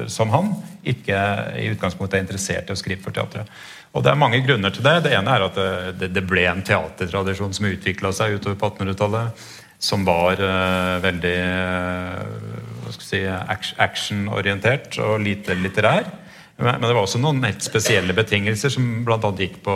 som, 0.07 0.31
han 0.31 0.53
ikke 0.87 1.19
i 1.59 1.67
utgangspunktet 1.73 2.21
er 2.21 2.27
interessert 2.27 2.71
i 2.71 2.77
å 2.77 2.79
skrive 2.79 3.03
for 3.03 3.17
teatret. 3.17 3.51
Og 3.99 4.05
Det 4.07 4.13
er 4.13 4.21
mange 4.21 4.39
grunner 4.47 4.71
til 4.71 4.85
det. 4.87 4.93
Det 5.09 5.15
ene 5.17 5.33
er 5.35 5.45
at 5.49 5.57
det, 5.99 6.13
det 6.15 6.23
ble 6.23 6.45
en 6.47 6.63
teatertradisjon 6.63 7.57
som 7.57 7.67
utvikla 7.67 8.13
seg 8.15 8.37
utover 8.37 8.55
på 8.61 8.69
1800-tallet, 8.71 9.47
som 9.83 10.05
var 10.07 10.39
uh, 10.39 11.01
veldig 11.03 11.39
uh, 11.43 12.93
si, 13.03 13.25
actionorientert 13.27 15.01
og 15.03 15.19
lite 15.25 15.57
litterær. 15.59 16.07
Men, 16.61 16.79
men 16.79 16.87
det 16.87 16.93
var 16.93 17.03
også 17.03 17.19
noen 17.23 17.43
helt 17.43 17.67
spesielle 17.67 18.15
betingelser 18.15 18.71
som 18.71 18.87
bl.a. 19.07 19.19
gikk 19.35 19.59
på 19.67 19.75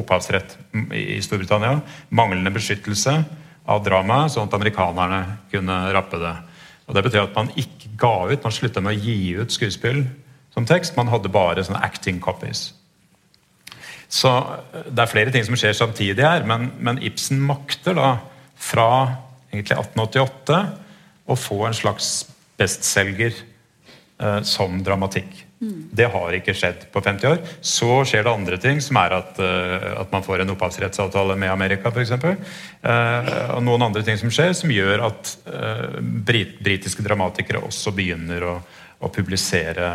opphavsrett 0.00 0.56
i 0.96 1.20
Storbritannia. 1.24 1.76
Manglende 2.16 2.54
beskyttelse 2.56 3.18
av 3.68 3.84
dramaet, 3.84 4.32
sånn 4.32 4.48
at 4.48 4.56
amerikanerne 4.56 5.20
kunne 5.52 5.76
rappe 5.92 6.22
det. 6.24 6.32
Og 6.88 6.96
Det 6.96 7.04
betyr 7.04 7.26
at 7.26 7.36
man 7.36 7.52
ikke 7.52 7.92
ga 8.00 8.16
ut, 8.32 8.40
man 8.48 8.54
slutta 8.54 8.80
med 8.80 8.96
å 8.96 9.04
gi 9.10 9.36
ut 9.36 9.52
skuespill 9.52 10.06
som 10.56 10.64
tekst. 10.68 10.96
Man 10.96 11.12
hadde 11.12 11.32
bare 11.32 11.68
sånne 11.68 11.84
acting 11.84 12.24
copies. 12.24 12.70
Så 14.08 14.30
det 14.86 15.02
er 15.02 15.10
flere 15.10 15.32
ting 15.34 15.46
som 15.46 15.58
skjer 15.58 15.74
samtidig 15.76 16.22
her, 16.22 16.46
men, 16.46 16.70
men 16.78 17.00
Ibsen 17.04 17.40
makter 17.42 17.96
da 17.98 18.10
fra 18.56 18.88
egentlig 19.50 19.76
1888 19.76 20.60
å 21.26 21.36
få 21.38 21.64
en 21.66 21.76
slags 21.76 22.10
bestselger 22.56 23.34
eh, 23.34 24.40
som 24.46 24.78
dramatikk. 24.86 25.46
Det 25.58 26.04
har 26.12 26.34
ikke 26.36 26.52
skjedd 26.52 26.82
på 26.92 27.00
50 27.00 27.30
år. 27.30 27.38
Så 27.64 27.88
skjer 28.04 28.26
det 28.26 28.32
andre 28.32 28.58
ting, 28.60 28.80
som 28.84 28.98
er 29.00 29.14
at, 29.16 29.38
uh, 29.40 30.02
at 30.02 30.10
man 30.12 30.24
får 30.24 30.42
en 30.42 30.52
opphavsrettsavtale 30.52 31.36
med 31.40 31.48
Amerika 31.48 31.88
f.eks. 31.88 32.12
Uh, 32.12 33.30
og 33.56 33.62
noen 33.64 33.86
andre 33.88 34.04
ting 34.04 34.20
som 34.20 34.32
skjer, 34.32 34.52
som 34.58 34.72
gjør 34.72 35.06
at 35.08 35.32
uh, 35.48 35.96
brit 36.28 36.58
britiske 36.60 37.04
dramatikere 37.06 37.64
også 37.64 37.94
begynner 37.96 38.44
å, 38.44 38.58
å 39.00 39.10
publisere 39.12 39.86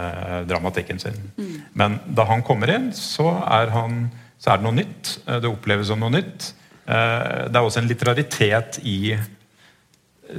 dramatikken 0.49 0.99
sin. 1.01 1.17
Mm. 1.37 1.53
Men 1.73 1.99
da 2.05 2.27
han 2.29 2.43
kommer 2.45 2.69
inn, 2.73 2.91
så 2.93 3.31
er, 3.41 3.71
han, 3.73 4.05
så 4.41 4.53
er 4.53 4.59
det 4.61 4.67
noe 4.67 4.77
nytt. 4.77 5.13
Det 5.25 5.49
oppleves 5.49 5.89
som 5.89 6.01
noe 6.01 6.13
nytt. 6.13 6.51
Det 6.85 7.55
er 7.55 7.61
også 7.61 7.81
en 7.81 7.89
litteraritet 7.89 8.81
i 8.85 9.15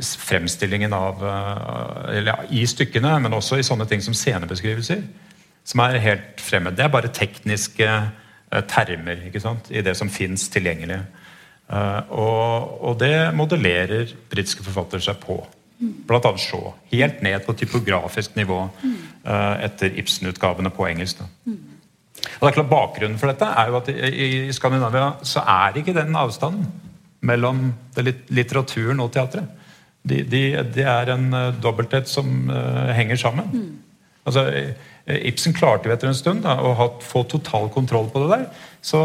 fremstillingen 0.01 0.93
av 0.93 1.25
eh, 1.27 2.19
eller, 2.19 2.47
I 2.51 2.65
stykkene, 2.67 3.17
men 3.25 3.37
også 3.37 3.59
i 3.59 3.67
sånne 3.67 3.87
ting 3.89 4.03
som 4.05 4.17
scenebeskrivelser. 4.17 5.03
Som 5.65 5.83
er 5.85 6.01
helt 6.03 6.43
fremmed. 6.43 6.77
Det 6.79 6.87
er 6.87 6.93
bare 6.93 7.13
tekniske 7.13 7.89
termer 8.69 9.23
i 9.71 9.83
det 9.85 9.95
som 9.97 10.11
fins 10.13 10.49
tilgjengelig. 10.53 10.99
Og, 11.73 12.83
og, 12.83 12.97
det 13.01 13.31
modellerer 13.33 14.11
britiske 14.29 14.67
forfattere 14.67 15.01
seg 15.01 15.23
på. 15.23 15.39
Blant 16.07 16.27
annet 16.29 16.45
Shaw. 16.45 16.73
Helt 16.93 17.23
ned 17.25 17.45
på 17.47 17.55
typografisk 17.59 18.37
nivå 18.39 18.59
uh, 18.69 19.55
etter 19.65 19.99
Ibsen-utgavene 19.99 20.71
på 20.75 20.87
engelsk. 20.89 21.23
Da. 21.23 21.57
Og 22.39 22.45
det 22.45 22.51
er 22.53 22.57
klart 22.59 22.71
Bakgrunnen 22.71 23.19
for 23.19 23.33
dette 23.33 23.49
er 23.49 23.71
jo 23.71 23.81
at 23.81 23.91
i, 23.91 24.29
Skandinavia 24.55 25.09
så 25.27 25.43
er 25.43 25.81
ikke 25.81 25.97
den 25.97 26.15
avstanden 26.19 26.69
mellom 27.23 27.69
litteraturen 28.31 29.03
og 29.03 29.13
teatret 29.15 29.59
de, 30.03 30.23
de, 30.27 30.41
de 30.75 30.83
er 30.83 31.13
en 31.15 31.29
uh, 31.35 31.51
dobbelthet 31.63 32.11
som 32.11 32.27
uh, 32.51 32.91
henger 32.95 33.21
sammen. 33.21 33.53
Mm. 33.53 34.09
Altså, 34.27 34.47
Ibsen 35.07 35.55
klarte 35.55 35.89
jo 35.89 35.95
etter 35.95 36.11
en 36.11 36.19
stund 36.19 36.45
da, 36.45 36.57
å 36.63 36.75
ha, 36.79 36.89
få 37.03 37.25
total 37.31 37.69
kontroll 37.75 38.11
på 38.11 38.23
det 38.23 38.37
der. 38.37 38.45
Så 38.83 39.05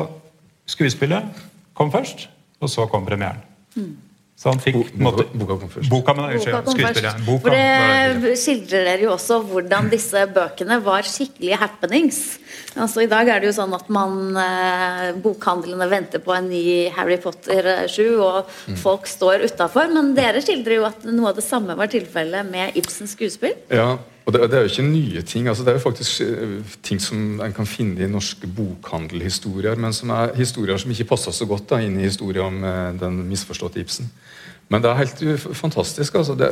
skuespillet 0.69 1.41
kom 1.77 1.89
først, 1.93 2.27
og 2.61 2.69
så 2.69 2.85
kom 2.89 3.05
premieren. 3.05 3.41
Mm. 3.77 3.95
Så 4.37 4.51
han 4.53 4.59
fikk 4.61 4.75
boka, 5.01 5.23
boka 5.33 5.55
kom 5.57 5.69
først. 5.73 5.89
Boka, 5.89 6.13
men, 6.13 6.27
først. 6.37 6.75
skuespillet. 6.75 7.21
Boka, 7.25 7.41
For 7.47 7.55
det 7.57 8.35
skildrer 8.37 8.83
dere 8.85 9.07
jo 9.07 9.15
også 9.15 9.39
hvordan 9.49 9.89
disse 9.89 10.25
bøkene 10.35 10.77
var 10.85 11.07
skikkelige 11.09 11.57
happenings. 11.57 12.19
Altså 12.77 13.03
I 13.03 13.09
dag 13.11 13.29
er 13.31 13.41
det 13.41 13.49
jo 13.49 13.55
sånn 13.57 13.73
at 13.77 13.87
man 13.93 14.37
eh, 14.41 15.07
bokhandlene 15.23 15.87
venter 15.91 16.21
på 16.23 16.35
en 16.35 16.49
ny 16.51 16.65
Harry 16.95 17.17
Potter 17.21 17.87
7, 17.89 18.03
og 18.21 18.51
mm. 18.69 18.77
folk 18.81 19.09
står 19.09 19.47
utafor. 19.47 19.89
Men 19.93 20.13
dere 20.17 20.43
skildrer 20.43 20.79
jo 20.79 20.85
at 20.89 21.07
noe 21.09 21.31
av 21.31 21.39
det 21.39 21.45
samme 21.45 21.77
var 21.77 21.89
tilfellet 21.91 22.47
med 22.51 22.77
Ibsens 22.79 23.17
skuespill. 23.17 23.57
Ja, 23.73 23.95
og 24.27 24.33
det, 24.35 24.41
det, 24.51 24.57
er 24.57 24.65
jo 24.65 24.71
ikke 24.73 24.83
nye 24.89 25.21
ting. 25.23 25.47
altså 25.47 25.63
Det 25.63 25.71
er 25.71 25.77
jo 25.77 25.85
faktisk 25.85 26.21
uh, 26.27 26.73
ting 26.83 26.99
som 26.99 27.39
en 27.43 27.53
kan 27.55 27.69
finne 27.69 28.03
i 28.03 28.11
norske 28.11 28.49
bokhandelhistorier, 28.57 29.79
men 29.79 29.95
som 29.95 30.11
er 30.11 30.35
historier 30.35 30.79
som 30.81 30.91
ikke 30.91 31.07
passer 31.13 31.35
så 31.35 31.47
godt 31.47 31.69
da, 31.71 31.79
inn 31.79 31.95
i 32.01 32.09
historien 32.09 32.49
om 32.49 32.67
uh, 32.67 32.91
den 32.99 33.21
misforståtte 33.29 33.79
Ibsen. 33.79 34.11
Men 34.67 34.83
det 34.83 34.91
er 34.91 34.99
helt 34.99 35.23
fantastisk. 35.55 36.15
altså. 36.19 36.35
Det, 36.35 36.51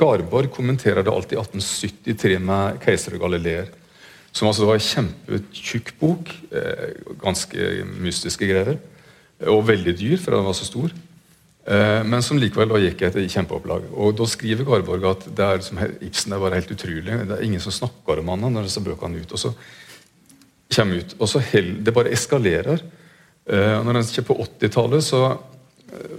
Garborg 0.00 0.48
kommenterer 0.54 1.04
det 1.04 1.12
alltid 1.12 1.36
i 1.36 1.42
1873 1.42 2.38
med 2.40 2.80
'Keiser 2.80 3.18
og 3.18 3.26
Galileer'. 3.26 3.68
Som 4.32 4.48
altså 4.48 4.66
var 4.68 4.78
en 4.78 4.86
kjempetjukk 4.86 5.94
bok. 6.00 6.32
Eh, 6.50 6.88
ganske 7.20 7.72
mystiske 8.00 8.48
greier. 8.48 8.78
Og 9.52 9.66
veldig 9.68 9.96
dyr, 9.98 10.20
for 10.22 10.36
den 10.36 10.46
var 10.46 10.56
så 10.56 10.68
stor. 10.68 10.92
Eh, 11.62 12.00
men 12.08 12.24
som 12.26 12.40
likevel 12.40 12.72
da 12.72 12.80
gikk 12.82 13.04
etter 13.06 13.28
kjempeopplag. 13.28 13.86
Og 13.92 14.16
Da 14.18 14.26
skriver 14.26 14.66
Garborg 14.66 15.06
at 15.10 15.28
det 15.36 15.46
er 15.46 15.62
som 15.62 15.78
Ibsen 16.00 16.34
er 16.34 16.42
bare 16.42 16.58
helt 16.58 16.74
utrolig. 16.74 17.20
Det 17.28 17.36
er 17.36 17.44
ingen 17.44 17.62
som 17.62 17.74
snakker 17.74 18.18
om 18.18 18.32
han 18.32 18.48
når 18.48 18.66
disse 18.66 18.82
bøkene 18.82 19.22
ut. 19.22 19.32
Og 19.32 19.38
så 19.38 19.54
kommer 20.72 21.02
ut, 21.02 21.14
og 21.20 21.28
så 21.28 21.38
held, 21.52 21.84
Det 21.84 21.94
bare 21.94 22.12
eskalerer. 22.12 22.80
Eh, 23.46 23.84
når 23.84 23.96
en 23.96 24.04
kommer 24.04 24.28
på 24.28 24.40
80-tallet, 24.58 25.04
så 25.04 25.38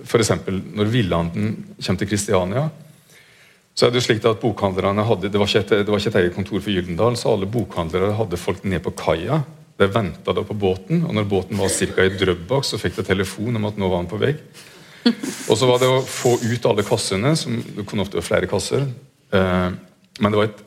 F.eks. 0.05 0.31
når 0.75 0.91
Villanden 0.91 1.75
kommer 1.81 1.99
til 1.99 2.07
Kristiania, 2.07 2.69
så 3.73 3.87
er 3.87 3.93
det 3.93 4.01
jo 4.01 4.05
slik 4.05 4.25
at 4.29 4.41
bokhandlerne 4.41 5.05
hadde, 5.07 5.29
Det 5.29 5.39
var 5.41 5.49
ikke 5.49 5.63
et, 5.65 5.87
var 5.87 6.01
ikke 6.01 6.11
et 6.13 6.19
eget 6.21 6.35
kontor 6.35 6.61
for 6.61 6.69
Gyldendal, 6.69 7.17
så 7.17 7.33
alle 7.33 7.49
bokhandlere 7.49 8.13
hadde 8.19 8.37
folk 8.37 8.63
ned 8.69 8.83
på 8.85 8.93
kaia. 8.97 9.41
De 9.81 9.87
venta 9.89 10.33
på 10.33 10.53
båten, 10.53 11.01
og 11.07 11.15
når 11.17 11.25
båten 11.25 11.57
var 11.57 11.73
ca. 11.73 12.05
i 12.05 12.13
Drøbak, 12.13 12.65
så 12.65 12.77
fikk 12.77 12.99
de 12.99 13.07
telefon 13.07 13.57
om 13.57 13.65
at 13.65 13.79
nå 13.81 13.89
var 13.89 14.03
han 14.03 14.11
på 14.11 14.21
vei. 14.21 14.35
Og 15.49 15.57
så 15.57 15.67
var 15.67 15.81
det 15.81 15.89
å 15.89 16.03
få 16.05 16.37
ut 16.43 16.67
alle 16.69 16.85
kassene, 16.85 17.33
som 17.35 17.57
det 17.57 17.85
kunne 17.89 18.05
ofte 18.05 18.19
være 18.19 18.27
flere 18.27 18.49
kasser. 18.51 18.85
Eh, 19.33 19.73
men 20.21 20.31
det 20.31 20.39
var 20.39 20.51
et, 20.51 20.61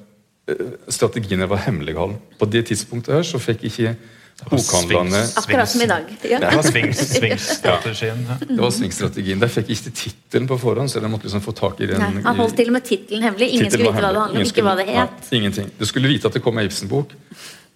Strategien 0.46 0.94
strategiene 0.94 1.46
var 1.50 1.58
hemmelighold. 1.64 2.12
På 2.38 2.46
det 2.46 2.68
tidspunktet 2.68 3.16
her 3.16 3.24
så 3.26 3.40
fikk 3.42 3.64
ikke 3.66 3.96
bokhandlerne 4.44 5.22
Akkurat 5.36 5.70
som 5.70 5.82
i 5.82 5.86
dag. 5.86 6.10
Ja. 6.22 6.38
Det 6.38 6.56
var 6.56 6.62
svingstrategien. 6.72 8.26
Ja. 8.28 8.36
Det 8.48 8.58
var 8.60 8.70
svingstrategien. 8.70 9.40
Der 9.40 9.52
fikk 9.52 9.70
ikke 9.74 9.92
tittelen 9.96 10.48
på 10.50 10.58
forhånd, 10.60 10.92
så 10.92 11.00
jeg 11.00 11.10
måtte 11.10 11.28
liksom 11.28 11.44
få 11.44 11.54
tak 11.56 11.80
i 11.80 11.88
den. 11.90 12.02
Nei, 12.02 12.24
han 12.26 12.40
holdt 12.40 12.56
til 12.60 12.70
og 12.70 12.76
med 12.76 12.84
tittelen 12.86 13.24
hemmelig. 13.26 13.48
Ingen 13.56 13.72
skulle 13.72 13.88
vite 13.88 14.02
hva 14.02 14.12
det 14.12 14.22
handlet 14.22 14.42
om, 14.42 14.50
ikke 14.52 14.66
hva 14.66 14.74
det 14.78 14.88
het. 14.90 15.22
Nei, 15.30 15.38
ingenting. 15.40 15.70
Du 15.78 15.86
skulle 15.88 16.12
vite 16.12 16.28
at 16.28 16.36
det 16.36 16.44
kom 16.44 16.60
ei 16.60 16.66
Ibsen-bok, 16.68 17.16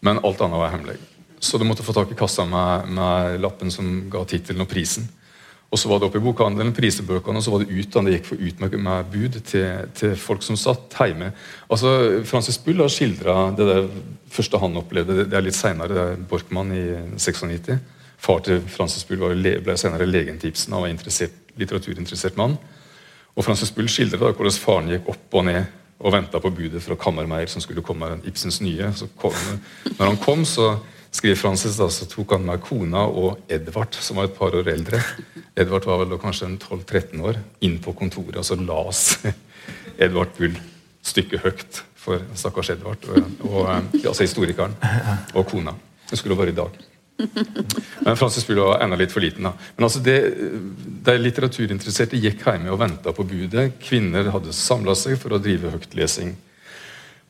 men 0.06 0.20
alt 0.20 0.44
annet 0.44 0.62
var 0.62 0.74
hemmelig. 0.76 0.98
Så 1.40 1.58
du 1.58 1.64
måtte 1.64 1.86
få 1.86 1.96
tak 1.96 2.12
i 2.12 2.18
kassa 2.18 2.44
med, 2.44 2.92
med 2.92 3.40
lappen 3.40 3.72
som 3.72 3.88
ga 4.12 4.26
tittelen 4.28 4.61
og 4.66 4.68
prisen. 4.68 5.08
Og 5.70 5.78
så 5.78 5.86
var 5.86 6.00
det 6.00 6.08
oppe 6.08 6.18
i 6.18 6.24
bokhandelen, 6.24 6.72
prisebøkene, 6.74 7.38
og 7.38 7.44
så 7.46 7.52
var 7.52 7.62
det 7.62 7.70
ut 7.70 7.94
det 7.94 8.16
gikk 8.16 8.26
for 8.26 8.42
ut 8.42 8.62
med, 8.62 8.72
med 8.82 9.12
bud 9.12 9.36
til, 9.46 9.68
til, 9.94 10.16
folk 10.18 10.42
som 10.42 10.58
satt 10.58 10.96
hjemme. 10.98 11.30
Altså, 11.70 11.92
Francis 12.26 12.58
Bull 12.58 12.82
har 12.82 12.90
skildra 12.90 13.36
det 13.54 13.68
der 13.68 13.86
første 14.34 14.58
han 14.58 14.80
opplevde. 14.80 15.20
Det, 15.22 15.36
er 15.36 15.46
litt 15.46 15.58
seinere. 15.58 16.08
Er 16.10 16.24
Borkmann 16.30 16.74
i 16.74 16.84
96. 17.14 17.78
Far 18.20 18.42
til 18.44 18.58
Francis 18.66 19.06
Bull 19.06 19.22
ble 19.38 19.78
senere 19.78 20.10
legen 20.10 20.42
til 20.42 20.50
Ibsen 20.50 20.74
og 20.74 20.88
var 20.88 20.92
interessert, 20.92 21.38
litteraturinteressert 21.60 22.36
mann. 22.40 22.58
Og 23.38 23.46
Francis 23.46 23.70
Bull 23.70 23.88
skildrer 23.88 24.20
da 24.20 24.34
hvordan 24.34 24.58
faren 24.58 24.90
gikk 24.90 25.06
opp 25.14 25.38
og 25.38 25.46
ned 25.46 25.62
og 26.00 26.14
venta 26.14 26.40
på 26.42 26.50
budet 26.56 26.82
fra 26.82 26.96
Kammermeier 26.98 27.50
som 27.52 27.62
skulle 27.62 27.84
komme 27.84 28.16
Ibsens 28.26 28.58
nye. 28.64 28.90
Kom, 29.20 29.36
når 29.98 30.06
han 30.06 30.18
kom, 30.18 30.42
så 30.48 30.74
skriver 31.11 31.36
Francis, 31.36 31.76
da, 31.76 31.88
så 31.90 32.06
tok 32.08 32.36
han 32.36 32.46
med 32.46 32.62
kona 32.64 33.04
og 33.08 33.40
Edvard, 33.50 33.96
som 33.98 34.20
var 34.20 34.28
et 34.28 34.36
par 34.36 34.54
år 34.56 34.70
eldre. 34.72 35.00
Edvard 35.58 35.88
var 35.88 36.02
vel 36.02 36.12
da 36.14 36.20
kanskje 36.22 36.52
12-13 36.56 37.24
år, 37.26 37.40
inn 37.66 37.78
på 37.82 37.94
kontoret, 37.98 38.38
og 38.40 38.46
så 38.46 38.58
las 38.61 39.18
Edvard 40.04 40.36
Bull 40.38 40.54
stykket 41.02 41.42
høyt 41.44 41.82
for 42.00 42.22
stakkars 42.38 42.72
Edvard, 42.76 43.08
og, 43.11 43.34
og, 43.48 43.58
eh, 43.72 44.06
altså 44.06 44.24
historikeren, 44.24 44.76
og 45.34 45.48
kona. 45.50 45.74
Det 46.11 46.18
skulle 46.18 46.38
være 46.38 46.54
i 46.54 46.58
dag. 46.58 46.78
Men 48.00 48.16
Francis 48.16 48.46
Bull 48.48 48.62
var 48.62 48.80
enda 48.80 48.96
litt 48.96 49.12
for 49.12 49.20
liten. 49.20 49.44
da. 49.44 49.52
Men 49.76 49.84
altså 49.84 50.00
det, 50.00 50.16
De 51.04 51.16
litteraturinteresserte 51.18 52.16
gikk 52.20 52.46
hjemme 52.46 52.72
og 52.72 52.80
venta 52.80 53.12
på 53.12 53.26
budet. 53.28 53.74
Kvinner 53.82 54.30
hadde 54.32 54.56
samla 54.56 54.94
seg 54.96 55.18
for 55.20 55.36
å 55.36 55.42
drive 55.42 55.72
høytlesing. 55.74 56.32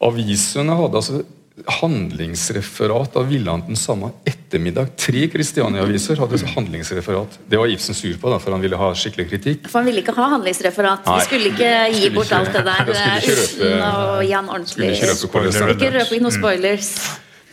Avisene 0.06 0.76
hadde 0.78 1.00
altså 1.00 1.24
handlingsreferat 1.66 3.16
av 3.16 3.28
Villanden 3.28 3.76
samme 3.76 4.10
ettermiddag. 4.24 4.96
Tre 4.96 5.26
Kristiania-aviser 5.28 6.20
hadde 6.22 6.38
handlingsreferat. 6.54 7.38
Det 7.46 7.60
var 7.60 7.72
Ibsen 7.72 7.94
sur 7.94 8.16
på, 8.20 8.30
da, 8.32 8.38
for 8.42 8.56
han 8.56 8.62
ville 8.64 8.78
ha 8.80 8.90
skikkelig 8.96 9.28
kritikk. 9.30 9.68
For 9.68 9.80
han 9.80 9.90
ville 9.90 10.04
ikke 10.04 10.14
ha 10.16 10.28
handlingsreferat. 10.36 11.06
Nei. 11.06 11.16
Vi 11.18 11.26
skulle 11.28 11.50
ikke 11.54 11.72
gi 11.72 11.96
skulle 11.96 12.14
bort 12.16 12.30
ikke, 12.30 12.38
alt 12.38 12.52
det 12.54 12.64
der 12.68 12.92
uten 12.92 13.82
å 13.88 14.20
gi 14.24 14.36
han 14.36 14.48
ordentlig 14.48 14.94
Skulle 15.00 15.76
ikke 15.76 15.92
røpe 15.98 16.22
noen 16.24 16.38
spoilers. 16.38 16.94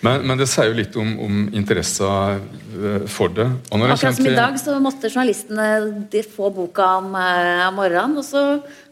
Men, 0.06 0.22
men, 0.30 0.38
det 0.38 0.46
sier 0.50 0.70
jo 0.70 0.76
litt 0.78 0.96
om, 1.00 1.14
om 1.26 1.38
interessen 1.58 2.42
eh, 2.78 3.06
for 3.10 3.34
det. 3.34 3.48
Akkurat 3.74 4.04
som 4.20 4.28
i 4.30 4.36
dag 4.36 4.60
så 4.62 4.76
måtte 4.82 5.10
journalistene 5.10 6.22
få 6.36 6.52
boka 6.54 6.92
om, 7.00 7.16
uh, 7.18 7.64
om 7.66 7.80
morgenen, 7.80 8.20
og 8.22 8.26
så 8.26 8.44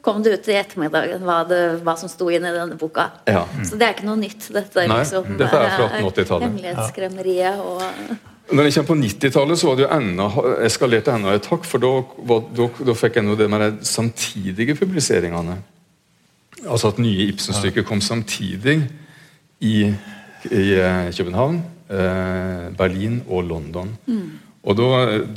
kom 0.06 0.24
det 0.26 0.34
ut 0.34 0.50
i 0.50 0.58
ettermiddagen 0.58 1.26
hva, 1.26 1.44
det, 1.50 1.60
hva 1.86 1.94
som 2.00 2.10
sto 2.10 2.30
inn 2.34 2.46
i 2.46 2.54
denne 2.56 2.78
boka. 2.80 3.12
Ja. 3.30 3.44
Så 3.62 3.78
det 3.78 3.88
er 3.88 3.94
ikke 3.98 4.08
noe 4.10 4.18
nytt. 4.22 4.50
Dette 4.54 4.88
Nei, 4.90 5.04
liksom 5.04 5.30
dette 5.38 5.62
er 5.62 5.76
fra 5.76 5.92
1880-tallet. 5.92 6.42
Eh, 6.42 6.48
hemmelighetskremmeriet 6.50 7.62
og 7.66 8.34
når 8.54 8.68
jeg 8.68 8.74
kommer 8.76 8.90
på 8.92 8.96
90-tallet, 9.00 9.58
så 9.58 9.68
var 9.68 9.78
det 9.78 9.84
jo 9.88 9.94
enda, 9.96 10.26
eskalerte 10.68 11.14
enda 11.18 11.32
et 11.34 11.48
hakk. 11.50 11.64
For 11.66 11.82
da, 11.82 11.94
da, 12.54 12.68
da 12.86 12.94
fikk 12.94 13.18
jeg 13.18 13.38
det 13.40 13.48
med 13.50 13.64
de 13.64 13.88
samtidige 13.90 14.76
publiseringene. 14.78 15.56
Altså 16.66 16.92
at 16.94 17.02
nye 17.02 17.26
Ibsen-stykker 17.32 17.86
kom 17.90 18.04
samtidig 18.06 18.84
i 19.66 19.80
i 20.52 20.66
eh, 20.80 21.12
København, 21.16 21.62
eh, 21.90 22.66
Berlin 22.78 23.22
og 23.28 23.48
London. 23.50 23.94
Mm. 24.08 24.42
Og 24.66 24.74
da, 24.74 24.86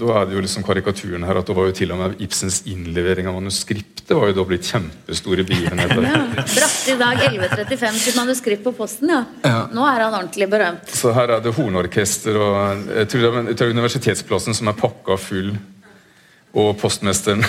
da 0.01 0.13
er 0.17 0.29
det 0.29 0.39
jo 0.39 0.41
liksom 0.41 0.65
karikaturen 0.65 1.27
her 1.29 1.37
at 1.37 1.49
det 1.49 1.57
var 1.57 1.67
jo 1.69 1.75
til 1.77 1.91
og 1.93 1.99
med 2.01 2.21
Ibsens 2.25 2.63
innlevering 2.71 3.29
av 3.29 3.37
manuskriptet 3.37 4.15
var 4.17 4.31
jo 4.31 4.39
da 4.39 4.45
blitt 4.49 4.65
kjempestore 4.65 5.45
begivenheter. 5.45 6.01
Ja. 6.09 6.23
Brakte 6.33 6.95
i 6.95 6.97
dag 6.97 7.21
11.35 7.27 7.99
sitt 8.01 8.17
manuskript 8.17 8.65
på 8.65 8.73
posten, 8.79 9.13
ja. 9.13 9.21
Ja. 9.45 9.67
Nå 9.69 9.85
er 9.85 10.07
han 10.07 10.17
ordentlig 10.17 10.49
berømt. 10.49 10.89
Så 10.97 11.13
her 11.13 11.35
er 11.37 11.45
det 11.45 11.53
hornorkester 11.59 12.41
og 12.41 12.89
jeg 12.89 13.11
tror 13.13 13.27
det 13.27 13.33
er, 13.35 13.51
jeg 13.53 13.61
tror 13.61 13.75
Universitetsplassen 13.77 14.57
som 14.57 14.73
er 14.73 14.79
pakka 14.81 15.19
full, 15.21 15.53
og 16.57 16.73
postmesteren 16.81 17.45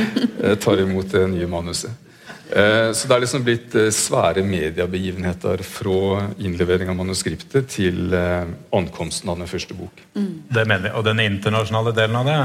tar 0.64 0.82
imot 0.82 1.14
det 1.14 1.28
nye 1.30 1.46
manuset. 1.46 2.10
Eh, 2.52 2.92
Så 2.92 3.08
det 3.08 3.16
er 3.16 3.24
liksom 3.24 3.44
blitt 3.46 3.74
eh, 3.78 3.88
svære 3.94 4.42
mediebegivenheter 4.44 5.62
fra 5.64 6.26
innlevering 6.36 6.90
av 6.92 6.98
manuskriptet 6.98 7.70
til 7.72 8.12
eh, 8.12 8.50
ankomsten 8.76 9.30
av 9.32 9.40
den 9.40 9.48
første 9.48 9.76
bok. 9.76 10.02
Det 10.12 10.66
mener 10.66 10.90
jeg, 10.90 10.96
Og 10.98 11.06
den 11.06 11.22
internasjonale 11.24 11.94
delen 11.96 12.18
av 12.20 12.28
det 12.28 12.36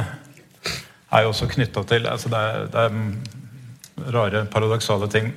er 1.12 1.24
jo 1.24 1.34
også 1.34 1.49
knytta 1.51 1.84
til 1.88 2.08
altså 2.08 2.32
det, 2.32 2.39
er, 2.39 2.66
det 2.72 2.86
er 2.86 4.14
rare, 4.16 4.45
paradoksale 4.51 5.08
ting. 5.12 5.32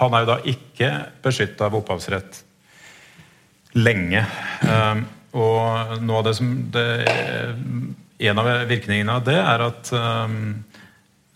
Han 0.00 0.14
er 0.14 0.24
jo 0.24 0.28
da 0.28 0.38
ikke 0.48 0.90
beskytta 1.24 1.68
av 1.68 1.76
opphavsrett 1.80 2.42
lenge. 3.74 4.20
Um, 4.62 5.00
og 5.34 5.96
noe 6.04 6.20
av 6.20 6.28
det 6.28 6.34
som 6.38 6.52
det, 6.70 6.84
En 8.20 8.38
av 8.38 8.50
virkningene 8.70 9.16
av 9.16 9.24
det 9.26 9.34
er 9.40 9.64
at 9.64 9.90
um, 9.96 10.62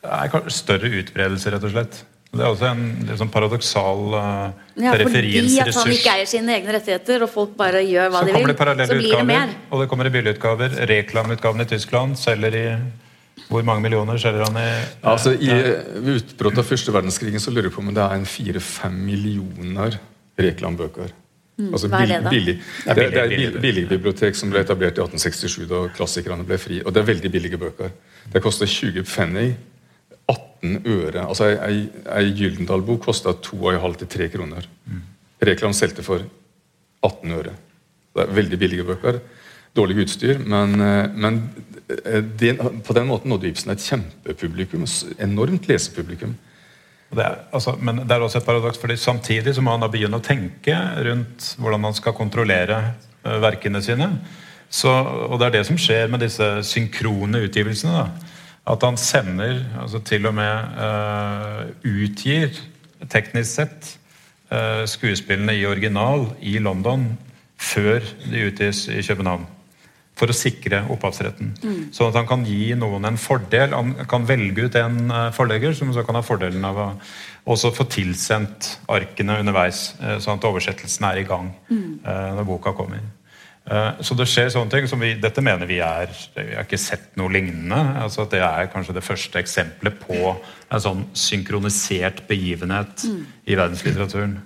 er 0.04 0.48
større 0.54 0.90
utbredelse, 1.00 1.50
rett 1.52 1.66
og 1.66 1.74
slett. 1.74 2.00
Det 2.28 2.44
er 2.44 2.50
også 2.52 2.68
en 2.68 3.16
sånn 3.16 3.30
paradoksal 3.32 4.02
uh, 4.12 4.50
Ja, 4.76 4.92
fordi 4.92 5.30
at 5.62 5.70
han 5.72 5.92
ikke 5.94 6.12
eier 6.12 6.28
sine 6.28 6.58
egne 6.58 6.74
rettigheter, 6.76 7.22
og 7.24 7.30
folk 7.32 7.54
bare 7.56 7.80
gjør 7.88 8.10
hva 8.12 8.20
Så 8.20 8.28
de 8.28 8.34
vil, 8.36 8.52
så 8.90 8.98
blir 8.98 9.14
det 9.16 9.26
mer. 9.30 9.54
og 9.72 9.80
det 9.80 9.86
kommer 9.88 10.10
i 10.10 10.12
billigutgaver. 10.12 10.76
Reklamutgaven 10.90 11.64
i 11.64 11.68
Tyskland 11.70 12.18
selger 12.20 12.58
i 12.58 12.66
Hvor 13.48 13.64
mange 13.64 13.80
millioner 13.80 14.18
selger 14.20 14.44
han 14.44 14.58
i 14.60 14.66
Altså, 15.08 15.32
i, 15.32 15.48
Ved 15.48 16.18
utbruddet 16.18 16.60
av 16.60 16.68
første 16.68 16.92
verdenskrigen 16.92 17.40
så 17.40 17.54
lurer 17.54 17.70
jeg 17.70 17.76
på 17.78 17.80
om 17.80 17.88
det 17.96 18.04
er 18.04 18.18
en 18.18 18.28
fire-fem 18.28 19.00
millioner 19.08 19.96
reklambøker. 20.38 21.08
Altså, 21.72 21.88
Mm, 21.88 21.90
hva 21.90 22.02
er 22.02 22.06
det 22.06 22.18
da? 22.22 22.30
Billig. 22.30 22.54
Det 22.84 22.90
er 22.90 22.94
Det, 22.94 23.06
det 23.10 23.18
er 23.18 23.48
et 23.48 23.60
billigbibliotek 23.62 24.36
som 24.36 24.50
ble 24.52 24.60
etablert 24.60 24.98
i 24.98 25.02
1867 25.02 25.66
da 25.66 25.80
klassikerne 25.96 26.44
ble 26.46 26.58
fri. 26.58 26.82
Og 26.84 26.94
det 26.94 27.00
er 27.02 27.08
veldig 27.08 27.32
billige 27.32 27.58
bøker. 27.58 27.90
Det 28.32 28.42
koster 28.42 28.66
20 28.66 29.02
penny. 29.02 29.48
18 30.28 30.82
øre. 30.84 31.24
Altså 31.24 31.52
Ei, 31.64 32.32
Gyldendal-bok 32.36 33.06
kosta 33.06 33.32
2,5-3 33.32 34.28
kroner. 34.34 34.68
Mm. 34.88 35.02
Reklam 35.48 35.74
solgte 35.76 36.04
for 36.06 36.24
18 37.06 37.36
øre. 37.38 37.54
Det 38.14 38.24
er 38.24 38.34
veldig 38.40 38.58
billige 38.58 38.86
bøker. 38.88 39.20
Dårlig 39.76 40.02
utstyr, 40.04 40.40
men, 40.42 40.80
eh, 40.80 41.10
men 41.14 41.40
eh, 42.04 42.22
det, 42.22 42.56
på 42.58 42.96
den 42.96 43.06
måten 43.06 43.30
nådde 43.30 43.48
Ibsen 43.48 43.72
et 43.72 43.84
kjempepublikum. 43.84 44.86
Enormt 45.18 45.68
lesepublikum. 45.68 46.34
Det 47.08 47.24
er, 47.24 47.38
altså, 47.52 47.76
men 47.80 48.02
det 48.02 48.12
er 48.12 48.20
også 48.20 48.42
et 48.42 48.44
paradoks, 48.48 48.78
fordi 48.78 48.96
samtidig 48.96 49.54
så 49.54 49.62
må 49.64 49.72
han 49.72 49.84
da 49.84 49.88
begynne 49.88 50.18
å 50.18 50.24
tenke 50.24 50.74
rundt 51.06 51.54
hvordan 51.56 51.86
han 51.88 51.96
skal 51.96 52.16
kontrollere 52.16 52.80
eh, 53.22 53.38
verkene 53.44 53.82
sine. 53.84 54.10
Så, 54.68 54.90
og 54.90 55.38
det 55.40 55.46
er 55.46 55.54
det 55.56 55.66
som 55.68 55.78
skjer 55.80 56.10
med 56.12 56.20
disse 56.20 56.48
synkrone 56.68 57.46
utgivelsene. 57.46 58.02
da. 58.02 58.34
At 58.68 58.84
han 58.84 58.98
sender, 59.00 59.62
altså 59.80 60.00
til 60.04 60.28
og 60.28 60.34
med 60.36 60.74
uh, 60.76 61.68
utgir, 61.88 62.52
teknisk 63.08 63.54
sett, 63.54 63.92
uh, 64.52 64.84
skuespillene 64.88 65.54
i 65.56 65.66
original 65.68 66.26
i 66.44 66.58
London 66.60 67.06
før 67.58 68.04
de 68.28 68.48
utgis 68.50 68.86
i 68.92 69.00
København. 69.02 69.46
For 70.18 70.30
å 70.30 70.34
sikre 70.34 70.80
opphavsretten. 70.90 71.52
Sånn 71.94 72.08
at 72.10 72.16
han 72.18 72.26
kan 72.26 72.40
gi 72.46 72.72
noen 72.74 73.06
en 73.06 73.18
fordel. 73.22 73.70
Han 73.70 73.92
kan 74.10 74.24
velge 74.26 74.64
ut 74.66 74.78
en 74.80 75.12
eh, 75.14 75.28
forlegger 75.30 75.76
som 75.78 75.92
så 75.94 76.02
kan 76.02 76.18
ha 76.18 76.24
fordelen 76.26 76.66
av 76.66 76.80
å 76.82 76.86
også 77.54 77.70
få 77.76 77.86
tilsendt 77.86 78.66
arkene 78.90 79.36
underveis, 79.38 79.92
sånn 80.18 80.40
at 80.40 80.48
oversettelsen 80.50 81.06
er 81.06 81.20
i 81.22 81.28
gang 81.28 81.52
mm. 81.70 81.92
når 82.34 82.48
boka 82.50 82.74
kommer. 82.74 83.06
Eh, 83.70 83.90
Så 84.00 84.16
det 84.16 84.26
skjer 84.28 84.48
sånne 84.52 84.70
ting 84.72 84.86
som 84.88 85.00
vi, 85.00 85.14
Dette 85.20 85.42
mener 85.44 85.68
vi 85.68 85.78
er 85.84 86.08
Vi 86.34 86.54
har 86.54 86.64
ikke 86.64 86.80
sett 86.80 87.16
noe 87.16 87.32
lignende. 87.32 87.76
altså 88.02 88.22
at 88.22 88.30
Det 88.30 88.40
er 88.40 88.70
kanskje 88.72 88.94
det 88.94 89.04
første 89.04 89.38
eksempelet 89.38 89.98
på 90.00 90.36
en 90.70 90.80
sånn 90.80 91.04
synkronisert 91.14 92.26
begivenhet 92.28 93.04
i 93.46 93.54
verdenslitteraturen. 93.56 94.38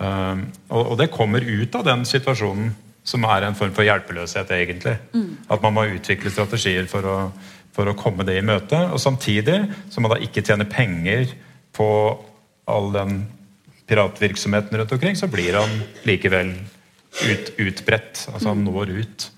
Um, 0.00 0.46
og, 0.70 0.92
og 0.92 0.98
det 0.98 1.10
kommer 1.10 1.40
ut 1.40 1.74
av 1.74 1.84
den 1.84 2.04
situasjonen 2.04 2.74
som 3.04 3.24
er 3.24 3.42
en 3.42 3.56
form 3.56 3.72
for 3.72 3.82
hjelpeløshet, 3.82 4.50
egentlig. 4.50 4.96
At 5.50 5.62
man 5.62 5.72
må 5.74 5.86
utvikle 5.88 6.30
strategier 6.30 6.86
for 6.86 7.02
å, 7.08 7.16
for 7.72 7.88
å 7.88 7.96
komme 7.96 8.24
det 8.24 8.36
i 8.38 8.44
møte. 8.44 8.76
Og 8.92 9.00
samtidig 9.00 9.56
så 9.90 10.00
må 10.00 10.08
man 10.08 10.18
da 10.18 10.24
ikke 10.24 10.44
tjene 10.44 10.68
penger 10.68 11.32
på 11.72 11.88
all 12.68 12.92
den 12.92 13.26
piratvirksomheten 13.88 14.76
rundt 14.78 14.92
omkring, 14.92 15.16
så 15.16 15.26
blir 15.26 15.56
han 15.58 15.80
likevel 16.06 16.52
ut, 17.10 17.52
utbredt. 17.58 18.26
Altså 18.32 18.52
han 18.52 18.64
når 18.64 18.92
ut. 19.02 19.30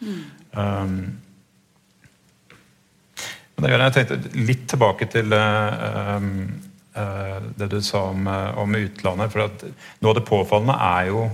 Um, 0.53 0.97
men 3.57 3.65
det 3.65 3.73
gjør 3.73 3.85
jeg 3.85 3.95
tenkte 3.97 4.45
litt 4.49 4.63
tilbake 4.71 5.07
til 5.13 5.35
eh, 5.37 6.17
um, 6.17 6.31
uh, 6.97 7.39
det 7.59 7.69
du 7.71 7.79
sa 7.85 8.09
om, 8.11 8.25
eh, 8.27 8.59
om 8.59 8.75
utlandet. 8.75 9.33
for 9.33 9.69
Noe 10.03 10.13
av 10.13 10.19
det 10.19 10.25
påfallende 10.27 10.79
er 10.83 11.11
jo 11.13 11.27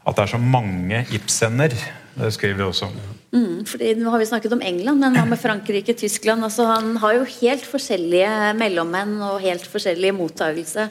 at 0.00 0.16
det 0.16 0.22
er 0.24 0.32
så 0.32 0.40
mange 0.40 1.02
Ibsener. 1.12 1.74
Det 2.14 2.30
skriver 2.34 2.56
vi 2.56 2.64
også 2.64 2.88
om. 2.88 2.94
Mm, 3.36 3.66
fordi 3.68 3.92
Nå 4.00 4.10
har 4.10 4.22
vi 4.22 4.30
snakket 4.30 4.54
om 4.56 4.64
England, 4.64 5.02
men 5.02 5.18
hva 5.18 5.26
med 5.28 5.42
Frankrike, 5.44 5.94
Tyskland? 5.98 6.46
Altså, 6.46 6.66
han 6.70 6.96
har 7.02 7.18
jo 7.18 7.28
helt 7.36 7.68
forskjellige 7.68 8.54
mellommenn 8.58 9.18
og 9.28 9.44
helt 9.44 9.66
forskjellig 9.68 10.14
mottagelse. 10.16 10.88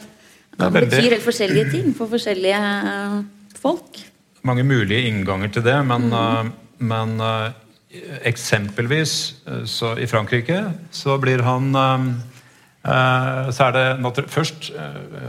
Han 0.59 0.75
betyr 0.75 1.15
helt 1.15 1.25
forskjellige 1.25 1.71
ting 1.73 1.91
for 1.97 2.11
forskjellige 2.11 2.61
folk. 3.59 4.03
Mange 4.47 4.63
mulige 4.63 5.07
innganger 5.09 5.51
til 5.53 5.65
det, 5.65 5.77
men, 5.87 6.09
eh, 6.13 6.49
men 6.79 7.19
eh, 7.19 7.51
eksempelvis 8.29 9.13
eh, 9.47 9.63
så 9.65 9.95
i 9.99 10.07
Frankrike 10.07 10.63
så 10.91 11.17
blir 11.21 11.43
han 11.45 11.73
Så 12.79 13.65
er 13.65 13.73
det 13.75 14.23
først 14.31 14.69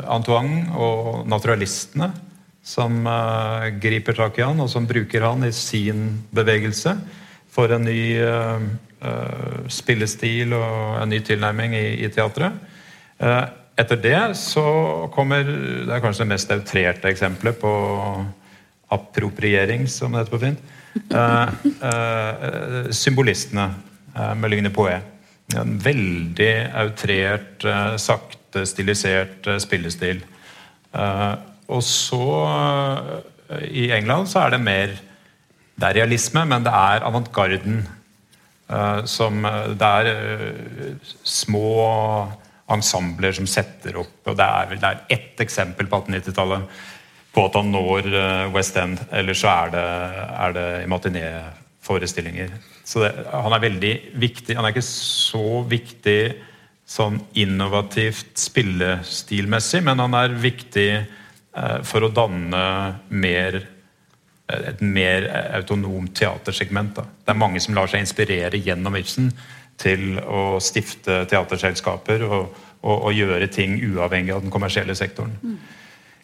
Antoine 0.07 0.71
og 0.79 1.27
naturalistene 1.27 2.07
som 2.63 3.03
griper 3.83 4.15
tak 4.15 4.39
i 4.39 4.45
han, 4.47 4.61
og 4.63 4.71
som 4.71 4.87
bruker 4.87 5.27
han 5.27 5.43
i 5.45 5.51
sin 5.53 6.23
bevegelse 6.31 6.95
for 7.51 7.75
en 7.75 7.85
ny 7.85 8.23
spillestil 9.67 10.55
og 10.55 11.03
en 11.03 11.11
ny 11.11 11.19
tilnærming 11.27 11.75
i, 11.75 12.07
i 12.07 12.09
teatret. 12.15 12.55
Etter 13.19 13.99
det 13.99 14.23
så 14.39 14.65
kommer 15.13 15.43
Det 15.43 15.91
er 15.91 16.05
kanskje 16.07 16.23
det 16.23 16.33
mest 16.37 16.55
outrerte 16.55 17.11
eksempelet 17.11 17.59
på 17.59 17.75
appropriering, 18.91 19.87
som 19.89 20.13
det 20.13 20.25
heter 20.25 20.35
på 20.35 20.43
fint. 20.43 20.63
Eh, 20.91 21.49
eh, 21.91 22.91
symbolistene 22.91 23.69
eh, 24.17 24.35
med 24.35 24.51
Lygne 24.51 24.73
Poet. 24.75 25.07
En 25.57 25.79
veldig 25.83 26.53
outrert, 26.79 27.65
sakte 27.99 28.63
stilisert 28.71 29.49
spillestil. 29.59 30.21
Og 31.67 31.83
så 31.83 32.27
I 33.67 33.89
England 33.97 34.31
så 34.31 34.45
er 34.45 34.55
det 34.55 34.61
mer 34.63 34.93
Det 35.75 35.89
er 35.89 35.97
realisme, 35.99 36.45
men 36.47 36.63
det 36.63 36.71
er 36.71 37.03
avantgarden. 37.03 37.83
som 39.11 39.43
Det 39.43 39.91
er 39.91 40.95
små 41.25 42.31
ensembler 42.71 43.33
som 43.33 43.47
setter 43.47 43.99
opp 43.99 44.31
og 44.31 44.37
Det 44.37 44.47
er 44.47 44.71
vel 44.71 45.05
ett 45.09 45.41
eksempel 45.41 45.91
på 45.91 46.05
1890-tallet 46.05 46.69
på 47.35 47.47
at 47.47 47.57
han 47.59 47.73
når 47.73 48.11
eh, 48.11 48.45
West 48.55 48.77
End. 48.81 49.01
Eller 49.15 49.39
så 49.39 49.51
er 49.53 49.73
det, 49.75 49.87
er 50.47 50.55
det 50.57 50.69
i 50.83 50.91
matinéforestillinger. 50.91 52.55
Så 52.85 53.05
det, 53.05 53.13
han 53.31 53.55
er 53.55 53.67
veldig 53.67 53.95
viktig. 54.21 54.57
Han 54.59 54.67
er 54.67 54.75
ikke 54.75 54.87
så 54.87 55.63
viktig 55.71 56.21
sånn 56.91 57.21
innovativt 57.39 58.35
spillestilmessig, 58.41 59.85
men 59.87 60.03
han 60.03 60.17
er 60.19 60.41
viktig 60.43 60.89
eh, 60.99 61.79
for 61.87 62.07
å 62.07 62.15
danne 62.15 62.65
mer 63.09 63.63
et 64.51 64.81
mer 64.83 65.29
autonomt 65.55 66.11
teatersegment. 66.19 66.97
Da. 66.97 67.05
Det 67.07 67.31
er 67.31 67.39
mange 67.39 67.61
som 67.63 67.77
lar 67.77 67.91
seg 67.91 68.03
inspirere 68.03 68.59
gjennom 68.59 68.97
Ibsen 68.99 69.31
til 69.81 70.19
å 70.21 70.59
stifte 70.59 71.23
teaterselskaper 71.31 72.25
og, 72.27 72.57
og, 72.83 72.97
og 72.97 73.15
gjøre 73.15 73.47
ting 73.53 73.79
uavhengig 73.79 74.35
av 74.35 74.43
den 74.43 74.51
kommersielle 74.51 74.97
sektoren. 74.99 75.37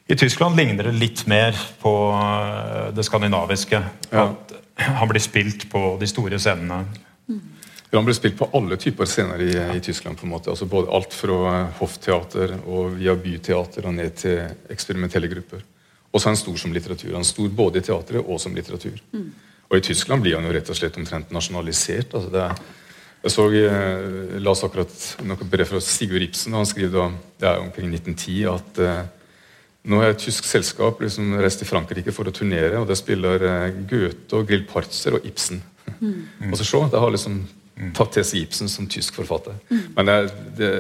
I 0.07 0.17
Tyskland 0.17 0.57
ligner 0.57 0.87
det 0.87 0.93
litt 0.93 1.25
mer 1.27 1.57
på 1.83 1.93
øh, 2.15 2.95
det 2.95 3.05
skandinaviske. 3.05 3.81
Ja. 4.13 4.29
At 4.29 4.53
han 4.77 5.09
blir 5.11 5.23
spilt 5.23 5.67
på 5.73 5.97
de 6.01 6.07
store 6.07 6.39
scenene. 6.39 6.85
Ja, 7.91 7.99
Han 7.99 8.07
ble 8.07 8.15
spilt 8.15 8.37
på 8.39 8.49
alle 8.55 8.77
typer 8.79 9.09
scener 9.09 9.43
i, 9.43 9.51
i 9.77 9.81
Tyskland. 9.81 10.19
på 10.19 10.27
en 10.27 10.35
måte. 10.35 10.51
Altså 10.51 10.67
både 10.67 10.93
Alt 10.95 11.15
fra 11.15 11.41
eh, 11.55 11.75
hoffteater 11.81 12.55
og 12.67 12.95
via 13.01 13.17
byteater 13.19 13.87
og 13.87 13.95
ned 13.99 14.15
til 14.23 14.45
eksperimentelle 14.71 15.31
grupper. 15.33 15.67
Og 16.13 16.21
så 16.21 16.29
er 16.29 16.37
han 16.37 16.41
stor 16.45 16.57
som 16.57 16.73
litteratur. 16.73 17.13
Han 17.13 17.27
er 17.27 17.33
stor 17.33 17.49
både 17.49 17.83
i 17.83 17.87
teatret 17.91 18.23
og 18.23 18.41
som 18.41 18.55
litteratur. 18.55 19.03
Og 19.67 19.77
i 19.77 19.83
Tyskland 19.83 20.23
blir 20.23 20.39
han 20.39 20.47
jo 20.47 20.55
rett 20.55 20.71
og 20.71 20.79
slett 20.79 20.97
omtrent 20.97 21.35
nasjonalisert. 21.35 22.15
altså 22.15 22.31
det 22.31 22.43
er 22.47 22.55
jeg 23.27 23.33
så, 23.33 23.45
jeg 23.51 24.41
las 24.45 24.63
akkurat 24.63 25.25
noe 25.27 25.47
brev 25.51 25.67
fra 25.67 25.81
Sigurd 25.83 26.23
Ibsen. 26.23 26.53
og 26.55 26.63
Han 26.63 26.69
skriver 26.71 26.93
da, 26.95 27.07
det 27.41 27.49
er 27.49 27.59
omkring 27.59 27.91
1910 27.91 28.37
at 28.53 28.79
eh, 28.79 29.01
nå 29.87 30.01
har 30.03 30.13
et 30.13 30.23
tysk 30.23 30.47
selskap 30.49 31.01
liksom 31.03 31.37
reist 31.39 31.63
til 31.63 31.69
Frankrike 31.69 32.15
for 32.15 32.29
å 32.29 32.35
turnere, 32.35 32.81
og 32.81 32.89
det 32.91 32.99
spiller 32.99 33.45
eh, 33.47 33.77
Goethe 33.89 34.41
og 34.41 34.49
Grillparzer 34.49 35.19
og 35.19 35.29
Ibsen. 35.29 35.63
Mm. 36.01 36.51
og 36.51 36.57
så 36.59 36.65
se, 36.67 36.79
Det 36.91 37.01
har 37.01 37.13
liksom 37.15 37.37
tatt 37.95 38.17
til 38.17 38.25
seg 38.27 38.43
Ibsen 38.43 38.69
som 38.69 38.89
tysk 38.91 39.15
forfatter. 39.21 39.55
Mm. 39.71 39.85
Men 39.95 40.11
det, 40.11 40.19
det, 40.59 40.71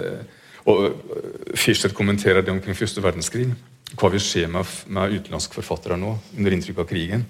og 0.66 1.54
Fischer 1.54 1.94
kommenterer 1.94 2.42
det 2.42 2.50
omkring 2.50 2.76
første 2.76 3.02
verdenskrig. 3.04 3.46
Hva 3.94 4.10
vil 4.10 4.22
skje 4.22 4.46
med, 4.50 4.66
med 4.90 5.14
utenlandske 5.20 5.54
forfattere 5.54 5.98
nå, 6.00 6.16
under 6.36 6.56
inntrykk 6.56 6.82
av 6.82 6.88
krigen? 6.90 7.26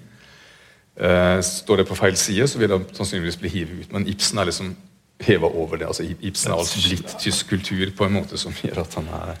Eh, 0.97 1.39
står 1.45 1.83
det 1.83 1.89
på 1.91 1.97
feil 1.99 2.17
side, 2.17 2.47
så 2.49 2.57
vil 2.57 2.73
det 2.73 2.81
sannsynligvis 2.97 3.37
bli 3.37 3.51
hivet 3.53 3.83
ut. 3.83 3.91
Men 3.93 4.07
Ibsen 4.09 4.41
er 4.41 4.49
liksom 4.49 4.73
heva 5.27 5.49
over 5.49 5.77
det. 5.77 5.87
altså 5.87 6.07
Ibsen 6.09 6.51
er 6.51 6.57
altså 6.57 6.81
blitt 6.81 7.13
tysk 7.21 7.49
kultur 7.49 7.91
på 7.97 8.05
en 8.05 8.17
måte 8.17 8.37
som 8.37 8.53
gjør 8.53 8.81
at 8.81 8.97
han 8.97 9.13
er 9.19 9.37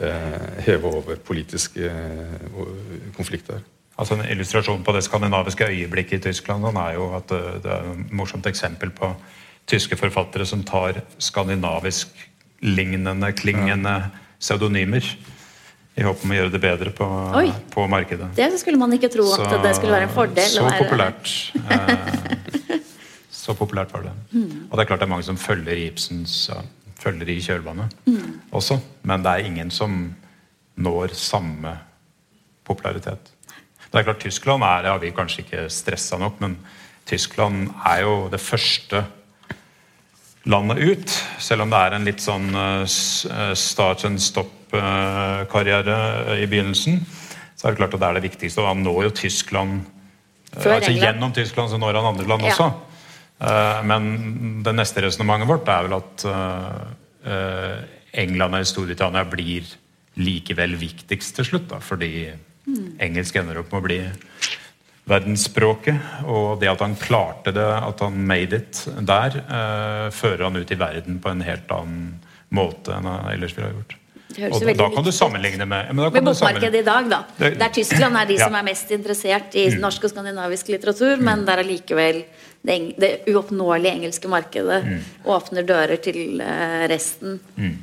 eh, 0.00 0.64
heva 0.66 0.88
over 0.88 1.16
politiske 1.16 1.90
eh, 1.90 2.34
konflikter. 3.16 3.58
Altså 3.98 4.14
En 4.16 4.30
illustrasjon 4.30 4.84
på 4.84 4.92
det 4.96 5.04
skandinaviske 5.04 5.64
øyeblikket 5.68 6.18
i 6.18 6.22
Tyskland 6.30 6.64
er 6.64 6.92
jo 6.96 7.16
at 7.16 7.30
eh, 7.30 7.62
det 7.62 7.70
er 7.70 7.80
et 7.92 8.12
morsomt 8.12 8.46
eksempel 8.46 8.90
på 8.90 9.14
tyske 9.66 9.96
forfattere 9.96 10.46
som 10.46 10.64
tar 10.64 10.92
skandinavisk-lignende, 11.18 13.32
klingende 13.32 14.10
pseudonymer 14.40 15.16
i 15.94 16.02
håp 16.02 16.24
om 16.24 16.30
å 16.32 16.34
gjøre 16.38 16.50
det 16.54 16.60
bedre 16.60 16.90
på, 16.96 17.06
på 17.70 17.86
markedet. 17.90 18.36
Det 18.36 18.58
skulle 18.58 18.78
man 18.80 18.92
ikke 18.96 19.08
tro 19.12 19.22
at 19.34 19.40
så, 19.44 19.62
det 19.62 19.74
skulle 19.76 19.92
være 19.92 20.02
en 20.08 20.14
fordel. 20.14 20.48
Så 20.48 20.70
populært. 20.78 21.52
Eh, 21.62 21.88
så 23.42 23.54
populært 23.58 23.92
var 23.92 24.02
det. 24.08 24.14
Mm. 24.32 24.52
Og 24.70 24.72
det 24.72 24.80
er 24.82 24.86
klart 24.88 25.00
det 25.04 25.08
er 25.08 25.12
mange 25.12 25.28
som 25.28 25.38
følger 25.40 25.76
Ibsens 25.84 26.34
følger 27.02 27.32
i 27.32 27.40
kjølvannet 27.42 27.94
mm. 28.06 28.28
også. 28.54 28.78
Men 29.08 29.24
det 29.24 29.32
er 29.32 29.48
ingen 29.48 29.72
som 29.74 29.96
når 30.82 31.16
samme 31.18 31.76
popularitet. 32.66 33.32
Det 33.92 34.00
er 34.00 34.06
klart 34.06 34.22
Tyskland 34.24 34.64
er, 34.64 34.88
har 34.88 35.02
vi 35.02 35.12
kanskje 35.12 35.44
ikke 35.44 35.66
stressa 35.72 36.16
nok, 36.20 36.38
men 36.40 36.56
Tyskland 37.08 37.68
er 37.84 38.04
jo 38.06 38.14
det 38.32 38.40
første 38.40 39.02
landet 40.48 40.78
ut. 40.80 41.16
Selv 41.42 41.66
om 41.66 41.72
det 41.72 41.80
er 41.80 41.96
en 41.96 42.06
litt 42.08 42.22
sånn 42.22 42.48
uh, 42.56 42.86
start 43.58 44.06
and 44.08 44.22
stop-karriere 44.22 45.98
uh, 46.30 46.38
i 46.38 46.48
begynnelsen, 46.48 47.02
så 47.58 47.68
er 47.68 47.74
det 47.74 47.82
klart 47.82 47.98
at 47.98 48.02
det 48.02 48.08
er 48.08 48.18
det 48.18 48.24
viktigste. 48.30 48.62
Og 48.62 48.72
han 48.72 48.86
når 48.86 49.10
jo 49.10 49.18
Tyskland 49.26 49.82
altså 50.52 50.92
Gjennom 50.92 51.32
Tyskland 51.32 51.70
så 51.72 51.78
når 51.80 51.96
han 51.96 52.10
andre 52.10 52.26
land 52.28 52.44
ja. 52.44 52.66
Også. 53.42 53.84
men 53.90 54.62
det 54.64 54.74
neste 54.76 55.02
resonnementet 55.02 55.50
vårt 55.50 55.68
er 55.68 55.88
vel 55.88 55.96
at 55.98 56.26
England 58.12 58.54
eller 58.54 58.68
Storbritannia 58.68 59.24
blir 59.26 59.66
likevel 60.22 60.76
viktigst 60.78 61.36
til 61.38 61.48
slutt. 61.48 61.68
Da, 61.70 61.80
fordi 61.82 62.30
mm. 62.66 62.98
engelsk 63.02 63.36
ender 63.40 63.62
opp 63.62 63.72
med 63.72 63.80
å 63.80 63.86
bli 63.86 64.00
verdensspråket. 65.10 66.26
Og 66.30 66.60
det 66.60 66.70
at 66.70 66.84
han 66.84 66.98
klarte 67.00 67.54
det, 67.56 67.64
at 67.64 68.04
han 68.04 68.20
made 68.28 68.62
it 68.62 68.84
der, 69.00 69.40
fører 70.14 70.46
han 70.48 70.60
ut 70.60 70.70
i 70.70 70.78
verden 70.78 71.18
på 71.22 71.32
en 71.32 71.42
helt 71.46 71.74
annen 71.74 72.20
måte 72.52 72.94
enn 72.94 73.08
han 73.08 73.28
ellers 73.32 73.56
ville 73.56 73.70
ha 73.70 73.74
gjort. 73.74 73.98
Og 74.32 74.62
da 74.78 74.86
kan 74.94 75.04
du 75.04 75.10
sammenligne 75.12 75.66
med 75.68 75.90
men 75.92 76.12
Med 76.12 76.24
bokmarkedet 76.24 76.80
i 76.80 76.84
dag, 76.86 77.08
da. 77.10 77.18
Der 77.38 77.72
Tyskland 77.72 78.16
er 78.16 78.28
de 78.28 78.38
som 78.40 78.54
er 78.56 78.64
mest 78.64 78.90
interessert 78.94 79.56
i 79.60 79.66
mm. 79.74 79.80
norsk 79.82 80.06
og 80.08 80.12
skandinavisk 80.14 80.70
litteratur, 80.72 81.18
mm. 81.20 81.24
men 81.28 81.44
der 81.48 81.60
allikevel 81.64 82.22
det, 82.62 82.76
det 83.02 83.12
uoppnåelige 83.32 83.96
engelske 83.98 84.30
markedet 84.30 84.82
mm. 84.86 85.00
åpner 85.34 85.66
dører 85.66 86.02
til 86.02 86.38
uh, 86.42 86.84
resten. 86.90 87.40
Mm. 87.56 87.80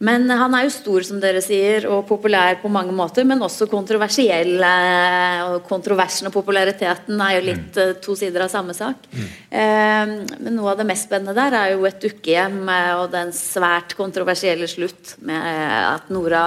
Men 0.00 0.24
han 0.32 0.54
er 0.56 0.64
jo 0.64 0.72
stor, 0.72 1.04
som 1.04 1.18
dere 1.20 1.42
sier, 1.44 1.84
og 1.92 2.06
populær 2.08 2.56
på 2.62 2.70
mange 2.72 2.92
måter, 2.96 3.26
men 3.28 3.42
også 3.44 3.66
kontroversiell. 3.68 4.54
Eh, 4.64 5.40
og 5.44 5.66
kontroversen 5.68 6.30
og 6.30 6.32
populariteten 6.32 7.20
er 7.20 7.34
jo 7.36 7.42
litt 7.50 7.76
mm. 7.76 7.98
to 8.00 8.16
sider 8.16 8.46
av 8.46 8.52
samme 8.52 8.72
sak. 8.76 9.04
Mm. 9.12 9.26
Eh, 9.60 10.14
men 10.40 10.56
noe 10.56 10.72
av 10.72 10.80
det 10.80 10.88
mest 10.88 11.04
spennende 11.04 11.36
der 11.36 11.58
er 11.58 11.74
jo 11.74 11.84
et 11.84 12.00
dukkehjem 12.00 12.62
og 12.96 13.10
den 13.12 13.34
svært 13.36 13.92
kontroversielle 13.98 14.70
slutt 14.72 15.18
med 15.20 15.44
at 15.44 16.08
Nora 16.08 16.46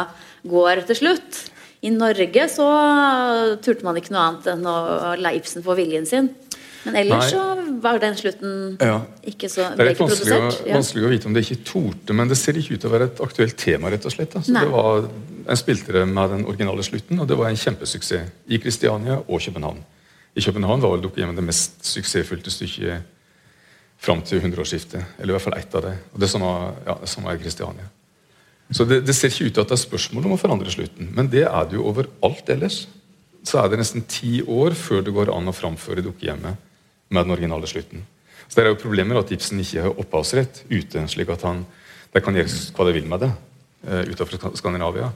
går 0.49 0.87
til 0.89 1.03
slutt. 1.03 1.43
I 1.83 1.91
Norge 1.91 2.47
så 2.51 2.67
turte 3.63 3.83
man 3.83 3.97
ikke 3.99 4.13
noe 4.15 4.25
annet 4.29 4.49
enn 4.53 4.67
å 4.67 4.77
la 5.19 5.33
Ibsen 5.35 5.65
få 5.65 5.75
viljen 5.79 6.07
sin. 6.07 6.31
Men 6.83 6.97
ellers 6.99 7.29
Nei. 7.29 7.29
så 7.31 7.77
var 7.83 7.99
den 8.03 8.15
slutten 8.19 8.55
ja. 8.79 8.97
ikke 9.27 9.47
så 9.51 9.69
Det 9.71 9.85
er 9.85 9.89
litt 9.93 10.01
vanskelig, 10.01 10.35
å, 10.35 10.49
ja. 10.67 10.75
vanskelig 10.75 11.05
å 11.07 11.11
vite 11.13 11.29
om 11.29 11.35
det 11.35 11.45
ikke 11.45 11.61
torde, 11.67 12.15
men 12.19 12.31
det 12.31 12.37
ser 12.39 12.59
ikke 12.59 12.75
ut 12.75 12.83
til 12.83 12.89
å 12.89 12.93
være 12.93 13.07
et 13.11 13.21
aktuelt 13.23 13.55
tema. 13.59 13.91
rett 13.93 14.07
og 14.07 14.15
slett. 14.15 14.35
Så 14.35 14.55
det 14.55 14.65
var, 14.71 15.07
en 15.47 15.59
spilte 15.59 15.95
det 15.95 16.03
med 16.11 16.35
den 16.35 16.45
originale 16.49 16.83
slutten, 16.83 17.23
og 17.23 17.29
det 17.29 17.39
var 17.39 17.51
en 17.51 17.59
kjempesuksess 17.59 18.51
i 18.51 18.59
Kristiania 18.63 19.21
og 19.23 19.39
København. 19.45 19.79
I 20.35 20.43
København 20.43 20.83
var 20.83 20.97
vel 20.97 21.09
hjemme 21.15 21.35
det 21.37 21.45
mest 21.45 21.83
suksessfylte 21.87 22.51
stykket 22.51 23.11
fram 24.03 24.23
til 24.27 24.41
hundreårsskiftet. 24.43 25.19
Eller 25.19 25.31
i 25.31 25.37
hvert 25.37 25.45
fall 25.45 25.59
ett 25.59 25.75
av 25.77 25.85
det. 25.85 25.93
Og 26.11 26.23
det 26.23 26.31
samme, 26.31 26.51
ja, 26.83 26.97
det 26.99 27.11
samme 27.11 27.31
er 27.31 27.39
Kristiania. 27.39 27.87
Så 28.71 28.85
det, 28.87 29.01
det, 29.05 29.15
ser 29.15 29.31
ikke 29.31 29.49
ut 29.49 29.55
til 29.57 29.63
at 29.63 29.71
det 29.71 29.75
er 29.75 29.83
spørsmål 29.83 30.27
om 30.27 30.35
å 30.35 30.39
forandre 30.39 30.71
slutten, 30.71 31.09
men 31.13 31.29
det 31.31 31.43
er 31.45 31.67
det 31.69 31.77
jo 31.77 31.87
overalt 31.89 32.49
ellers. 32.53 32.85
Så 33.43 33.59
er 33.59 33.69
det 33.69 33.81
nesten 33.81 34.05
ti 34.07 34.39
år 34.41 34.75
før 34.77 35.03
det 35.03 35.13
går 35.13 35.33
an 35.33 35.51
å 35.51 35.55
framføre 35.55 36.03
dukkehjemmet 36.05 36.69
med 37.13 37.25
den 37.25 37.35
originale 37.35 37.67
slutten. 37.69 38.05
Så 38.47 38.59
Det 38.59 38.63
er 38.63 38.71
jo 38.71 38.81
problemer 38.81 39.19
at 39.19 39.31
Ibsen 39.31 39.59
ikke 39.59 39.83
har 39.87 39.99
opphavsrett 39.99 40.63
ute, 40.69 41.03
slik 41.09 41.29
at 41.33 41.43
han 41.47 41.65
de 42.13 42.21
kan 42.21 42.35
gjøre 42.37 42.73
hva 42.77 42.85
de 42.87 42.95
vil 42.95 43.07
med 43.09 43.23
det 43.25 43.31
uh, 43.33 44.03
utenfor 44.05 44.55
Skandinavia. 44.59 45.11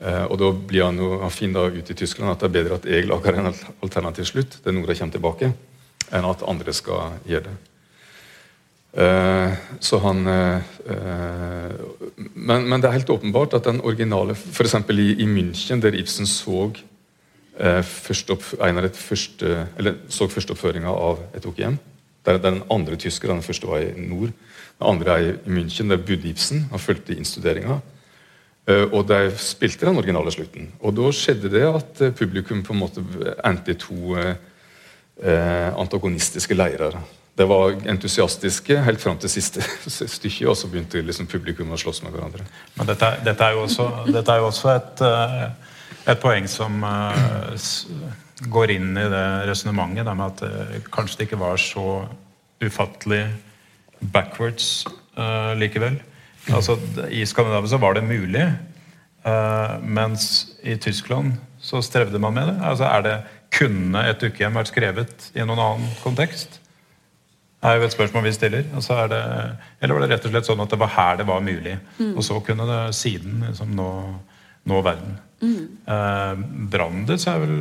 Uh, 0.00 0.24
og 0.30 0.36
Da 0.40 0.50
blir 0.52 0.86
han 0.86 0.98
jo 1.00 1.20
han 1.20 1.32
fin 1.32 1.52
da 1.52 1.66
ut 1.68 1.90
i 1.92 1.96
Tyskland 1.96 2.32
at 2.32 2.42
det 2.42 2.48
er 2.48 2.56
bedre 2.56 2.78
at 2.80 2.88
jeg 2.88 3.08
lager 3.08 3.36
en 3.36 3.52
alternativ 3.52 4.28
slutt, 4.32 4.58
det 4.62 4.72
er 4.72 4.76
noe 4.76 4.88
de 4.88 4.98
kommer 4.98 5.16
tilbake, 5.16 5.52
enn 6.12 6.28
at 6.32 6.44
andre 6.48 6.74
skal 6.76 7.18
gjøre 7.28 7.50
det. 7.50 7.56
Uh, 8.96 9.52
så 9.80 9.98
han 10.00 10.22
men, 12.16 12.68
men, 12.68 12.80
det 12.80 12.88
er 12.88 12.94
helt 12.98 13.10
åpenbart 13.10 13.56
at 13.58 13.66
den 13.66 13.80
originale 13.84 14.34
F.eks. 14.36 14.74
I, 14.88 15.08
i 15.20 15.26
München, 15.28 15.82
der 15.82 15.96
Ibsen 15.98 16.26
så 16.26 16.70
eh, 17.58 17.82
Einar 18.62 18.88
første, 18.94 19.66
så 20.08 20.28
førsteoppføringa 20.28 20.92
av 20.92 21.20
et 21.34 21.48
hjem. 21.58 21.78
Der, 22.26 22.38
der 22.38 22.50
den 22.50 22.62
andre 22.70 22.96
tysker. 22.96 23.28
Den 23.28 23.42
første 23.42 23.66
var 23.66 23.84
i 23.84 23.92
nord. 23.96 24.32
Den 24.78 24.86
andre 24.86 25.18
er 25.18 25.28
i 25.34 25.50
München. 25.50 25.90
Der 25.90 25.96
bodde 25.96 26.28
Ibsen. 26.28 26.66
Han 26.70 26.82
fulgte 26.82 27.16
innstuderinga. 27.16 27.80
Og 28.66 29.04
de 29.06 29.30
spilte 29.38 29.86
den 29.86 29.96
originale 29.96 30.32
slutten. 30.34 30.72
Og 30.80 30.96
da 30.96 31.10
skjedde 31.14 31.52
det 31.52 31.62
at 31.68 32.00
publikum 32.18 32.64
på 32.66 32.74
en 32.74 32.80
måte 32.80 33.04
endte 33.46 33.76
i 33.76 33.78
to 33.78 34.16
eh, 34.18 35.70
antagonistiske 35.78 36.56
leirer. 36.58 36.98
Det 37.36 37.44
var 37.44 37.74
entusiastiske 37.92 38.78
helt 38.86 39.02
fram 39.02 39.18
til 39.20 39.30
siste 39.30 39.60
stykke, 40.16 40.48
og 40.48 40.56
så 40.56 40.70
begynte 40.72 41.02
liksom 41.04 41.28
publikum 41.28 41.74
å 41.74 41.80
slåss 41.80 42.02
med 42.06 42.14
hverandre. 42.16 42.46
Men 42.78 42.88
dette, 42.88 43.10
dette, 43.26 43.44
er, 43.44 43.56
jo 43.58 43.66
også, 43.66 43.88
dette 44.08 44.32
er 44.32 44.40
jo 44.40 44.50
også 44.50 44.72
et 44.72 45.04
et 46.06 46.22
poeng 46.22 46.46
som 46.50 46.84
uh, 46.86 47.54
går 48.52 48.74
inn 48.76 48.92
i 48.94 49.08
det 49.10 49.24
resonnementet 49.48 50.06
med 50.12 50.26
at 50.26 50.42
det 50.44 50.84
kanskje 50.94 51.20
det 51.20 51.28
ikke 51.28 51.40
var 51.40 51.58
så 51.60 52.04
ufattelig 52.62 53.24
backwards 54.14 54.86
uh, 55.18 55.52
likevel. 55.58 55.98
Altså, 56.54 56.76
I 57.10 57.24
Skandinavia 57.26 57.72
så 57.72 57.80
var 57.82 57.96
det 57.96 58.06
mulig, 58.06 58.44
mens 59.82 60.46
i 60.62 60.76
Tyskland 60.78 61.32
så 61.58 61.80
strevde 61.82 62.20
man 62.22 62.36
med 62.36 62.46
det. 62.52 62.54
Altså, 62.62 62.86
er 62.86 63.02
det 63.02 63.16
Kunne 63.56 64.04
et 64.06 64.22
ukehjem 64.22 64.54
vært 64.54 64.70
skrevet 64.70 65.24
i 65.34 65.42
noen 65.42 65.58
annen 65.58 65.90
kontekst? 66.04 66.60
Det 67.56 67.70
er 67.70 67.78
jo 67.80 67.86
et 67.86 67.94
spørsmål 67.94 68.26
vi 68.26 68.32
stiller. 68.36 68.66
Det, 68.68 69.20
eller 69.80 69.96
var 69.96 70.04
det 70.04 70.10
rett 70.12 70.26
og 70.28 70.34
slett 70.34 70.48
sånn 70.48 70.62
at 70.62 70.72
det 70.72 70.80
var 70.80 70.92
her 70.92 71.20
det 71.20 71.26
var 71.28 71.44
mulig? 71.44 71.76
Mm. 71.98 72.12
Og 72.12 72.24
så 72.24 72.40
kunne 72.44 72.66
det 72.68 72.80
siden 72.98 73.40
liksom 73.48 73.72
nå, 73.74 73.92
nå 74.68 74.82
verden. 74.84 75.16
Mm. 75.40 75.62
Eh, 75.94 76.44
Brandes 76.72 77.26
er 77.30 77.40
vel 77.42 77.56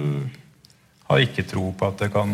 har 1.06 1.22
ikke 1.22 1.46
tro 1.46 1.70
på 1.78 1.88
at 1.88 2.02
det 2.02 2.12
kan 2.14 2.32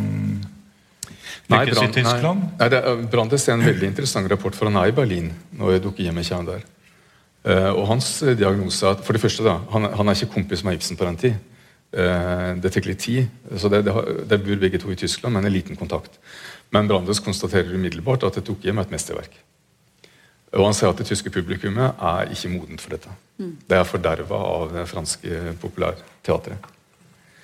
lykkes 1.52 1.82
i 1.84 1.90
Tyskland? 2.00 2.44
Nei, 2.60 2.70
nei 2.72 3.10
Brandes 3.12 3.48
er 3.48 3.58
en 3.58 3.66
veldig 3.66 3.90
interessant 3.92 4.30
rapport, 4.32 4.56
for 4.56 4.70
han 4.70 4.80
er 4.80 4.92
i 4.92 4.96
Berlin 4.96 5.32
når 5.60 5.76
jeg 5.76 5.84
Dukkehjemmet 5.88 6.30
kommer 6.32 6.56
der. 6.56 6.68
Uh, 7.42 7.72
og 7.74 7.88
hans 7.90 8.08
diagnose 8.38 8.86
er 8.86 8.96
at 8.96 9.06
for 9.06 9.18
det 9.18 9.24
første 9.24 9.44
da, 9.44 9.56
han, 9.74 9.88
han, 9.98 10.08
er 10.08 10.18
ikke 10.18 10.36
kompis 10.36 10.62
med 10.64 10.78
Ibsen 10.78 10.98
på 10.98 11.08
den 11.08 11.18
tid. 11.18 11.40
Uh, 11.92 12.54
det 12.62 12.72
tok 12.72 12.88
litt 12.92 13.02
tid. 13.02 13.32
så 13.58 13.70
det, 13.72 13.82
det, 13.88 13.96
det, 14.30 14.40
bor 14.46 14.62
begge 14.62 14.80
to 14.80 14.94
i 14.94 15.00
Tyskland, 15.00 15.34
men 15.36 15.50
en 15.50 15.54
liten 15.54 15.80
kontakt. 15.80 16.20
Men 16.72 16.88
Brandes 16.88 17.20
konstaterer 17.24 17.74
umiddelbart 17.76 18.24
at 18.28 18.38
et 18.40 18.48
dukkehjem 18.48 18.80
er 18.80 18.88
et 18.88 18.94
mesterverk. 18.94 19.40
Og 20.52 20.66
han 20.68 20.76
sier 20.76 20.92
at 20.92 21.00
det 21.00 21.08
tyske 21.08 21.32
publikummet 21.32 22.00
er 22.00 22.32
ikke 22.32 22.52
modent 22.52 22.84
for 22.84 22.96
dette. 22.96 23.12
Mm. 23.40 23.56
Det 23.70 23.78
er 23.78 23.88
forderva 23.88 24.40
av 24.52 24.74
det 24.76 24.88
franske 24.92 25.56
populærteatret. 25.62 26.72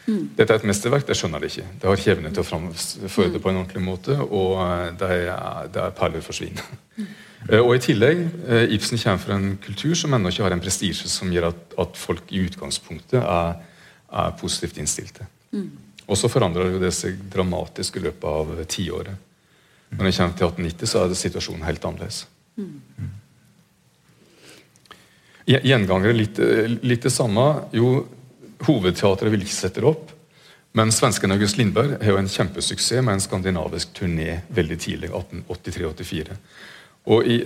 Dette 0.08 0.54
er 0.54 0.62
et 0.62 0.68
mesterverk, 0.68 1.04
det 1.08 1.18
skjønner 1.20 1.44
de 1.44 1.50
ikke. 1.52 1.66
Det 1.82 1.88
har 1.88 2.00
ikke 2.00 2.12
evne 2.14 2.30
til 2.32 2.40
å 2.40 2.48
framføre 2.48 3.32
det 3.34 3.42
på 3.44 3.52
en 3.52 3.58
ordentlig 3.60 3.82
måte, 3.84 4.16
og 4.24 4.54
eh, 4.64 4.92
det 5.00 5.10
er, 5.18 5.66
det 5.74 5.82
er 5.84 5.96
perler 5.98 6.24
for 6.24 6.38
svin. 6.38 6.62
Mm. 6.96 7.10
og 7.66 7.74
i 7.76 7.82
tillegg, 7.84 8.22
eh, 8.48 8.76
Ibsen 8.78 9.02
kommer 9.02 9.24
fra 9.24 9.36
en 9.36 9.58
kultur 9.64 9.98
som 10.00 10.16
ennå 10.16 10.32
ikke 10.32 10.46
har 10.46 10.56
en 10.56 10.64
prestisje 10.64 11.12
som 11.12 11.34
gjør 11.34 11.50
at, 11.50 11.76
at, 11.84 12.00
folk 12.00 12.32
i 12.32 12.46
utgangspunktet 12.48 13.20
er, 13.20 13.60
er 14.24 14.32
positivt 14.40 14.80
innstilte. 14.80 15.28
Mm. 15.52 15.68
Og 16.08 16.18
så 16.18 16.30
forandrer 16.32 16.78
det 16.80 16.94
seg 16.96 17.20
dramatisk 17.32 17.98
i 18.00 18.06
løpet 18.08 18.28
av 18.32 18.66
tiåret. 18.72 19.24
Når 19.90 20.10
jeg 20.10 20.18
kommer 20.18 20.36
til 20.36 20.50
1890, 20.50 20.90
så 20.92 21.04
er 21.04 21.16
situasjonen 21.16 21.66
helt 21.68 21.86
annerledes. 21.88 22.26
Mm. 22.58 23.16
Gjengangere 25.48 26.16
litt, 26.16 26.40
litt 26.84 27.08
det 27.08 27.14
samme. 27.14 27.46
Jo, 27.76 28.02
Hovedteatret 28.68 29.32
vil 29.32 29.44
ikke 29.46 29.56
sette 29.56 29.84
det 29.84 29.88
opp. 29.88 30.12
Men 30.78 30.92
svensken 30.92 31.32
August 31.34 31.58
Lindberg 31.58 31.96
har 32.02 32.12
jo 32.12 32.20
en 32.20 32.30
kjempesuksess 32.30 33.04
med 33.06 33.18
en 33.18 33.24
skandinavisk 33.24 33.96
turné 33.98 34.42
veldig 34.54 34.78
tidlig. 34.84 35.10
1883-84. 35.10 36.36
Og 37.08 37.28
i, 37.28 37.38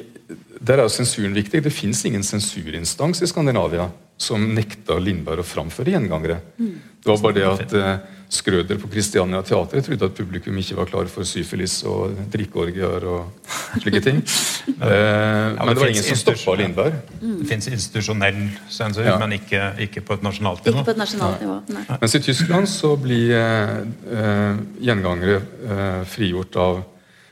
Der 0.60 0.80
er 0.80 0.88
jo 0.88 0.94
sensuren 0.94 1.36
viktig. 1.38 1.64
Det 1.64 1.74
fins 1.74 2.02
ingen 2.06 2.24
sensurinstans 2.24 3.22
i 3.22 3.30
Skandinavia 3.30 3.90
som 4.22 4.44
nekta 4.56 5.00
Lindberg 5.02 5.44
å 5.44 5.48
framføre 5.48 5.96
gjengangere. 5.96 6.40
Mm. 6.62 6.74
Det 7.02 7.10
var 7.10 7.22
bare 7.24 7.38
det 7.40 7.48
at 7.50 7.78
eh, 7.78 7.94
Skrøder 8.32 8.78
på 8.80 8.88
Christiania 8.88 9.42
Teater 9.44 9.82
trodde 9.84 10.08
at 10.08 10.14
publikum 10.16 10.56
ikke 10.62 10.78
var 10.78 10.88
klar 10.88 11.10
for 11.12 11.28
syfilis 11.28 11.82
og 11.84 12.14
drikkeorgier 12.32 13.04
og 13.12 13.50
slike 13.82 14.00
ting. 14.06 14.22
eh, 14.70 14.86
ja, 14.88 15.66
men, 15.66 15.74
det 15.74 15.82
var 15.82 15.92
ingen 15.92 16.06
som 16.06 16.20
stoppa 16.22 16.56
Lindberg. 16.62 16.96
Mm. 17.20 17.34
Det 17.42 17.50
fins 17.50 17.68
institusjonell 17.74 18.40
sensur, 18.72 19.04
ja. 19.04 19.18
men 19.20 19.36
ikke, 19.36 19.66
ikke, 19.84 20.06
på 20.08 20.16
et 20.16 20.24
nasjonalt 20.24 20.64
nivå. 20.64 20.78
Ikke 20.78 20.88
på 20.94 20.96
et 20.96 21.02
nasjonalt 21.04 21.44
nivå, 21.44 21.58
nei. 21.76 21.84
Mens 21.92 22.16
i 22.16 22.24
Tyskland 22.24 22.72
så 22.72 22.94
blir 23.04 23.36
eh, 23.36 23.76
eh, 24.16 24.64
gjengangere 24.88 25.42
eh, 25.42 26.02
frigjort 26.16 26.62
av 26.64 26.82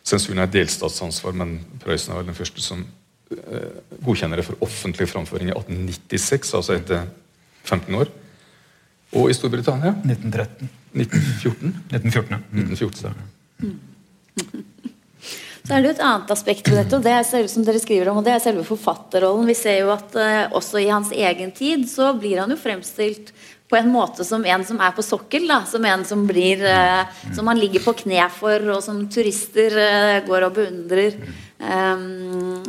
sensuren 0.04 0.44
er 0.44 0.52
delstatsansvar, 0.52 1.38
men 1.38 1.62
Prøysen 1.80 2.12
er 2.12 2.20
vel 2.20 2.32
den 2.34 2.42
første 2.42 2.66
som 2.66 2.84
eh, 3.36 3.82
godkjenner 4.06 4.42
det 4.42 4.48
for 4.48 4.66
offentlig 4.66 5.10
framføring 5.12 5.52
i 5.52 5.56
1896, 5.56 6.56
altså 6.60 6.78
etter 6.78 7.06
15 7.64 8.00
år. 8.00 8.12
Og 9.18 9.30
i 9.30 9.38
Storbritannia 9.38 9.96
1913. 10.04 10.70
1914. 10.94 11.76
1914, 11.94 12.36
ja. 12.36 12.42
1914. 12.54 13.14
Mm. 13.64 13.80
Så 15.70 15.76
er 15.76 15.84
det 15.84 15.90
jo 15.92 15.96
et 16.00 16.02
annet 16.02 16.32
aspekt 16.34 16.66
ved 16.66 16.80
dette, 16.80 16.98
og 16.98 17.04
det 17.06 17.12
er 17.14 17.26
selve 17.28 17.50
som 17.52 17.66
dere 17.68 17.82
skriver 17.82 18.10
om, 18.10 18.18
og 18.18 18.26
det 18.26 18.32
er 18.34 18.42
selve 18.42 18.64
forfatterrollen. 18.66 19.46
Vi 19.46 19.56
ser 19.60 19.84
jo 19.84 19.92
at 19.94 20.16
uh, 20.18 20.56
også 20.58 20.80
i 20.82 20.88
hans 20.90 21.12
egen 21.14 21.52
tid 21.54 21.84
så 21.92 22.10
blir 22.18 22.40
han 22.42 22.50
jo 22.50 22.58
fremstilt 22.58 23.30
på 23.70 23.78
en 23.78 23.92
måte 23.94 24.26
som 24.26 24.46
en 24.50 24.66
som 24.66 24.80
er 24.82 24.96
på 24.98 25.06
sokkel. 25.06 25.46
Da, 25.50 25.60
som 25.70 25.86
en 25.86 26.06
som 26.06 26.24
blir 26.26 26.64
eh, 26.66 27.04
Som 27.36 27.46
man 27.46 27.60
ligger 27.60 27.84
på 27.86 27.94
kne 28.02 28.26
for, 28.34 28.64
og 28.74 28.82
som 28.82 29.04
turister 29.14 29.78
eh, 29.78 30.22
går 30.26 30.48
og 30.48 30.56
beundrer. 30.58 31.20
Um, 31.60 32.64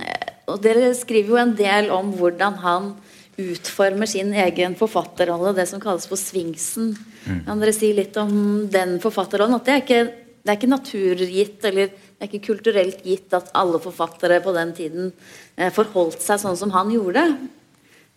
og 0.51 0.63
dere 0.65 0.93
skriver 0.99 1.35
jo 1.35 1.41
en 1.41 1.55
del 1.59 1.91
om 1.95 2.13
hvordan 2.19 2.59
han 2.65 2.93
utformer 3.41 4.09
sin 4.11 4.33
egen 4.37 4.75
forfatterrolle, 4.79 5.55
det 5.57 5.67
som 5.71 5.81
kalles 5.83 6.07
for 6.11 6.21
Svingsen. 6.21 6.93
Mm. 7.25 7.45
Kan 7.47 7.63
dere 7.63 7.75
si 7.77 7.93
litt 7.97 8.17
om 8.21 8.67
den 8.73 8.99
forfatterrollen? 9.03 9.57
At 9.57 9.69
det 9.69 9.75
er 9.75 9.85
ikke, 9.85 10.03
det 10.41 10.53
er 10.53 10.59
ikke 10.59 10.73
naturgitt 10.75 11.65
eller 11.71 11.93
det 11.93 12.21
er 12.21 12.29
ikke 12.29 12.51
kulturelt 12.51 13.01
gitt 13.07 13.33
at 13.37 13.49
alle 13.57 13.81
forfattere 13.83 14.43
på 14.45 14.55
den 14.57 14.75
tiden 14.77 15.09
eh, 15.57 15.73
forholdt 15.73 16.21
seg 16.25 16.43
sånn 16.43 16.59
som 16.61 16.75
han 16.75 16.93
gjorde. 16.93 17.25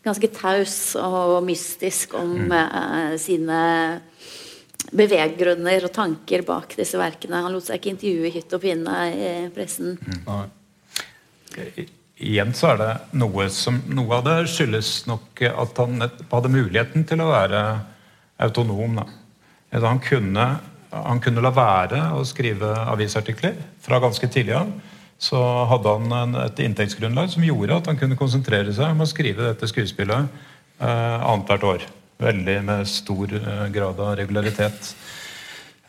Ganske 0.03 0.27
taus 0.36 0.77
og 0.99 1.38
mystisk 1.47 2.17
om 2.19 2.36
mm. 2.49 2.55
eh, 2.59 3.15
sine 3.21 3.61
beveggrunner 4.93 5.88
og 5.88 5.93
tanker 5.95 6.43
bak 6.45 6.75
disse 6.77 6.99
verkene. 6.99 7.39
Han 7.45 7.55
lot 7.55 7.69
seg 7.69 7.79
ikke 7.79 7.93
intervjue 7.95 8.29
i 8.29 8.36
hytt 8.36 8.55
og 8.57 8.63
pinne 8.65 9.01
i 9.13 9.34
pressen. 9.55 9.95
Mm 9.95 10.23
igjen 12.24 12.53
så 12.55 12.74
er 12.74 12.80
det 12.82 12.91
noe 13.19 13.47
som 13.53 13.82
Noe 13.93 14.19
av 14.19 14.28
det 14.28 14.38
skyldes 14.51 15.03
nok 15.09 15.43
at 15.49 15.82
han 15.82 16.03
hadde 16.03 16.51
muligheten 16.53 17.05
til 17.07 17.24
å 17.24 17.32
være 17.32 17.63
autonom. 18.43 19.01
Han, 19.74 20.01
kunne, 20.03 20.47
han 20.93 21.21
kunne 21.24 21.43
la 21.43 21.51
være 21.53 22.01
å 22.17 22.24
skrive 22.28 22.71
avisartikler 22.93 23.57
fra 23.84 24.01
ganske 24.03 24.30
tidlig 24.32 24.57
av. 24.59 24.71
Så 25.24 25.39
hadde 25.69 25.95
han 25.97 26.38
et 26.43 26.61
inntektsgrunnlag 26.65 27.32
som 27.32 27.45
gjorde 27.45 27.78
at 27.80 27.89
han 27.91 27.99
kunne 27.99 28.19
konsentrere 28.19 28.74
seg 28.76 28.91
om 28.91 29.03
å 29.05 29.09
skrive 29.09 29.45
dette 29.45 29.69
skuespillet 29.71 30.26
eh, 30.84 31.17
annethvert 31.24 31.67
år. 31.69 31.86
Veldig 32.24 32.57
med 32.67 32.89
stor 32.89 33.32
eh, 33.38 33.67
grad 33.74 34.01
av 34.03 34.17
regularitet. 34.19 34.93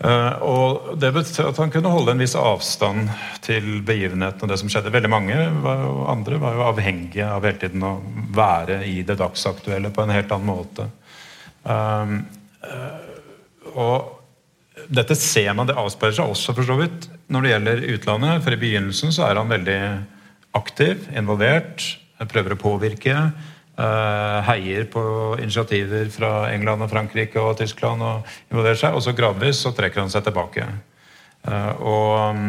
Uh, 0.03 0.43
og 0.43 0.97
Det 0.99 1.13
betød 1.15 1.53
at 1.53 1.61
han 1.63 1.71
kunne 1.71 1.93
holde 1.93 2.13
en 2.13 2.23
viss 2.25 2.35
avstand 2.37 3.13
til 3.47 3.79
begivenheten 3.87 4.43
og 4.43 4.51
det 4.51 4.59
som 4.61 4.73
skjedde. 4.73 4.93
Veldig 4.93 5.11
mange 5.13 5.37
var, 5.63 5.85
andre 6.11 6.41
var 6.43 6.57
jo 6.59 6.67
avhengige 6.67 7.29
av 7.31 7.47
hele 7.47 7.61
tiden 7.63 7.87
å 7.87 7.95
være 8.35 8.83
i 8.91 8.99
det 9.07 9.17
dagsaktuelle 9.21 9.93
på 9.95 10.05
en 10.05 10.15
helt 10.17 10.35
annen 10.35 10.51
måte. 10.51 10.89
Uh, 11.63 12.19
uh, 12.67 13.01
og 13.75 14.85
dette 14.91 15.17
ser 15.17 15.55
man, 15.55 15.71
det 15.71 15.79
avspeiler 15.79 16.19
seg 16.19 16.35
også 16.35 16.57
for 16.57 16.67
så 16.67 16.77
vidt 16.79 17.09
når 17.33 17.45
det 17.45 17.53
gjelder 17.53 17.85
utlandet. 17.95 18.43
For 18.45 18.57
i 18.57 18.61
begynnelsen 18.61 19.15
så 19.15 19.29
er 19.29 19.41
han 19.41 19.53
veldig 19.53 19.81
aktiv, 20.59 21.07
involvert, 21.15 21.87
prøver 22.31 22.55
å 22.55 22.61
påvirke. 22.61 23.15
Uh, 23.75 24.39
heier 24.47 24.85
på 24.87 25.01
initiativer 25.43 26.07
fra 26.15 26.45
England 26.55 26.85
og 26.85 26.93
Frankrike 26.93 27.41
og 27.43 27.57
Tyskland. 27.59 28.05
Og 28.07 28.53
involverer 28.53 28.79
seg, 28.79 28.95
og 28.95 29.03
så 29.03 29.15
gradvis 29.19 29.65
så 29.65 29.73
trekker 29.75 30.05
han 30.05 30.13
seg 30.13 30.23
tilbake. 30.29 30.69
Uh, 31.43 31.73
og 31.83 32.13
um, 32.31 32.45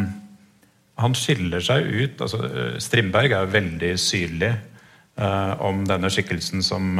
han 1.02 1.18
skiller 1.18 1.64
seg 1.66 1.90
ut 1.90 2.22
altså 2.24 2.38
Strindberg 2.80 3.34
er 3.34 3.42
jo 3.44 3.52
veldig 3.52 3.90
syrlig 4.00 4.52
uh, 5.20 5.58
om 5.66 5.82
denne 5.90 6.12
skikkelsen 6.14 6.62
som 6.64 6.94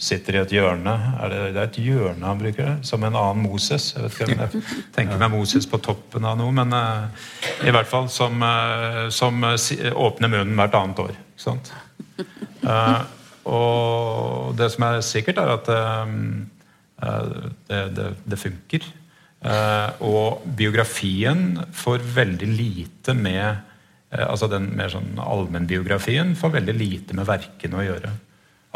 sitter 0.00 0.34
i 0.34 0.40
et 0.40 0.56
hjørne. 0.56 0.96
Er 1.22 1.30
det, 1.30 1.38
det, 1.54 1.62
er 1.62 1.70
et 1.70 1.80
hjørne 1.86 2.26
han 2.26 2.42
bruker? 2.42 2.74
Som 2.82 3.06
en 3.06 3.14
annen 3.14 3.46
Moses? 3.46 3.92
Jeg 3.94 4.08
vet 4.08 4.18
ikke 4.18 4.28
om 4.32 4.42
jeg 4.42 4.82
tenker 4.96 5.22
meg 5.22 5.32
Moses 5.36 5.70
på 5.70 5.78
toppen 5.86 6.26
av 6.26 6.34
noe, 6.40 6.50
men 6.56 6.74
i 7.62 7.70
hvert 7.70 7.88
fall 7.88 8.10
som, 8.10 8.42
som 9.12 9.44
åpner 9.44 10.32
munnen 10.32 10.56
hvert 10.56 10.78
annet 10.80 11.04
år. 11.04 11.16
Ikke 11.36 11.46
sant? 11.46 11.72
Og 13.50 14.54
det 14.58 14.70
som 14.74 14.86
er 14.86 15.02
sikkert, 15.04 15.40
er 15.42 15.52
at 15.56 15.68
um, 16.06 16.46
det, 17.68 17.82
det, 17.96 18.08
det, 18.24 18.38
funker. 18.38 18.86
Uh, 19.40 20.02
og 20.04 20.46
biografien 20.56 21.60
får 21.72 22.02
veldig 22.14 22.48
lite 22.52 23.14
med 23.16 23.46
uh, 24.12 24.26
altså 24.26 24.50
Den 24.52 24.66
mer 24.76 24.92
sånn 24.92 25.14
allmennbiografien 25.16 26.34
får 26.36 26.58
veldig 26.58 26.74
lite 26.76 27.16
med 27.16 27.28
verkene 27.28 27.80
å 27.80 27.86
gjøre. 27.86 28.12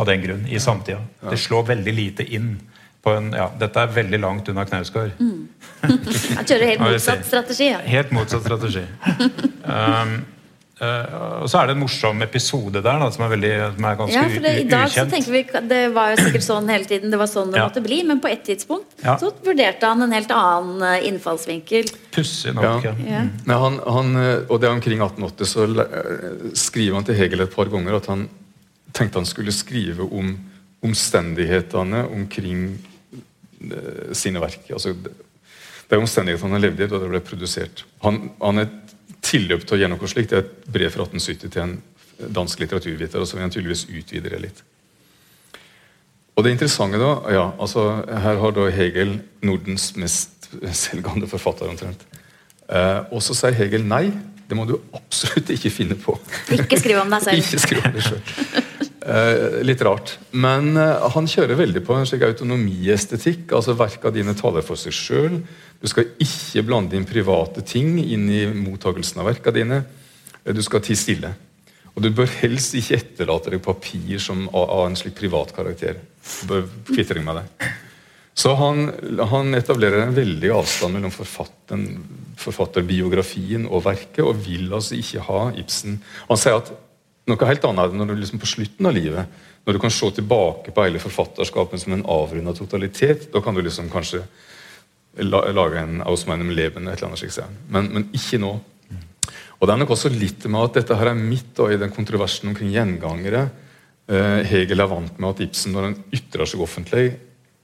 Av 0.00 0.08
den 0.08 0.24
grunn, 0.24 0.46
i 0.50 0.58
samtida. 0.58 1.02
Det 1.22 1.38
slår 1.38 1.68
veldig 1.68 1.92
lite 1.94 2.24
inn. 2.34 2.56
på 3.04 3.12
En, 3.14 3.28
ja, 3.36 3.50
dette 3.60 3.78
er 3.78 3.92
veldig 3.94 4.18
langt 4.18 4.48
unna 4.50 4.64
Knausgård. 4.66 5.12
Mm. 5.20 5.44
Han 5.84 6.48
kjører 6.48 6.70
helt 6.72 6.82
motsatt 6.88 7.26
strategi. 7.28 7.68
Ja. 7.70 7.82
Helt 7.86 8.14
motsatt 8.16 8.46
strategi. 8.46 8.86
Um, 9.64 10.18
Uh, 10.74 11.44
og 11.44 11.46
så 11.46 11.60
er 11.60 11.68
det 11.70 11.76
en 11.76 11.82
morsom 11.84 12.22
episode 12.24 12.80
der 12.82 12.96
da, 12.98 13.06
som 13.14 13.22
er, 13.22 13.28
veldig, 13.30 13.50
som 13.76 13.84
er 13.86 13.98
ganske 14.00 14.14
ja, 14.16 14.22
for 14.26 14.42
det, 14.42 14.54
I 14.58 14.64
dag 14.66 14.88
så 14.90 15.04
tenker 15.06 15.30
vi, 15.30 15.42
Det 15.70 15.82
var 15.94 16.10
jo 16.10 16.16
sikkert 16.18 16.46
sånn 16.48 16.72
hele 16.72 16.88
tiden, 16.90 17.12
det 17.14 17.20
var 17.20 17.30
sånn 17.30 17.52
det 17.54 17.60
ja. 17.60 17.68
måtte 17.68 17.82
bli, 17.84 18.00
men 18.08 18.18
på 18.18 18.32
et 18.32 18.42
tidspunkt 18.42 19.04
ja. 19.04 19.14
så 19.20 19.30
vurderte 19.46 19.86
han 19.86 20.02
en 20.02 20.16
helt 20.16 20.34
annen 20.34 20.82
eh, 20.82 21.06
innfallsvinkel. 21.12 21.92
Pussig 22.16 22.56
nok. 22.58 22.88
Ja. 22.88 22.94
ja. 23.06 23.22
Mm. 23.22 23.54
Han, 23.54 23.78
han, 23.86 24.10
eh, 24.18 24.32
og 24.48 24.58
det 24.58 24.66
er 24.66 24.74
omkring 24.74 25.04
1880 25.06 25.52
så 25.52 25.68
skriver 26.58 26.98
han 26.98 27.06
til 27.06 27.20
Hegel 27.22 27.46
et 27.46 27.54
par 27.54 27.70
ganger 27.70 28.00
at 28.00 28.10
han 28.10 28.26
tenkte 28.90 29.22
han 29.22 29.30
skulle 29.30 29.54
skrive 29.54 30.10
om 30.10 30.34
omstendighetene 30.84 32.02
omkring 32.18 32.66
sine 34.10 34.42
verk. 34.42 34.66
Altså, 34.74 34.90
det 34.98 35.94
er 35.94 36.02
omstendighetene 36.02 36.58
han 36.58 36.66
levde 36.66 36.82
i 36.82 36.90
da 36.90 36.98
det 36.98 37.14
ble 37.14 37.22
produsert. 37.22 37.86
Han, 38.02 38.24
han 38.42 38.64
er 38.64 38.74
tilløp 39.24 39.64
til 39.64 39.76
å 39.76 39.80
gjøre 39.80 39.94
noe 39.94 40.10
slikt. 40.10 40.30
Det 40.30 40.38
er 40.38 40.46
et 40.46 40.70
brev 40.76 40.92
fra 40.94 41.06
1870 41.08 41.50
til 41.50 41.64
en 41.64 41.74
dansk 42.34 42.62
litteraturviter. 42.62 43.20
og 43.20 43.28
så 43.28 43.36
vil 43.36 43.46
han 43.46 43.54
tydeligvis 43.54 43.86
utvide 43.88 44.30
det 44.30 44.40
litt. 44.40 44.62
Og 46.34 46.44
det 46.44 46.54
interessante 46.54 46.98
da, 46.98 47.12
ja, 47.30 47.44
altså 47.62 48.02
Her 48.10 48.40
har 48.42 48.54
da 48.56 48.68
Hegel 48.74 49.20
Nordens 49.42 49.92
mest 49.96 50.48
selvgående 50.72 51.28
forfatter, 51.30 51.70
omtrent. 51.70 52.06
Eh, 52.68 53.00
og 53.12 53.22
så 53.22 53.36
sier 53.38 53.56
Hegel 53.58 53.86
nei. 53.86 54.08
Det 54.44 54.56
må 54.58 54.66
du 54.68 54.74
absolutt 54.92 55.48
ikke 55.54 55.70
finne 55.72 55.96
på. 55.96 56.18
Ikke 56.52 56.76
skrive 56.76 57.00
om 57.00 57.12
deg 57.12 57.22
selv. 57.24 57.40
ikke 57.42 57.62
skrive 57.62 57.88
om 57.88 57.96
deg 57.96 58.08
selv. 58.10 58.63
Eh, 59.04 59.60
litt 59.62 59.82
rart. 59.84 60.14
Men 60.32 60.76
eh, 60.80 61.02
han 61.12 61.26
kjører 61.28 61.58
veldig 61.58 61.82
på 61.84 61.92
en 61.92 62.06
slik 62.08 62.22
autonomiestetikk. 62.24 63.52
altså 63.52 63.76
Verka 63.76 64.08
dine 64.14 64.32
taler 64.38 64.64
for 64.64 64.80
seg 64.80 64.96
sjøl. 64.96 65.34
Du 65.82 65.86
skal 65.90 66.08
ikke 66.24 66.64
blande 66.64 66.96
inn 66.96 67.04
private 67.04 67.60
ting 67.68 67.98
inn 68.00 68.30
i 68.32 68.46
mottakelsen 68.48 69.20
av 69.20 69.28
verka 69.28 69.52
dine. 69.52 69.82
Du 70.44 70.62
skal 70.64 70.80
tie 70.84 70.96
stille. 70.96 71.34
Og 71.94 72.02
du 72.02 72.08
bør 72.16 72.30
helst 72.40 72.74
ikke 72.78 72.96
etterlate 72.96 73.52
deg 73.52 73.60
papir 73.62 74.18
som 74.22 74.48
av, 74.48 74.86
en 74.86 74.96
slik 74.98 75.14
privat 75.18 75.52
karakter. 75.54 76.00
Bør 76.48 76.64
med 77.20 77.34
det. 77.36 77.44
Så 78.34 78.54
han, 78.58 78.88
han, 79.30 79.54
etablerer 79.54 80.00
en 80.02 80.16
veldig 80.16 80.50
avstand 80.56 80.96
mellom 80.96 81.12
forfatterbiografien 82.40 83.68
og 83.68 83.84
verket, 83.84 84.24
og 84.24 84.40
vil 84.42 84.72
altså 84.72 84.96
ikke 84.98 85.22
ha 85.28 85.52
Ibsen. 85.60 86.00
Han 86.26 86.40
sier 86.40 86.58
at 86.58 86.72
noe 87.30 87.48
helt 87.48 87.64
annet 87.64 87.84
er 87.84 87.92
det 87.92 88.00
når 88.00 88.10
du 88.10 88.18
liksom 88.20 88.40
på 88.42 88.50
slutten 88.50 88.88
av 88.88 88.96
livet, 88.96 89.42
når 89.64 89.76
du 89.76 89.80
kan 89.80 89.92
se 89.92 90.10
tilbake 90.18 90.74
på 90.74 90.84
hele 90.84 91.00
forfatterskapet 91.00 91.80
som 91.80 91.94
en 91.96 92.04
avrunda 92.10 92.52
totalitet, 92.56 93.30
da 93.32 93.40
kan 93.40 93.56
du 93.56 93.62
liksom 93.64 93.88
kanskje 93.92 94.24
lage 95.24 95.80
en 95.80 96.02
Aus 96.02 96.26
meinem 96.26 96.50
Leben, 96.50 96.88
et 96.88 96.98
eller 96.98 97.12
annet 97.12 97.22
slikt. 97.22 97.58
Men, 97.70 97.90
men 97.94 98.08
ikke 98.12 98.40
nå. 98.42 98.56
Og 99.60 99.68
Det 99.68 99.72
er 99.72 99.80
nok 99.80 99.94
også 99.94 100.10
litt 100.12 100.44
med 100.50 100.60
at 100.66 100.80
dette 100.80 100.96
her 100.98 101.12
er 101.12 101.16
midt 101.16 101.60
i 101.70 101.78
den 101.80 101.92
kontroversen 101.94 102.50
omkring 102.50 102.72
gjengangere. 102.74 103.46
Eh, 104.10 104.42
Hegel 104.50 104.82
er 104.82 104.90
vant 104.90 105.20
med 105.22 105.30
at 105.30 105.44
Ibsen, 105.46 105.72
når 105.72 105.86
han 105.86 105.94
ytrer 106.12 106.50
seg 106.50 106.60
offentlig, 106.60 107.06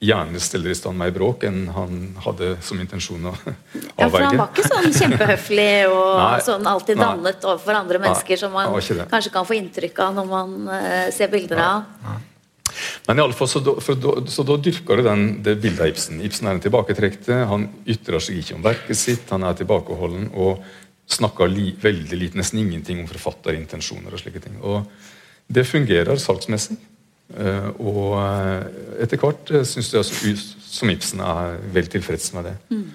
gjerne 0.00 0.40
steller 0.40 0.72
i 0.72 0.76
stand 0.76 0.96
mer 0.96 1.12
bråk 1.12 1.44
enn 1.44 1.66
han 1.74 1.98
hadde 2.24 2.54
som 2.64 2.80
intensjon 2.80 3.28
å 3.28 3.34
avverge. 3.34 3.90
Ja, 4.00 4.08
for 4.08 4.24
han 4.24 4.40
var 4.40 4.48
ikke 4.54 4.64
sånn 4.64 4.96
kjempehøflig 4.96 5.74
og 5.90 6.14
nei, 6.22 6.40
sånn 6.46 6.68
alltid 6.70 7.00
dannet 7.02 7.36
nei, 7.36 7.50
overfor 7.52 7.76
andre 7.82 8.00
mennesker, 8.00 8.36
nei, 8.36 8.40
som 8.40 8.56
man 8.56 9.06
kanskje 9.12 9.34
kan 9.34 9.48
få 9.48 9.58
inntrykk 9.58 10.00
av 10.06 10.16
når 10.16 10.30
man 10.30 10.56
uh, 10.72 11.06
ser 11.12 11.32
bilder 11.32 11.60
av. 11.66 12.18
Men 13.06 13.20
i 13.20 13.24
alle 13.26 13.36
fall, 13.36 13.50
så, 13.50 13.60
da, 13.64 13.74
da, 13.76 14.14
så 14.30 14.44
da 14.46 14.56
dyrker 14.62 15.00
du 15.00 15.04
den, 15.04 15.24
det 15.44 15.58
bildet 15.60 15.84
av 15.84 15.92
Ibsen. 15.92 16.20
Ibsen 16.24 16.48
er 16.48 16.56
en 16.56 16.62
tilbaketrekte, 16.64 17.42
han 17.50 17.66
ytrer 17.84 18.22
seg 18.24 18.40
ikke 18.40 18.56
om 18.56 18.64
verket 18.64 18.98
sitt, 18.98 19.26
han 19.34 19.44
er 19.44 19.58
tilbakeholden 19.58 20.30
og 20.32 20.62
snakker 21.10 21.50
li, 21.50 21.74
veldig 21.82 22.16
lite, 22.16 22.40
nesten 22.40 22.62
ingenting 22.62 23.02
om 23.02 23.10
forfatterintensjoner 23.10 24.14
og 24.14 24.22
slike 24.22 24.40
ting. 24.44 24.56
Og 24.62 24.86
det 25.50 25.66
fungerer 25.68 26.20
salgsmessig. 26.22 26.78
Eh, 27.38 27.68
og 27.78 28.16
eh, 28.18 29.04
etter 29.04 29.20
hvert 29.20 29.52
eh, 29.54 29.66
syns 29.68 29.92
jeg 29.94 30.34
som 30.40 30.90
Ibsen 30.90 31.22
er 31.22 31.60
vel 31.74 31.90
tilfreds 31.90 32.32
med 32.34 32.48
det. 32.48 32.56
Mm. 32.72 32.88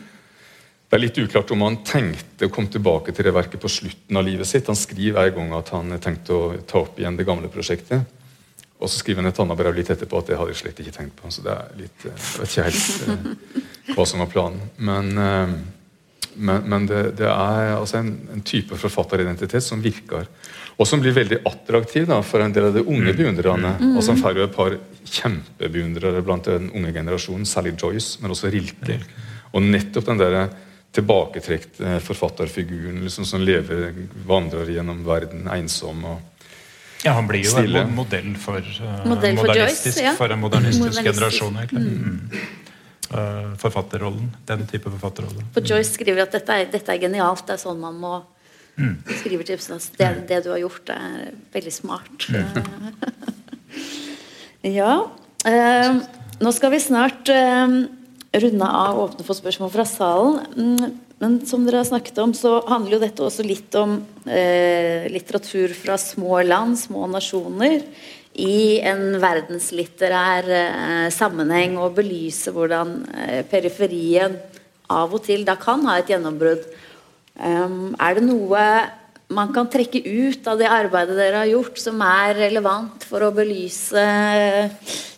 Det 0.86 0.98
er 0.98 1.02
litt 1.02 1.20
uklart 1.20 1.52
om 1.56 1.64
han 1.66 1.80
tenkte 1.88 2.48
å 2.48 2.52
komme 2.54 2.72
tilbake 2.72 3.16
til 3.16 3.28
det 3.28 3.34
verket 3.36 3.64
på 3.64 3.72
slutten 3.72 4.20
av 4.20 4.28
livet 4.28 4.48
sitt. 4.48 4.68
Han 4.70 4.80
skriver 4.80 5.32
en 5.32 5.38
gang 5.40 5.56
at 5.58 5.72
han 5.76 5.96
tenkte 6.04 6.36
å 6.36 6.52
ta 6.68 6.84
opp 6.84 7.00
igjen 7.00 7.18
det 7.18 7.28
gamle 7.28 7.50
prosjektet. 7.52 8.04
Og 8.76 8.92
så 8.92 9.00
skriver 9.00 9.24
han 9.24 9.32
et 9.32 9.40
annet 9.40 9.58
brev 9.58 9.76
litt 9.78 9.90
etterpå 9.92 10.20
at 10.20 10.30
det 10.30 10.38
hadde 10.38 10.52
jeg 10.52 10.62
slett 10.62 10.82
ikke 10.84 10.94
tenkt 10.98 11.16
på. 11.18 11.32
Så 11.32 11.46
det 11.46 11.56
er 11.56 11.80
litt, 11.80 12.06
Jeg 12.06 12.42
vet 12.42 12.52
ikke 12.52 12.68
helt 12.68 13.96
hva 13.96 14.06
som 14.08 14.22
var 14.22 14.30
planen. 14.30 14.62
Men, 14.78 15.12
men, 16.36 16.68
men 16.70 16.88
det, 16.92 17.02
det, 17.24 17.32
er 17.32 17.78
altså 17.80 18.02
en, 18.04 18.12
en 18.36 18.44
type 18.46 18.78
forfatteridentitet 18.80 19.64
som 19.64 19.84
virker 19.84 20.28
og 20.76 20.88
som 20.88 21.00
blir 21.00 21.16
veldig 21.16 21.40
attraktiv 21.48 22.08
da, 22.10 22.20
for 22.26 22.44
en 22.44 22.54
del 22.54 22.70
av 22.70 22.76
de 22.76 22.84
unge 22.84 23.14
mm. 23.14 23.18
beundrerne. 23.18 23.72
Mm. 23.80 23.96
Og 23.96 24.04
som 24.04 24.20
får 24.20 24.42
et 24.44 24.56
par 24.56 24.76
kjempebeundrere 25.06 26.24
blant 26.26 26.50
den 26.52 26.68
unge 26.76 26.92
generasjonen, 26.96 27.48
særlig 27.48 27.78
Joyce, 27.80 28.20
men 28.22 28.36
også 28.36 28.52
Rilke. 28.52 29.00
Og 29.56 29.64
nettopp 29.64 30.10
den 30.12 30.20
der 30.20 30.38
tilbaketrekt 30.96 31.80
forfatterfiguren 32.04 33.02
liksom, 33.04 33.28
som 33.28 33.44
lever, 33.44 33.92
vandrer 34.28 34.72
gjennom 34.76 35.02
verden 35.08 35.48
ensom 35.52 36.04
og 36.08 36.36
ja, 37.04 37.12
Han 37.14 37.28
blir 37.28 37.44
jo 37.44 37.52
stille. 37.52 37.84
en 37.86 37.92
modell 37.94 38.32
for, 38.42 38.58
uh, 38.82 39.02
modell 39.06 39.36
for, 39.38 39.52
Joyce, 39.54 39.92
ja. 40.02 40.16
for 40.18 40.32
en 40.34 40.40
modernistisk, 40.42 40.88
modernistisk. 40.88 41.12
generasjon. 41.12 41.58
egentlig. 41.62 41.92
Mm. 41.92 42.30
Uh, 43.12 43.52
forfatterrollen. 43.62 44.32
Den 44.48 44.64
type 44.68 44.90
forfatterrolle. 44.90 45.44
For 45.54 45.62
Joyce 45.62 45.94
skriver 45.94 46.24
at 46.26 46.34
dette 46.34 46.56
er, 46.56 46.72
dette 46.72 46.96
er 46.96 47.04
genialt. 47.04 47.46
Det 47.46 47.60
er 47.60 47.62
sånn 47.62 47.78
man 47.84 48.00
må 48.02 48.16
Mm. 48.76 48.96
Skriver 49.22 49.48
til 49.48 49.60
at 49.60 50.00
det, 50.00 50.10
det, 50.30 50.42
du 50.44 50.52
har 50.52 50.60
gjort, 50.64 50.92
er 50.92 51.32
veldig 51.54 51.74
smart. 51.74 52.28
Mm. 52.28 52.90
ja. 54.80 54.96
Eh, 55.48 56.02
nå 56.42 56.52
skal 56.56 56.74
vi 56.74 56.82
snart 56.84 57.32
eh, 57.32 57.78
runde 58.44 58.68
av 58.68 58.98
og 58.98 59.10
åpne 59.10 59.28
for 59.28 59.38
spørsmål 59.38 59.72
fra 59.74 59.88
salen. 59.88 60.42
Mm, 60.58 61.02
men 61.24 61.38
som 61.48 61.64
dere 61.64 61.80
har 61.80 61.88
snakket 61.88 62.20
om, 62.20 62.34
så 62.36 62.58
handler 62.68 62.98
jo 62.98 63.04
dette 63.06 63.24
også 63.24 63.46
litt 63.48 63.76
om 63.80 63.98
eh, 64.28 65.08
litteratur 65.12 65.72
fra 65.78 65.96
små 66.02 66.42
land, 66.44 66.76
små 66.80 67.08
nasjoner, 67.12 67.80
i 68.36 68.82
en 68.84 69.16
verdenslitterær 69.24 70.50
eh, 70.52 71.08
sammenheng, 71.16 71.78
og 71.80 71.96
belyse 72.02 72.52
hvordan 72.52 72.98
eh, 73.16 73.42
periferien 73.48 74.36
av 74.92 75.16
og 75.16 75.24
til 75.26 75.48
da 75.48 75.56
kan 75.58 75.88
ha 75.88 75.96
et 76.02 76.12
gjennombrudd 76.12 76.68
er 77.36 78.16
det 78.16 78.24
noe 78.24 78.62
man 79.34 79.50
kan 79.54 79.68
trekke 79.72 80.02
ut 80.06 80.46
av 80.48 80.60
det 80.60 80.68
arbeidet 80.70 81.16
dere 81.18 81.42
har 81.42 81.50
gjort, 81.50 81.80
som 81.82 82.02
er 82.06 82.36
relevant 82.38 83.06
for 83.10 83.26
å 83.26 83.32
belyse 83.34 84.04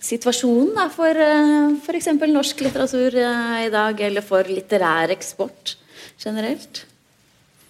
situasjonen 0.07 0.72
da, 0.78 0.86
for 0.93 1.11
eh, 1.11 1.74
f.eks. 1.84 2.13
norsk 2.32 2.63
litteratur 2.63 3.18
uh, 3.20 3.57
i 3.65 3.72
dag, 3.74 3.99
eller 4.07 4.24
for 4.24 4.47
litterær 4.47 5.11
eksport 5.15 5.76
generelt? 6.24 6.86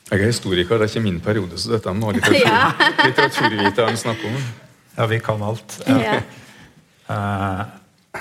Jeg 0.07 0.21
er 0.21 0.29
historiker, 0.29 0.77
det 0.77 0.87
er 0.87 0.93
ikke 0.93 1.05
min 1.07 1.19
periode, 1.23 1.57
så 1.59 1.73
dette 1.73 1.95
må 1.97 2.13
litteratur, 2.15 2.45
ja. 2.45 2.93
litteraturviteren 3.01 3.97
snakke 3.99 4.29
om. 4.29 4.37
Ja, 4.97 5.09
vi 5.09 5.19
kan 5.25 5.41
alt. 5.45 5.81
Ja. 5.89 5.97
Ja. 6.05 6.21
Uh, 7.07 7.65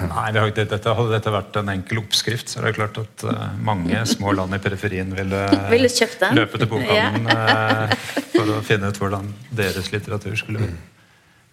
Nei, 0.04 0.28
det 0.34 0.66
dette, 0.68 0.92
Hadde 0.98 1.12
dette 1.14 1.32
vært 1.32 1.56
en 1.60 1.72
enkel 1.72 2.00
oppskrift, 2.02 2.50
så 2.50 2.60
er 2.60 2.68
det 2.68 2.76
klart 2.78 2.98
at 3.00 3.24
uh, 3.28 3.48
mange 3.62 4.02
små 4.08 4.34
land 4.36 4.56
i 4.56 4.60
periferien 4.62 5.12
ville, 5.16 5.42
ville 5.72 5.90
løpe 6.36 6.60
til 6.60 6.70
bokhandelen 6.70 7.28
uh, 7.30 7.92
for 8.34 8.56
å 8.56 8.62
finne 8.66 8.90
ut 8.90 9.00
hvordan 9.00 9.30
deres 9.56 9.90
litteratur 9.94 10.36
skulle 10.38 10.70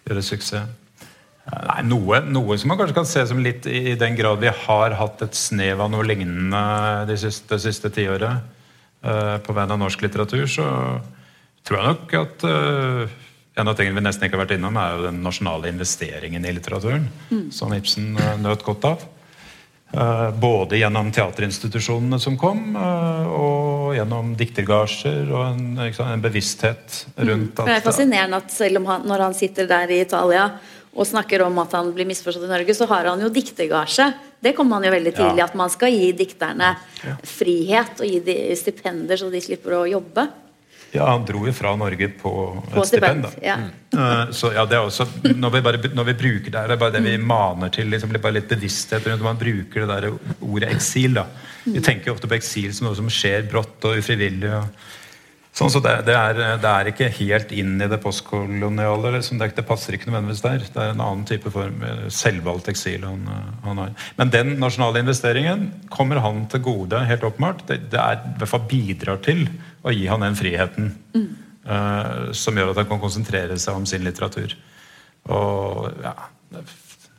gjøre 0.04 0.24
suksess. 0.24 0.72
Uh, 1.44 1.60
nei, 1.70 1.80
noe, 1.88 2.22
noe, 2.24 2.58
som 2.60 2.72
man 2.72 2.80
kanskje 2.80 2.96
kan 2.96 3.08
se 3.08 3.24
som 3.28 3.42
litt 3.44 3.68
i 3.68 3.96
den 4.00 4.16
grad 4.18 4.40
vi 4.44 4.52
har 4.64 4.96
hatt 5.00 5.24
et 5.26 5.36
snev 5.36 5.82
av 5.84 5.92
noe 5.92 6.06
lignende 6.06 6.64
det 7.10 7.18
siste, 7.20 7.60
siste 7.60 7.92
tiåret 7.92 8.52
på 9.04 9.52
vegne 9.52 9.74
av 9.74 9.80
norsk 9.82 10.00
litteratur, 10.00 10.46
så 10.48 10.64
tror 11.68 11.76
jeg 11.76 11.88
nok 11.90 12.14
at 12.16 12.44
en 13.54 13.68
av 13.68 13.76
tingene 13.78 14.00
vi 14.00 14.04
nesten 14.04 14.26
ikke 14.26 14.38
har 14.38 14.44
vært 14.46 14.56
innom, 14.56 14.78
er 14.78 14.96
jo 14.96 15.04
den 15.06 15.20
nasjonale 15.22 15.70
investeringen 15.70 16.46
i 16.46 16.54
litteraturen. 16.56 17.06
Mm. 17.30 17.46
Som 17.54 17.74
Ibsen 17.76 18.14
uh, 18.18 18.34
nøt 18.42 18.64
godt 18.66 18.88
av. 18.88 19.04
Uh, 19.94 20.30
både 20.42 20.80
gjennom 20.80 21.12
teaterinstitusjonene 21.14 22.18
som 22.18 22.34
kom, 22.38 22.72
uh, 22.74 23.28
og 23.30 23.92
gjennom 23.94 24.32
diktergasjer 24.38 25.30
og 25.30 25.44
en, 25.52 25.66
sant, 25.94 26.08
en 26.08 26.24
bevissthet 26.24 27.04
mm. 27.12 27.20
rundt 27.28 27.52
mm. 27.52 27.60
at 27.60 27.68
Det 27.68 27.76
er 27.76 27.84
fascinerende 27.84 28.40
at 28.42 28.50
selv 28.50 28.82
om 28.82 28.88
han, 28.90 29.06
når 29.06 29.28
han 29.28 29.36
sitter 29.38 29.70
der 29.70 29.94
i 29.94 30.00
Italia 30.02 30.48
og 30.94 31.06
snakker 31.06 31.42
om 31.46 31.56
at 31.62 31.72
han 31.74 31.90
blir 31.94 32.06
misforstått 32.06 32.46
i 32.46 32.50
Norge, 32.50 32.74
så 32.74 32.86
har 32.90 33.06
han 33.10 33.22
jo 33.22 33.30
diktergasje. 33.34 34.08
Det 34.42 34.52
kom 34.54 34.70
han 34.74 34.84
jo 34.86 34.92
veldig 34.94 35.12
tidlig, 35.14 35.42
ja. 35.42 35.48
at 35.48 35.56
man 35.58 35.70
skal 35.70 35.94
gi 35.94 36.12
dikterne 36.14 36.74
ja. 37.02 37.14
frihet 37.26 38.02
og 38.02 38.10
gi 38.10 38.20
de 38.22 38.36
stipender 38.58 39.18
så 39.18 39.30
de 39.30 39.42
slipper 39.42 39.78
å 39.78 39.86
jobbe. 39.90 40.26
Ja, 40.94 41.08
han 41.10 41.24
dro 41.26 41.42
jo 41.42 41.52
fra 41.54 41.72
Norge 41.74 42.06
på, 42.20 42.32
på 42.70 42.82
et 42.82 42.88
stipend. 42.88 43.26
Ja. 43.42 43.56
Uh, 43.94 44.30
så 44.34 44.52
ja, 44.54 44.62
det 44.70 44.78
er 44.78 44.86
også, 44.86 45.08
når 45.34 45.56
vi, 45.56 45.62
bare, 45.66 45.80
når 45.90 46.08
vi 46.12 46.16
bruker 46.20 46.52
det, 46.52 46.60
her, 46.60 46.70
det 46.70 46.76
er 46.76 46.82
bare 46.84 46.94
det 46.94 47.02
vi 47.02 47.16
mm. 47.18 47.24
maner 47.26 47.72
til. 47.74 47.90
Liksom, 47.90 48.14
bare 48.14 48.38
litt 48.38 48.50
bevissthet 48.50 49.08
rundt 49.10 49.26
man 49.26 49.40
bruker 49.40 49.82
det 49.82 49.88
der 49.90 50.10
ordet 50.38 50.70
eksil. 50.70 51.18
da. 51.18 51.26
Vi 51.66 51.82
tenker 51.82 52.12
jo 52.12 52.18
ofte 52.18 52.30
på 52.30 52.38
eksil 52.38 52.70
som 52.76 52.86
noe 52.88 52.98
som 52.98 53.10
skjer 53.10 53.48
brått 53.50 53.88
og 53.88 53.98
ufrivillig. 53.98 54.52
og 54.54 54.70
Sånn, 55.54 55.70
så 55.70 55.78
det, 55.78 55.92
det, 56.08 56.14
er, 56.18 56.38
det, 56.58 56.70
er, 56.70 56.88
ikke 56.90 57.08
helt 57.14 57.52
inn 57.54 57.76
i 57.78 57.86
det 57.90 58.00
postkoloniale. 58.02 59.12
Liksom. 59.14 59.38
Det, 59.38 59.52
det, 59.54 59.66
passer 59.66 59.94
ikke 59.94 60.10
nødvendigvis 60.10 60.42
der. 60.42 60.64
Det 60.66 60.80
er 60.82 60.94
en 60.94 61.02
annen 61.04 61.26
type 61.28 61.50
form, 61.54 61.84
selvvalgt 62.10 62.70
eksil 62.72 63.06
han, 63.06 63.22
han, 63.62 63.82
har. 63.82 63.92
Men 64.18 64.32
den 64.34 64.56
nasjonale 64.62 65.04
investeringen 65.04 65.68
kommer 65.94 66.22
han 66.24 66.48
til 66.50 66.64
gode, 66.66 67.04
helt 67.06 67.26
åpenbart. 67.26 67.62
Det, 67.70 67.84
det 67.94 68.02
er, 68.02 68.18
i 68.18 68.42
hvert 68.42 68.50
fall 68.50 68.66
bidrar 68.70 69.22
til 69.22 69.46
å 69.84 69.92
gi 69.92 70.06
han 70.08 70.24
den 70.24 70.38
friheten 70.38 70.92
mm. 71.14 71.26
uh, 71.68 72.32
som 72.36 72.56
gjør 72.56 72.72
at 72.72 72.80
han 72.82 72.88
kan 72.88 73.02
konsentrere 73.02 73.58
seg 73.60 73.76
om 73.76 73.86
sin 73.88 74.04
litteratur. 74.06 74.56
Og 75.32 75.90
ja, 76.04 76.14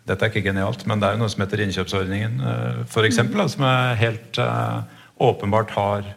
Dette 0.06 0.22
er 0.22 0.30
ikke 0.30 0.46
genialt, 0.46 0.84
men 0.86 1.02
det 1.02 1.08
er 1.08 1.16
jo 1.16 1.24
noe 1.24 1.32
som 1.34 1.42
heter 1.42 1.64
innkjøpsordningen, 1.66 2.38
uh, 2.42 2.84
for 2.90 3.08
eksempel, 3.08 3.42
mm. 3.42 3.54
som 3.56 3.66
er 3.70 4.00
helt 4.02 4.42
uh, 4.42 4.84
åpenbart 5.22 5.74
har 5.78 6.12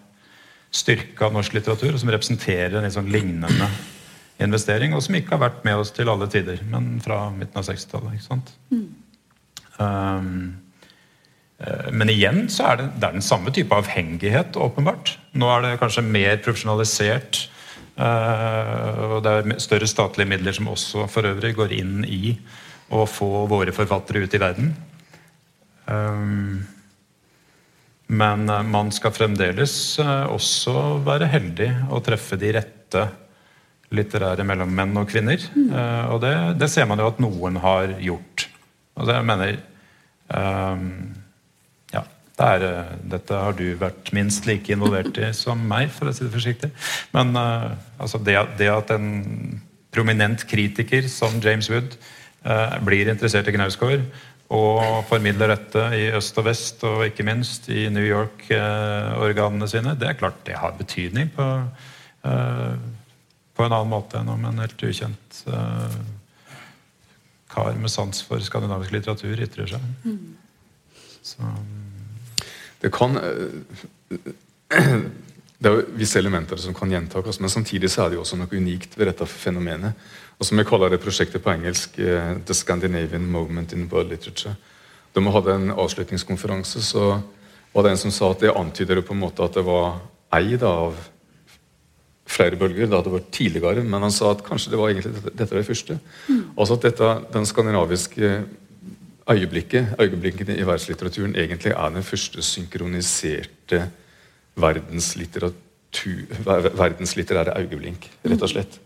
styrke 0.74 1.24
av 1.24 1.32
norsk 1.32 1.54
litteratur, 1.56 1.94
og 1.94 2.02
som 2.02 2.12
representerer 2.12 2.76
en 2.76 2.84
litt 2.84 2.96
sånn 2.96 3.08
lignende 3.12 3.70
investering, 4.44 4.92
og 4.94 5.02
som 5.04 5.16
ikke 5.18 5.34
har 5.34 5.46
vært 5.46 5.64
med 5.66 5.80
oss 5.80 5.92
til 5.96 6.10
alle 6.12 6.28
tider, 6.30 6.60
men 6.70 6.98
fra 7.02 7.26
midten 7.34 7.58
av 7.58 7.66
60-tallet. 7.66 8.52
Mm. 8.70 8.88
Um, 9.78 10.28
men 11.90 12.10
igjen 12.12 12.44
så 12.52 12.68
er 12.68 12.76
det, 12.78 12.84
det 13.00 13.06
er 13.08 13.14
den 13.16 13.24
samme 13.24 13.50
type 13.50 13.74
avhengighet, 13.74 14.54
åpenbart. 14.54 15.16
Nå 15.34 15.48
er 15.50 15.64
det 15.64 15.78
kanskje 15.80 16.04
mer 16.06 16.36
profesjonalisert. 16.44 17.48
Uh, 17.98 19.16
og 19.16 19.24
det 19.26 19.30
er 19.32 19.58
større 19.58 19.88
statlige 19.90 20.30
midler 20.30 20.54
som 20.54 20.70
også 20.70 21.08
for 21.10 21.26
øvrig 21.26 21.56
går 21.58 21.72
inn 21.74 22.04
i 22.06 22.36
å 22.94 23.02
få 23.10 23.42
våre 23.50 23.74
forfattere 23.74 24.22
ut 24.22 24.34
i 24.36 24.40
verden. 24.40 24.68
Um, 25.88 26.62
men 28.08 28.48
eh, 28.48 28.62
man 28.64 28.88
skal 28.94 29.12
fremdeles 29.12 29.72
eh, 30.00 30.30
også 30.32 30.72
være 31.04 31.26
heldig 31.28 31.66
og 31.92 32.00
treffe 32.06 32.38
de 32.40 32.54
rette 32.56 33.02
litterære 33.92 34.46
mellom 34.48 34.72
menn 34.72 34.96
og 34.96 35.10
kvinner. 35.10 35.42
Og 36.12 36.16
det, 36.22 36.32
det, 36.60 36.70
ser 36.72 36.88
man 36.88 37.00
jo 37.00 37.10
at 37.10 37.20
noen 37.20 37.58
har 37.60 37.92
gjort. 38.00 38.46
og 38.96 39.12
jeg 39.12 39.26
mener 39.28 39.60
um, 40.28 40.88
er, 42.44 42.64
eh, 42.64 42.92
dette 43.14 43.34
har 43.34 43.56
du 43.56 43.66
vært 43.78 44.12
minst 44.16 44.46
like 44.48 44.72
involvert 44.72 45.16
i 45.18 45.32
som 45.36 45.60
meg, 45.70 45.90
for 45.94 46.08
å 46.08 46.14
si 46.14 46.26
det 46.26 46.34
forsiktig. 46.34 46.70
Men 47.14 47.34
uh, 47.36 47.74
altså 47.98 48.20
det, 48.22 48.36
det, 48.60 48.70
at 48.72 48.92
en 48.94 49.60
prominent 49.94 50.44
kritiker 50.48 51.08
som 51.10 51.40
James 51.44 51.70
Wood 51.72 51.96
uh, 52.46 52.78
blir 52.84 53.10
interessert 53.10 53.48
i 53.48 53.56
Knausgård 53.56 54.04
og 54.54 55.04
formidler 55.10 55.52
dette 55.52 55.82
i 55.98 56.06
øst 56.16 56.38
og 56.40 56.46
vest, 56.46 56.84
og 56.88 57.04
ikke 57.04 57.26
minst 57.26 57.68
i 57.68 57.88
New 57.92 58.04
York-organene 58.06 59.68
uh, 59.68 59.72
sine, 59.74 59.96
det 59.98 60.08
er 60.08 60.20
klart 60.20 60.40
det 60.48 60.56
har 60.56 60.78
betydning 60.78 61.28
på, 61.34 61.48
på 62.24 63.64
en 63.64 63.74
annen 63.74 63.90
måte 63.90 64.18
enn 64.18 64.30
om 64.32 64.46
en 64.48 64.62
helt 64.62 64.82
ukjent 64.84 65.42
kar 67.52 67.76
med 67.80 67.92
sans 67.92 68.22
for 68.24 68.42
skandinavisk 68.44 68.92
litteratur 68.96 69.44
ytrer 69.44 69.70
seg. 69.70 69.84
Mm. 70.04 70.34
Så 71.24 71.44
det 72.82 72.90
kan 72.94 73.18
eh, 73.18 74.18
det 75.58 75.70
er 75.70 75.84
visse 75.98 76.18
elementer 76.20 76.60
som 76.62 76.76
kan 76.76 76.92
gjentakes, 76.92 77.40
men 77.42 77.50
samtidig 77.50 77.90
er 77.90 78.10
det 78.10 78.18
jo 78.18 78.22
også 78.22 78.38
noe 78.38 78.54
unikt 78.54 78.94
ved 78.98 79.10
dette 79.10 79.26
fenomenet. 79.26 80.08
Og 80.38 80.46
som 80.46 80.60
jeg 80.60 80.68
kaller 80.68 80.92
det 80.94 81.02
prosjektet 81.02 81.42
på 81.42 81.50
engelsk 81.50 81.98
eh, 81.98 82.36
The 82.46 82.54
Scandinavian 82.54 83.26
Moment 83.26 83.74
in 83.74 83.88
World 83.90 84.12
Literature. 84.14 84.54
Da 85.14 85.24
vi 85.24 85.34
hadde 85.34 85.54
en 85.54 85.72
avslutningskonferanse, 85.74 86.82
så 86.84 87.18
var 87.72 87.84
det 87.84 87.94
en 87.94 88.02
som 88.06 88.14
sa 88.14 88.30
at 88.30 88.44
det 88.44 88.54
antyder 88.54 89.02
på 89.02 89.16
en 89.16 89.24
måte 89.24 89.42
at 89.44 89.56
det 89.58 89.64
var 89.66 89.98
eid 90.38 90.62
av 90.62 90.94
flere 92.28 92.58
bølger. 92.60 92.86
Det 92.86 92.94
hadde 92.94 93.16
vært 93.16 93.30
tidligere, 93.34 93.82
men 93.82 94.04
han 94.04 94.14
sa 94.14 94.30
at 94.34 94.44
kanskje 94.46 94.72
det 94.72 94.80
var 94.80 94.92
egentlig 94.92 95.14
dette, 95.16 95.34
dette 95.40 95.58
det 95.58 95.66
første. 95.66 95.98
Mm. 96.28 96.42
Altså 96.54 96.78
at 96.78 96.86
dette, 96.86 97.12
Den 97.34 97.48
skandinaviske 97.48 98.32
øyeblikket, 99.30 99.86
øyeblikkene 100.00 100.56
i 100.56 100.66
verdenslitteraturen 100.66 101.36
egentlig 101.36 101.72
er 101.72 101.88
den 101.88 102.02
første 102.02 102.42
synkroniserte 102.42 103.90
verdenslitterære 106.76 107.60
øyeblikk, 107.60 108.10
rett 108.24 108.42
og 108.42 108.48
slett. 108.48 108.80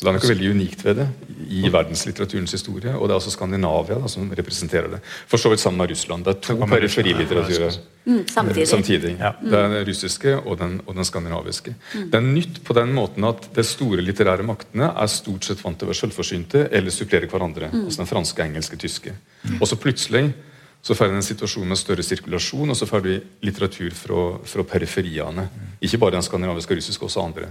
Mm. 0.00 0.06
Så 0.06 0.06
Det 0.06 0.10
er 0.10 0.16
noe 0.16 0.28
veldig 0.32 0.50
unikt 0.56 0.82
ved 0.84 0.96
det 0.96 1.06
i 1.50 1.68
verdenslitteraturens 1.68 2.54
historie. 2.56 2.94
Og 2.96 3.08
det 3.08 3.12
er 3.12 3.18
også 3.18 3.32
Skandinavia 3.34 3.98
da, 4.00 4.08
som 4.08 4.30
representerer 4.32 4.88
det. 4.94 5.00
For 5.28 5.36
så 5.36 5.50
vidt 5.52 5.60
sammen 5.60 5.82
med 5.82 5.90
Russland. 5.90 6.24
Det 6.24 6.32
er 6.32 6.40
to 6.46 6.56
periferilitteraturer 6.70 7.76
mm, 8.06 8.22
samtidig. 8.30 8.68
samtidig. 8.68 9.12
Ja. 9.20 9.34
Det 9.42 9.58
er 9.58 9.68
den 9.68 9.86
russiske 9.88 10.36
og 10.38 10.58
den, 10.58 10.80
og 10.86 10.96
den 10.96 11.04
skandinaviske. 11.04 11.74
Mm. 11.76 12.10
Det 12.10 12.20
er 12.20 12.28
nytt 12.30 12.62
på 12.64 12.76
den 12.80 12.94
måten 12.96 13.28
at 13.28 13.50
de 13.56 13.64
store 13.66 14.00
litterære 14.00 14.46
maktene 14.46 14.88
er 14.88 15.12
stort 15.12 15.44
sett 15.44 15.60
vant 15.64 15.76
til 15.76 15.88
å 15.88 15.92
være 15.92 16.00
selvforsynte 16.00 16.68
eller 16.70 16.96
supplere 16.96 17.28
hverandre. 17.28 17.68
Mm. 17.68 17.84
Altså 17.84 18.00
den 18.00 18.12
franske, 18.14 18.46
engelske, 18.46 18.80
tyske. 18.80 19.16
Og 19.58 19.68
så 19.68 19.76
plutselig 19.76 20.30
så 20.82 20.94
får 20.96 21.10
vi 21.12 21.18
en 21.20 21.22
situasjon 21.22 21.68
med 21.68 21.76
større 21.76 22.02
sirkulasjon, 22.02 22.70
og 22.72 22.76
så 22.76 22.86
får 22.88 23.02
vi 23.04 23.18
litteratur 23.44 23.92
fra, 23.92 24.20
fra 24.48 24.64
periferiene. 24.64 25.44
Ikke 25.84 26.00
bare 26.00 26.16
den 26.16 26.24
skandinaviske 26.24 26.72
og 26.72 26.80
russiske, 26.80 27.04
også 27.04 27.20
andre. 27.26 27.50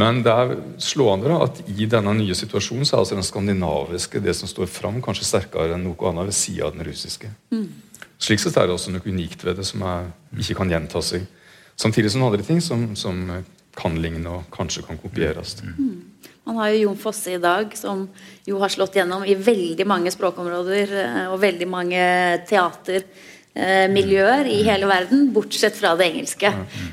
Men 0.00 0.22
det 0.24 0.32
er 0.32 0.52
slående 0.80 1.36
at 1.44 1.58
i 1.68 1.86
denne 1.90 2.14
nye 2.16 2.36
situasjonen 2.36 2.88
så 2.88 2.96
er 2.96 3.02
altså 3.02 3.18
den 3.18 3.26
skandinaviske 3.26 4.22
det 4.24 4.34
som 4.38 4.48
står 4.48 4.70
fram, 4.72 5.02
kanskje 5.04 5.28
sterkere 5.28 5.76
enn 5.76 5.84
noe 5.84 6.08
annet 6.08 6.30
ved 6.30 6.36
siden 6.36 6.68
av 6.68 6.76
den 6.76 6.86
russiske. 6.88 7.28
Mm. 7.52 7.66
Slik 8.22 8.40
sett 8.40 8.56
er 8.56 8.70
det 8.70 8.76
også 8.76 8.94
noe 8.94 9.04
unikt 9.04 9.44
ved 9.44 9.58
det 9.60 9.66
som 9.68 9.82
er, 9.84 10.08
ikke 10.38 10.56
kan 10.62 10.72
gjenta 10.72 11.02
seg. 11.04 11.26
Samtidig 11.76 12.12
som 12.14 12.24
andre 12.24 12.44
ting 12.46 12.62
som, 12.64 12.92
som 12.96 13.20
kan 13.76 13.96
ligne 14.00 14.28
og 14.30 14.48
kanskje 14.52 14.84
kan 14.86 15.00
kopieres. 15.00 15.58
Mm. 15.64 16.12
Man 16.44 16.58
har 16.58 16.72
jo 16.72 16.80
Jon 16.88 16.98
Fosse 16.98 17.36
i 17.36 17.40
dag, 17.40 17.70
som 17.78 18.06
jo 18.48 18.58
har 18.58 18.72
slått 18.72 18.96
gjennom 18.98 19.22
i 19.24 19.36
veldig 19.38 19.86
mange 19.86 20.10
språkområder 20.10 20.94
eh, 21.04 21.26
og 21.30 21.38
veldig 21.42 21.68
mange 21.70 22.02
teater 22.48 23.04
miljøer 23.92 24.48
i 24.48 24.62
hele 24.64 24.86
verden, 24.88 25.26
bortsett 25.34 25.76
fra 25.76 25.92
det 25.98 26.06
engelske. 26.08 26.48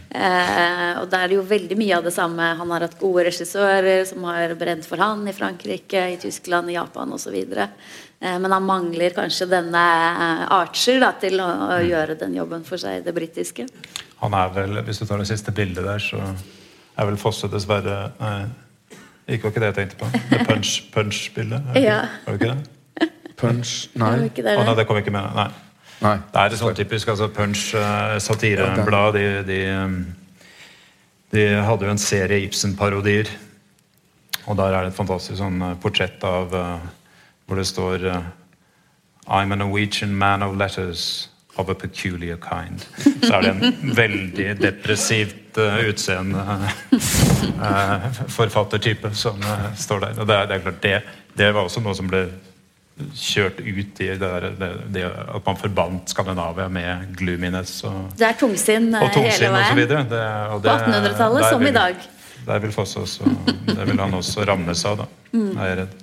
Eh, 0.09 0.97
og 0.99 1.07
det 1.11 1.19
er 1.21 1.33
jo 1.35 1.43
veldig 1.45 1.77
mye 1.77 1.97
av 1.99 2.05
det 2.07 2.13
samme. 2.15 2.49
Han 2.59 2.71
har 2.73 2.87
hatt 2.87 2.97
gode 2.99 3.27
regissører 3.29 4.01
som 4.09 4.25
har 4.27 4.55
brent 4.59 4.87
for 4.87 4.99
han 4.99 5.27
i 5.29 5.35
Frankrike, 5.35 6.01
i 6.15 6.17
Tyskland, 6.19 6.71
i 6.71 6.75
Japan 6.75 7.13
osv. 7.15 7.37
Eh, 7.39 8.37
men 8.43 8.51
han 8.51 8.65
mangler 8.65 9.15
kanskje 9.15 9.47
denne 9.51 9.83
eh, 10.09 10.45
Archer 10.57 10.99
da, 11.03 11.13
til 11.21 11.39
å, 11.43 11.47
å, 11.69 11.77
gjøre 11.85 12.17
den 12.19 12.35
jobben 12.39 12.65
for 12.67 12.81
seg, 12.81 13.05
det 13.05 13.13
britiske. 13.15 13.69
Han 14.23 14.35
er 14.35 14.51
vel, 14.55 14.81
Hvis 14.87 14.99
du 14.99 15.05
tar 15.07 15.21
det 15.21 15.29
siste 15.29 15.53
bildet 15.55 15.85
der, 15.85 16.01
så 16.03 16.19
er 16.19 17.07
vel 17.07 17.21
Fosse 17.21 17.47
dessverre 17.47 18.09
Nei, 18.19 18.33
ikke 19.29 19.45
var 19.45 19.53
ikke 19.53 19.61
det 19.61 19.69
jeg 19.69 19.77
tenkte 19.77 20.01
på. 20.01 20.11
Det 20.33 20.43
punch-bildet. 20.49 21.71
Punch 21.71 21.85
ja. 21.91 22.01
Var 22.25 22.35
det 22.35 22.41
ikke 22.41 22.53
det? 22.55 22.69
Punch 23.39 23.73
Nei. 23.93 24.13
Det, 24.25 24.41
det. 24.41 24.55
Oh, 24.57 24.65
nei, 24.65 24.75
det 24.81 24.89
kom 24.89 24.97
ikke 24.99 25.13
med. 25.13 25.35
Nei. 25.37 25.51
Nei. 25.99 26.15
Det 26.31 26.41
er 26.41 26.55
sånn 26.59 26.77
typisk 26.77 27.11
altså 27.11 27.27
Punch 27.35 27.73
uh, 27.75 28.15
satireblad. 28.23 29.17
De, 29.17 29.25
de, 29.47 29.59
de, 31.35 31.45
hadde 31.67 31.87
jo 31.87 31.95
en 31.95 32.01
serie 32.01 32.45
Ibsen-parodier. 32.45 33.31
Og 34.47 34.55
der 34.57 34.73
er 34.73 34.85
det 34.85 34.93
et 34.93 34.99
fantastisk 34.99 35.41
sånn 35.41 35.59
uh, 35.61 35.73
portrett 35.81 36.23
av 36.27 36.55
uh, 36.55 36.77
hvor 37.49 37.59
det 37.59 37.67
står 37.67 38.07
I'm 39.29 39.51
a 39.53 39.55
Norwegian 39.55 40.15
man 40.15 40.43
of 40.43 40.55
letters 40.57 41.29
of 41.59 41.69
a 41.69 41.75
peculiar 41.75 42.37
kind. 42.37 42.85
Så 43.23 43.33
er 43.33 43.41
det 43.41 43.49
en 43.49 43.95
veldig 43.95 44.47
depressivt 44.61 45.57
uh, 45.59 45.81
utseende 45.89 46.43
uh, 47.59 48.05
forfattertype 48.31 49.11
som 49.13 49.41
uh, 49.43 49.69
står 49.75 50.05
der. 50.05 50.21
Og 50.21 50.29
det, 50.29 50.37
det 50.47 50.55
er 50.55 50.63
klart, 50.63 50.83
det, 50.83 51.01
det 51.37 51.49
var 51.53 51.67
også 51.67 51.83
noe 51.83 51.97
som 51.97 52.07
ble 52.09 52.29
kjørt 53.15 53.61
ut 53.63 54.01
i 54.03 54.07
det, 54.09 54.17
der, 54.21 54.47
det, 54.59 54.69
det 54.93 55.05
at 55.07 55.45
man 55.45 55.59
forbandt 55.59 56.11
Skandinavia 56.13 56.67
med 56.71 57.07
gloominess 57.19 57.83
og 57.87 58.11
Det 58.19 58.27
er 58.27 58.37
tungsinn, 58.39 58.91
og 58.95 59.11
tungsinn 59.15 59.55
hele 59.55 59.85
veien. 59.87 60.09
Det, 60.09 60.21
og 60.51 60.63
På 60.65 60.75
1800-tallet 60.75 61.47
som 61.47 61.65
i 61.65 61.73
dag. 61.75 62.05
Der 62.49 62.61
vil 62.63 62.75
også, 62.75 63.31
det 63.67 63.87
vil 63.87 63.99
han 63.99 64.13
også 64.15 64.45
rammes 64.47 64.85
av, 64.87 65.03
da, 65.03 65.09
mm. 65.35 65.49
er 65.53 65.71
jeg 65.71 65.81
redd. 65.83 65.97